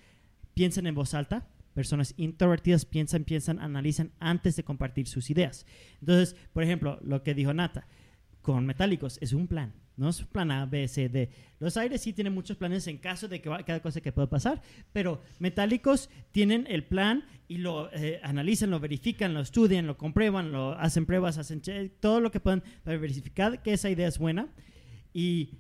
[0.55, 1.49] piensan en voz alta.
[1.75, 5.67] Personas introvertidas piensan, piensan, analizan antes de compartir sus ideas.
[5.99, 7.89] Entonces, por ejemplo, lo que dijo Nata,
[8.43, 11.31] con metálicos es un plan, no es plan A, B, C, D.
[11.59, 14.29] Los aires sí tienen muchos planes en caso de que va- cada cosa que pueda
[14.29, 14.63] pasar,
[14.93, 20.53] pero metálicos tienen el plan y lo eh, analizan, lo verifican, lo estudian, lo comprueban,
[20.53, 21.61] lo hacen pruebas, hacen
[22.01, 24.49] todo lo que puedan para verificar que esa idea es buena.
[25.13, 25.51] Y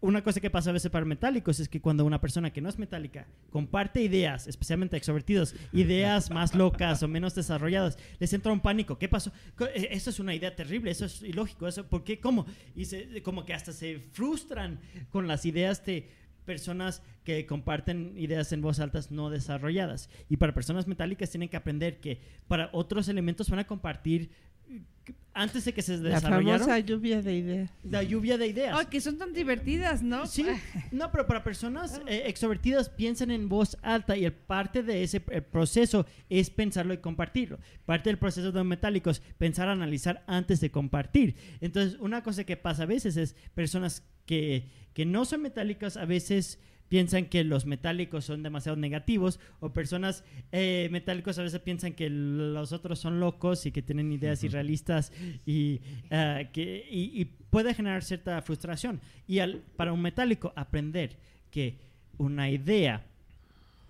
[0.00, 2.68] una cosa que pasa a veces para metálicos es que cuando una persona que no
[2.68, 8.60] es metálica comparte ideas, especialmente extrovertidos, ideas más locas o menos desarrolladas, les entra un
[8.60, 8.98] pánico.
[8.98, 9.32] ¿Qué pasó?
[9.74, 12.20] Eh, Eso es una idea terrible, eso es ilógico, eso, ¿por qué?
[12.20, 12.46] ¿Cómo?
[12.74, 12.84] Y
[13.20, 16.08] como que hasta se frustran con las ideas de
[16.44, 20.08] personas que comparten ideas en voz altas no desarrolladas.
[20.28, 24.30] Y para personas metálicas tienen que aprender que para otros elementos van a compartir
[25.34, 27.70] antes de que se La desarrollaron, famosa lluvia de ideas.
[27.82, 28.74] la lluvia de ideas.
[28.78, 30.26] Ay, que son tan divertidas, ¿no?
[30.26, 30.46] Sí,
[30.92, 35.22] no, pero para personas eh, extrovertidas piensan en voz alta y el parte de ese
[35.30, 37.58] eh, proceso es pensarlo y compartirlo.
[37.84, 41.36] Parte del proceso de los metálicos, pensar, analizar antes de compartir.
[41.60, 46.06] Entonces, una cosa que pasa a veces es personas que, que no son metálicas a
[46.06, 51.92] veces piensan que los metálicos son demasiado negativos o personas eh, metálicos a veces piensan
[51.94, 55.12] que los otros son locos y que tienen ideas irrealistas
[55.44, 59.00] y, eh, que, y, y puede generar cierta frustración.
[59.26, 61.16] Y al, para un metálico aprender
[61.50, 61.74] que
[62.18, 63.04] una idea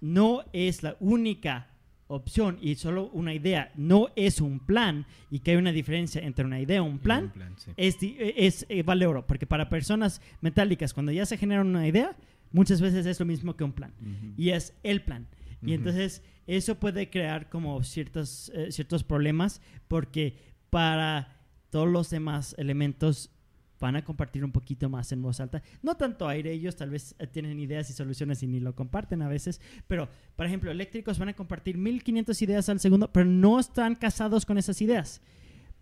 [0.00, 1.68] no es la única
[2.08, 6.44] opción y solo una idea no es un plan y que hay una diferencia entre
[6.44, 7.70] una idea y un plan, Un plan, sí.
[7.76, 11.86] es, di- es, eh, vale oro, porque para personas metálicas, cuando ya se genera una
[11.88, 12.14] idea,
[12.56, 13.92] muchas veces es lo mismo que un plan,
[14.36, 15.28] y es el plan.
[15.62, 20.36] Y entonces eso puede crear como ciertos, eh, ciertos problemas, porque
[20.70, 21.36] para
[21.70, 23.30] todos los demás elementos
[23.78, 25.62] van a compartir un poquito más en voz alta.
[25.82, 29.20] No tanto aire, ellos tal vez eh, tienen ideas y soluciones y ni lo comparten
[29.20, 33.60] a veces, pero por ejemplo, eléctricos van a compartir 1500 ideas al segundo, pero no
[33.60, 35.20] están casados con esas ideas.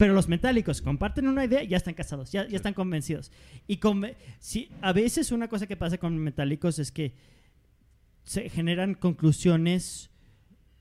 [0.05, 3.33] Pero los metálicos comparten una idea y ya están casados, ya, ya están convencidos.
[3.67, 3.81] Y
[4.39, 7.15] si, a veces una cosa que pasa con metálicos es que
[8.23, 10.11] se generan conclusiones.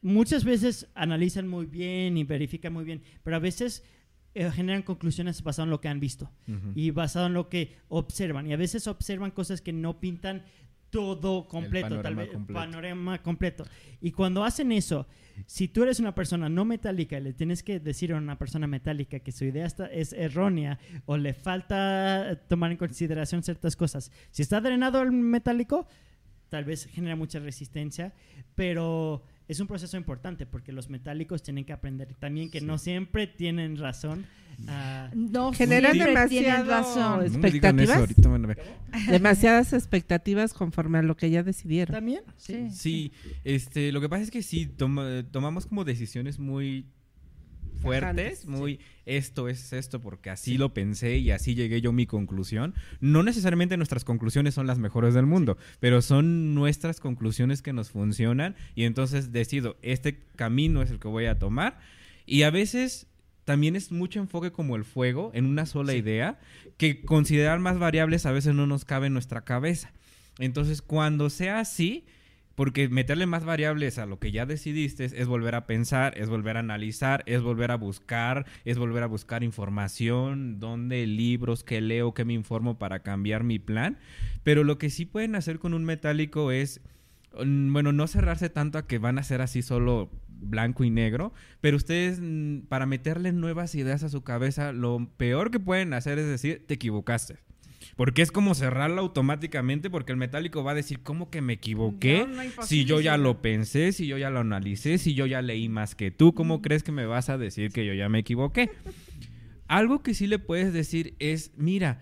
[0.02, 3.86] Muchas veces analizan muy bien y verifican muy bien, pero a veces
[4.34, 6.30] eh, generan conclusiones basado en lo que han visto
[6.76, 8.46] y basado en lo que observan.
[8.46, 10.44] Y a veces observan cosas que no pintan
[10.94, 12.54] todo completo, tal vez completo.
[12.60, 13.66] panorama completo.
[14.00, 15.08] Y cuando hacen eso,
[15.48, 18.68] si tú eres una persona no metálica y le tienes que decir a una persona
[18.68, 24.12] metálica que su idea está- es errónea o le falta tomar en consideración ciertas cosas,
[24.32, 25.88] si está drenado el metálico,
[26.50, 28.14] tal vez genera mucha resistencia,
[28.54, 32.66] pero es un proceso importante porque los metálicos tienen que aprender también que Sí.
[32.66, 34.26] no siempre tienen razón.
[34.68, 37.20] ah, No Generan demasiado razón.
[37.20, 37.40] No eso.
[39.12, 41.94] Demasiadas expectativas conforme a lo que ya decidieron.
[41.94, 42.70] también, Sí.
[42.72, 43.12] Sí,
[43.44, 46.86] este, lo que pasa es que sí, toma- tomamos como decisiones muy
[47.84, 52.06] fuertes, muy esto es esto porque así lo pensé y así llegué yo a mi
[52.06, 52.74] conclusión.
[53.02, 57.92] No necesariamente nuestras conclusiones son las mejores del mundo, pero son nuestras conclusiones que nos
[57.92, 61.80] funcionan y entonces decido, este camino es el que voy a tomar.
[62.26, 63.08] Y a veces
[63.44, 66.40] también es mucho enfoque como el fuego en una sola idea,
[66.78, 69.92] que considerar más variables a veces no nos cabe en nuestra cabeza.
[70.40, 72.06] Entonces, cuando sea así,
[72.56, 76.58] porque meterle más variables a lo que ya decidiste es volver a pensar, es volver
[76.58, 82.14] a analizar, es volver a buscar, es volver a buscar información, dónde, libros, qué leo,
[82.14, 83.98] qué me informo para cambiar mi plan.
[84.44, 86.82] Pero lo que sí pueden hacer con un metálico es,
[87.44, 91.34] mm, bueno, no cerrarse tanto a que van a ser así solo blanco y negro,
[91.62, 96.20] pero ustedes mm, para meterle nuevas ideas a su cabeza, lo peor que pueden hacer
[96.20, 97.40] es decir, te equivocaste.
[97.96, 102.26] Porque es como cerrarla automáticamente porque el metálico va a decir, ¿cómo que me equivoqué?
[102.28, 105.42] No, no, si yo ya lo pensé, si yo ya lo analicé, si yo ya
[105.42, 108.20] leí más que tú, ¿cómo crees que me vas a decir que yo ya me
[108.20, 108.72] equivoqué?
[109.68, 112.02] Algo que sí le puedes decir es, mira,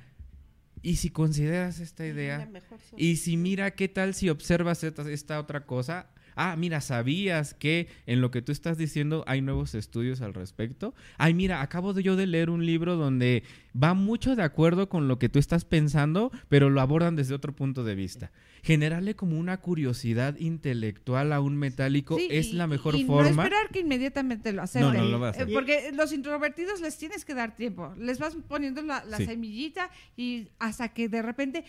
[0.81, 2.49] y si consideras esta idea,
[2.97, 6.09] y si mira, ¿qué tal si observas esta, esta otra cosa?
[6.35, 10.93] Ah, mira, ¿sabías que en lo que tú estás diciendo hay nuevos estudios al respecto?
[11.17, 13.43] Ay, mira, acabo de yo de leer un libro donde
[13.81, 17.53] va mucho de acuerdo con lo que tú estás pensando, pero lo abordan desde otro
[17.55, 18.31] punto de vista.
[18.63, 23.23] Generarle como una curiosidad intelectual a un metálico Sí, es y- la mejor y forma.
[23.23, 24.93] no esperar que inmediatamente lo acepten.
[24.93, 25.49] No, no lo va a hacer.
[25.49, 27.93] Eh, Porque los introvertidos les tienes que dar tiempo.
[27.97, 29.25] Les vas poniendo la, la Sí.
[29.25, 31.63] semillita y hasta que de repente,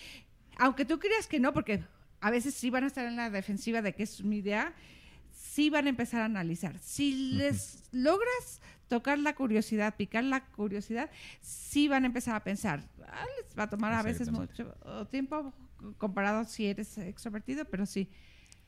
[0.59, 1.83] aunque tú creas que no, porque
[2.23, 4.73] a veces sí van a estar en la defensiva de que es mi idea,
[5.33, 6.79] sí van a empezar a analizar.
[6.79, 11.11] Si les logras tocar la curiosidad, picar la curiosidad,
[11.41, 12.89] sí van a empezar a pensar.
[13.09, 14.73] Ah, les va a tomar a veces mucho
[15.11, 15.53] tiempo
[15.99, 18.09] comparado si eres extrovertido, pero sí.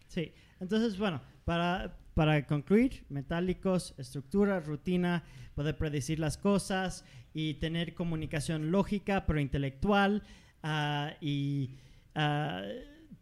[0.08, 5.23] Sí, entonces, bueno, para, para concluir, metálicos, estructura, rutina,
[5.55, 10.24] poder predecir las cosas y tener comunicación lógica pero intelectual
[10.65, 11.76] ah, y
[12.16, 12.65] ah,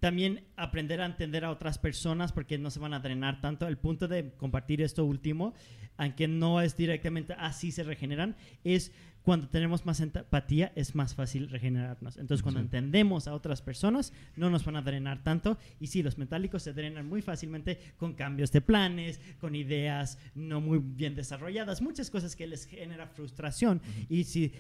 [0.03, 3.69] también aprender a entender a otras personas porque no se van a drenar tanto.
[3.69, 5.55] El punto de compartir esto último,
[5.97, 8.91] aunque no es directamente así se regeneran, es
[9.23, 12.17] cuando tenemos más empatía es más fácil regenerarnos.
[12.17, 12.65] Entonces, cuando Sí.
[12.67, 15.59] entendemos a otras personas, no nos van a drenar tanto.
[15.79, 20.61] Y sí, los metálicos se drenan muy fácilmente con cambios de planes, con ideas no
[20.61, 23.81] muy bien desarrolladas, muchas cosas que les genera frustración.
[24.09, 24.53] Y si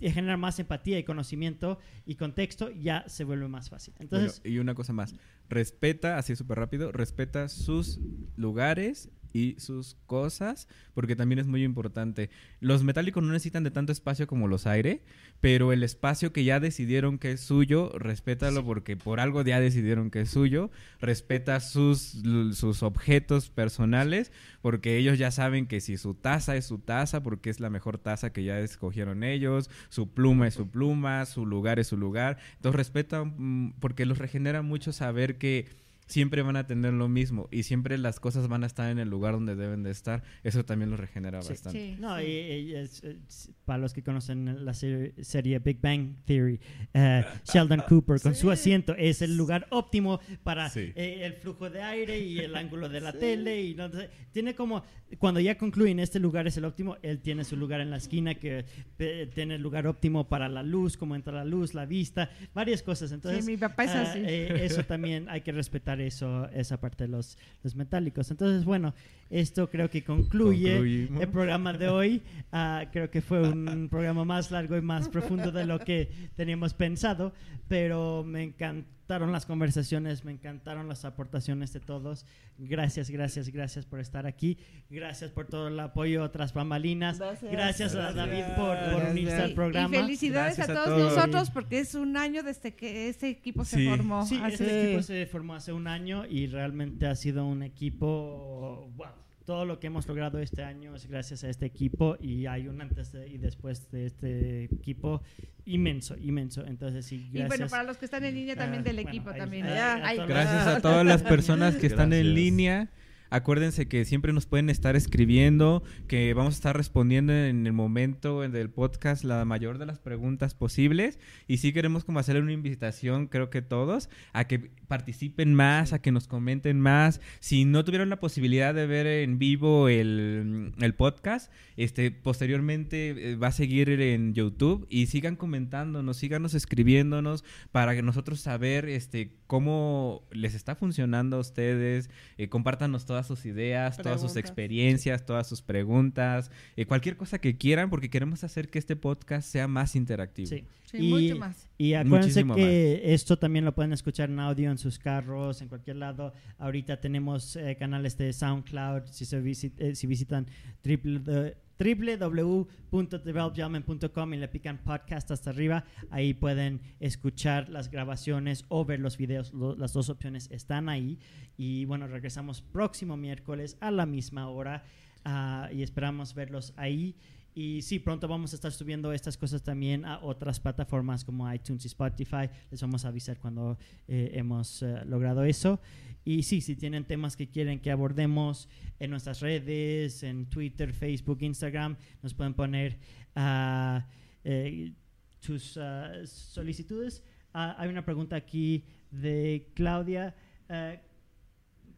[0.00, 3.94] genera más empatía y conocimiento y contexto, ya se vuelve más fácil.
[3.98, 5.14] Entonces, Bueno, y una cosa más,
[5.48, 8.00] respeta, así súper rápido, respeta sus
[8.36, 12.30] lugares y sus cosas, porque también es muy importante.
[12.60, 15.02] Los metálicos no necesitan de tanto espacio como los aire,
[15.40, 20.10] pero el espacio que ya decidieron que es suyo, respétalo porque por algo ya decidieron
[20.10, 24.32] que es suyo, respeta sus, sus objetos personales,
[24.62, 27.98] porque ellos ya saben que si su taza es su taza, porque es la mejor
[27.98, 32.38] taza que ya escogieron ellos, su pluma es su pluma, su lugar es su lugar.
[32.56, 35.66] Entonces respeta, mm, porque los regenera mucho saber que
[36.08, 39.08] siempre van a tener lo mismo y siempre las cosas van a estar en el
[39.08, 40.24] lugar donde deben de estar.
[40.42, 41.50] Eso también los regenera Sí.
[41.50, 41.78] bastante.
[41.94, 42.24] Sí, No, sí.
[42.24, 42.28] y,
[42.70, 46.58] y es- es- para los que conocen la serie, serie Big Bang Theory,
[46.94, 50.92] eh, Sheldon Cooper con su asiento es el lugar óptimo para Sí.
[50.96, 53.62] eh, el flujo de aire y el ángulo de la tele.
[53.62, 53.88] y no
[54.32, 54.82] Tiene como,
[55.18, 58.34] cuando ya concluyen este lugar es el óptimo, él tiene su lugar en la esquina
[58.34, 58.64] que
[58.98, 62.82] eh, tiene el lugar óptimo para la luz, cómo entra la luz, la vista, varias
[62.82, 63.12] cosas.
[63.12, 64.20] Entonces, mi papá es ah, así.
[64.24, 68.30] eh, eso también hay que respetar eso, esa parte de los, los metálicos.
[68.30, 68.94] Entonces, bueno,
[69.30, 71.20] esto creo que concluye Concluimos.
[71.22, 72.22] el programa de hoy.
[72.52, 76.74] Ah, creo que fue un programa más largo y más profundo de lo que teníamos
[76.74, 77.32] pensado,
[77.68, 82.24] pero me encantaron las conversaciones, me encantaron las aportaciones de todos.
[82.58, 84.58] Gracias, gracias, gracias por estar aquí.
[84.90, 87.18] Gracias por todo el apoyo tras bambalinas.
[87.18, 87.94] Gracias, Gracias.
[87.94, 89.94] a David por, por unirse al programa.
[89.94, 91.16] Y felicidades Gracias a a todos, todos.
[91.16, 93.86] nosotros porque es un año desde que este equipo se Sí.
[93.88, 94.26] formó.
[94.26, 98.90] Sí, este que- equipo se formó hace un año y realmente ha sido un equipo,
[98.96, 99.06] wow.
[99.48, 102.82] Todo lo que hemos logrado este año es gracias a este equipo y hay un
[102.82, 105.22] antes y después de este equipo
[105.64, 106.66] inmenso, inmenso.
[106.66, 109.32] Entonces sí, Y bueno, para los que están en línea también Ah, del bueno, equipo
[109.32, 109.64] también.
[109.64, 110.26] ahí- ahí-.
[110.28, 112.88] Gracias a todas las personas que están en línea.
[113.30, 118.44] Acuérdense que siempre nos pueden estar escribiendo, que vamos a estar respondiendo en el momento
[118.44, 121.18] en del podcast la mayor de las preguntas posibles.
[121.46, 126.00] Y sí queremos como hacerle una invitación, creo que todos, a que participen más, a
[126.00, 127.20] que nos comenten más.
[127.40, 133.36] Si no tuvieron la posibilidad de ver en vivo el, el podcast, este posteriormente eh,
[133.36, 139.32] va a seguir en YouTube y sigan comentándonos, síganos escribiéndonos para que nosotros saber este
[139.46, 145.46] cómo les está funcionando a ustedes, eh, compártanos todas sus ideas, todas sus experiencias, todas
[145.48, 149.96] sus preguntas, eh, cualquier cosa que quieran, porque queremos hacer que este podcast sea más
[149.96, 150.48] interactivo.
[150.48, 150.64] Sí.
[150.90, 151.68] Sí, y, mucho más.
[151.76, 155.68] y acuérdense Muchísimo que esto también lo pueden escuchar en audio en sus carros, en
[155.68, 156.32] cualquier lado.
[156.56, 159.02] Ahorita tenemos eh, canales de SoundCloud.
[159.10, 160.46] Si, se visit- eh, si visitan
[160.82, 168.98] triple- www.developyalman.com y le pican podcast hasta arriba, ahí pueden escuchar las grabaciones o ver
[169.00, 169.52] los videos.
[169.54, 171.18] Las dos opciones están ahí.
[171.56, 174.84] Y bueno, regresamos próximo miércoles a la misma hora
[175.24, 177.16] ah, y esperamos verlos ahí.
[177.58, 181.84] Y sí, pronto vamos a estar subiendo estas cosas también a otras plataformas como iTunes
[181.84, 182.48] y Spotify.
[182.70, 185.80] Les vamos a avisar cuando eh, hemos eh, logrado eso.
[186.24, 188.68] Y sí, si tienen temas que quieren que abordemos
[189.00, 192.96] en nuestras redes, en Twitter, Facebook, Instagram, nos pueden poner
[193.34, 194.06] ah,
[194.44, 194.92] eh,
[195.40, 197.24] sus ah, solicitudes.
[197.52, 200.32] Ah, hay una pregunta aquí de Claudia.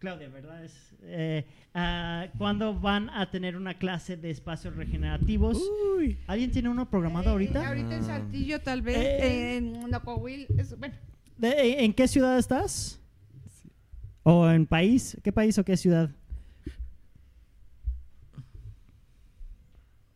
[0.01, 0.65] Claudia, ¿verdad?
[0.65, 0.73] Es,
[1.03, 5.63] eh, ah, ¿Cuándo van a tener una clase de espacios regenerativos?
[6.27, 7.69] ¿Alguien tiene uno programado Eh, ahorita?
[7.69, 8.07] ahorita en Ah.
[8.07, 8.97] Saltillo, tal vez.
[8.97, 9.57] Eh.
[9.59, 10.47] En Nocohuil.
[10.57, 10.95] es- Bueno,
[11.37, 12.99] ¿De- ¿En qué ciudad estás?
[14.23, 15.17] ¿O en país?
[15.23, 16.11] ¿Qué país o qué ciudad?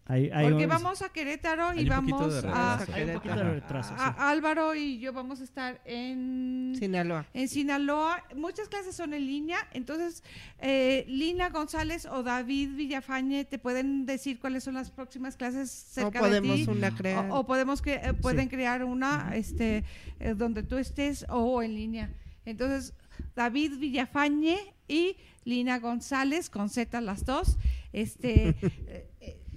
[0.06, 5.40] Hay- hay porque un- vamos a Querétaro y vamos a, a- Álvaro y yo vamos
[5.40, 7.24] a estar en Sinaloa.
[7.32, 8.22] en Sinaloa.
[8.36, 10.22] Muchas clases son en línea, entonces
[10.58, 15.94] eh, Lina González o David Villafañe te pueden decir cuáles son las próximas clases O
[15.94, 16.70] cerca podemos de ti.
[16.70, 17.30] una crear.
[17.30, 18.56] O, o podemos cre- eh, pueden Sí.
[18.56, 19.84] crear una este
[20.20, 22.10] eh, donde tú estés o en línea.
[22.44, 22.92] Entonces,
[23.34, 27.56] David Villafañe y Lina González, con Z las dos,
[27.92, 28.54] este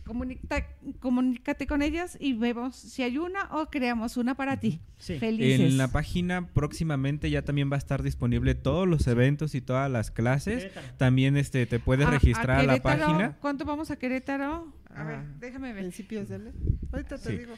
[0.08, 0.66] comunica-
[1.00, 4.80] comunícate con ellas y vemos si hay una o creamos una para ti.
[4.98, 5.20] Sí.
[5.20, 5.60] Felices.
[5.72, 9.92] En la página próximamente ya también va a estar disponible todos los eventos y todas
[9.92, 10.64] las clases.
[10.64, 10.88] Querétaro.
[10.98, 13.38] También este te puedes A- registrar a, la página.
[13.40, 14.74] ¿Cuánto vamos a Querétaro?
[14.96, 15.26] A ver, Ah.
[15.40, 15.84] déjame ver.
[15.84, 16.56] Principios de mes.
[16.92, 17.38] Ahorita te Sí.
[17.38, 17.54] digo.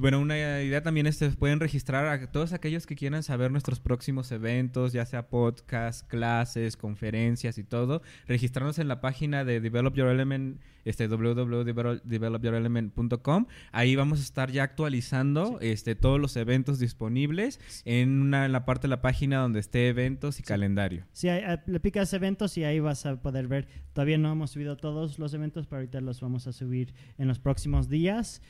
[0.00, 3.80] Bueno, una idea también es que pueden registrar a todos aquellos que quieran saber nuestros
[3.80, 9.94] próximos eventos, ya sea podcast, clases, conferencias y todo, registrarnos en la página de Develop
[9.94, 13.46] Your Element, este www.developyourelement.com.
[13.72, 18.64] Ahí vamos a estar ya actualizando este todos los eventos disponibles en una en la
[18.64, 21.04] parte de la página donde esté eventos y calendario.
[21.12, 23.68] Sí, ahí le picas eventos y ahí vas a poder ver.
[23.92, 27.38] Todavía no hemos subido todos los eventos, pero ahorita los vamos a subir en los
[27.38, 28.40] próximos días.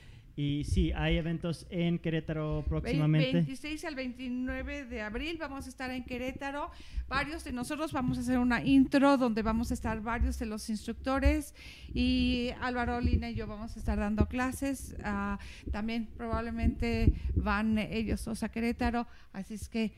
[0.40, 3.32] Y sí, hay eventos en Querétaro próximamente.
[3.34, 6.70] 26 al 29 de abril vamos a estar en Querétaro.
[7.10, 10.70] Varios de nosotros vamos a hacer una intro donde vamos a estar varios de los
[10.70, 11.54] instructores
[11.92, 14.96] y Álvaro, Lina y yo vamos a estar dando clases.
[15.04, 15.38] Ah,
[15.70, 19.06] también probablemente van ellos dos a Querétaro.
[19.34, 19.92] Así es que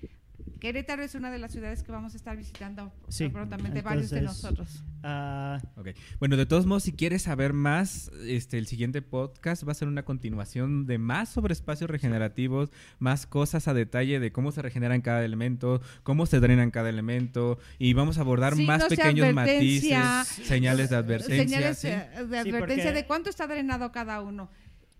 [0.61, 4.23] Querétaro es una de las ciudades que vamos a estar visitando Sí, prontamente varios de
[4.23, 4.85] nosotros.
[5.03, 5.89] Ah, Ok.
[6.21, 9.89] Bueno, de todos modos, si quieres saber más, este, el siguiente podcast va a ser
[9.89, 15.01] una continuación de más sobre espacios regenerativos, más cosas a detalle de cómo se regeneran
[15.01, 20.91] cada elemento, cómo se drenan cada elemento, y vamos a abordar más pequeños matices, señales
[20.91, 21.45] de advertencia.
[21.45, 21.89] Señales ¿sí?
[21.89, 24.49] de advertencia de cuánto está drenado cada uno.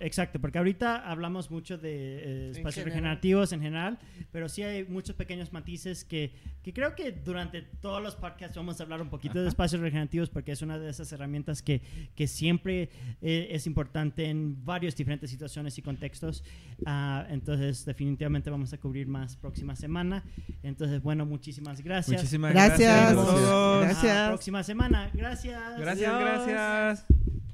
[0.03, 4.01] Exacto, porque ahorita hablamos mucho de eh, espacios regenerativos en general,
[4.33, 8.81] pero sí hay muchos pequeños matices que, que creo que durante todos los podcasts vamos
[8.81, 11.83] a hablar un poquito de espacios regenerativos porque es una de esas herramientas que,
[12.17, 12.91] que siempre
[13.21, 16.43] eh, es importante en varias diferentes situaciones y contextos.
[16.85, 20.25] Ah, entonces, definitivamente vamos a cubrir más próxima semana.
[20.65, 22.17] Entonces, bueno, muchísimas gracias.
[22.17, 23.15] Muchísimas Gracias.
[23.15, 23.81] gracias.
[23.83, 24.17] Gracias.
[24.17, 25.11] la próxima semana.
[25.15, 25.79] Gracias.
[25.79, 26.47] Gracias, Adiós.
[26.47, 27.52] gracias.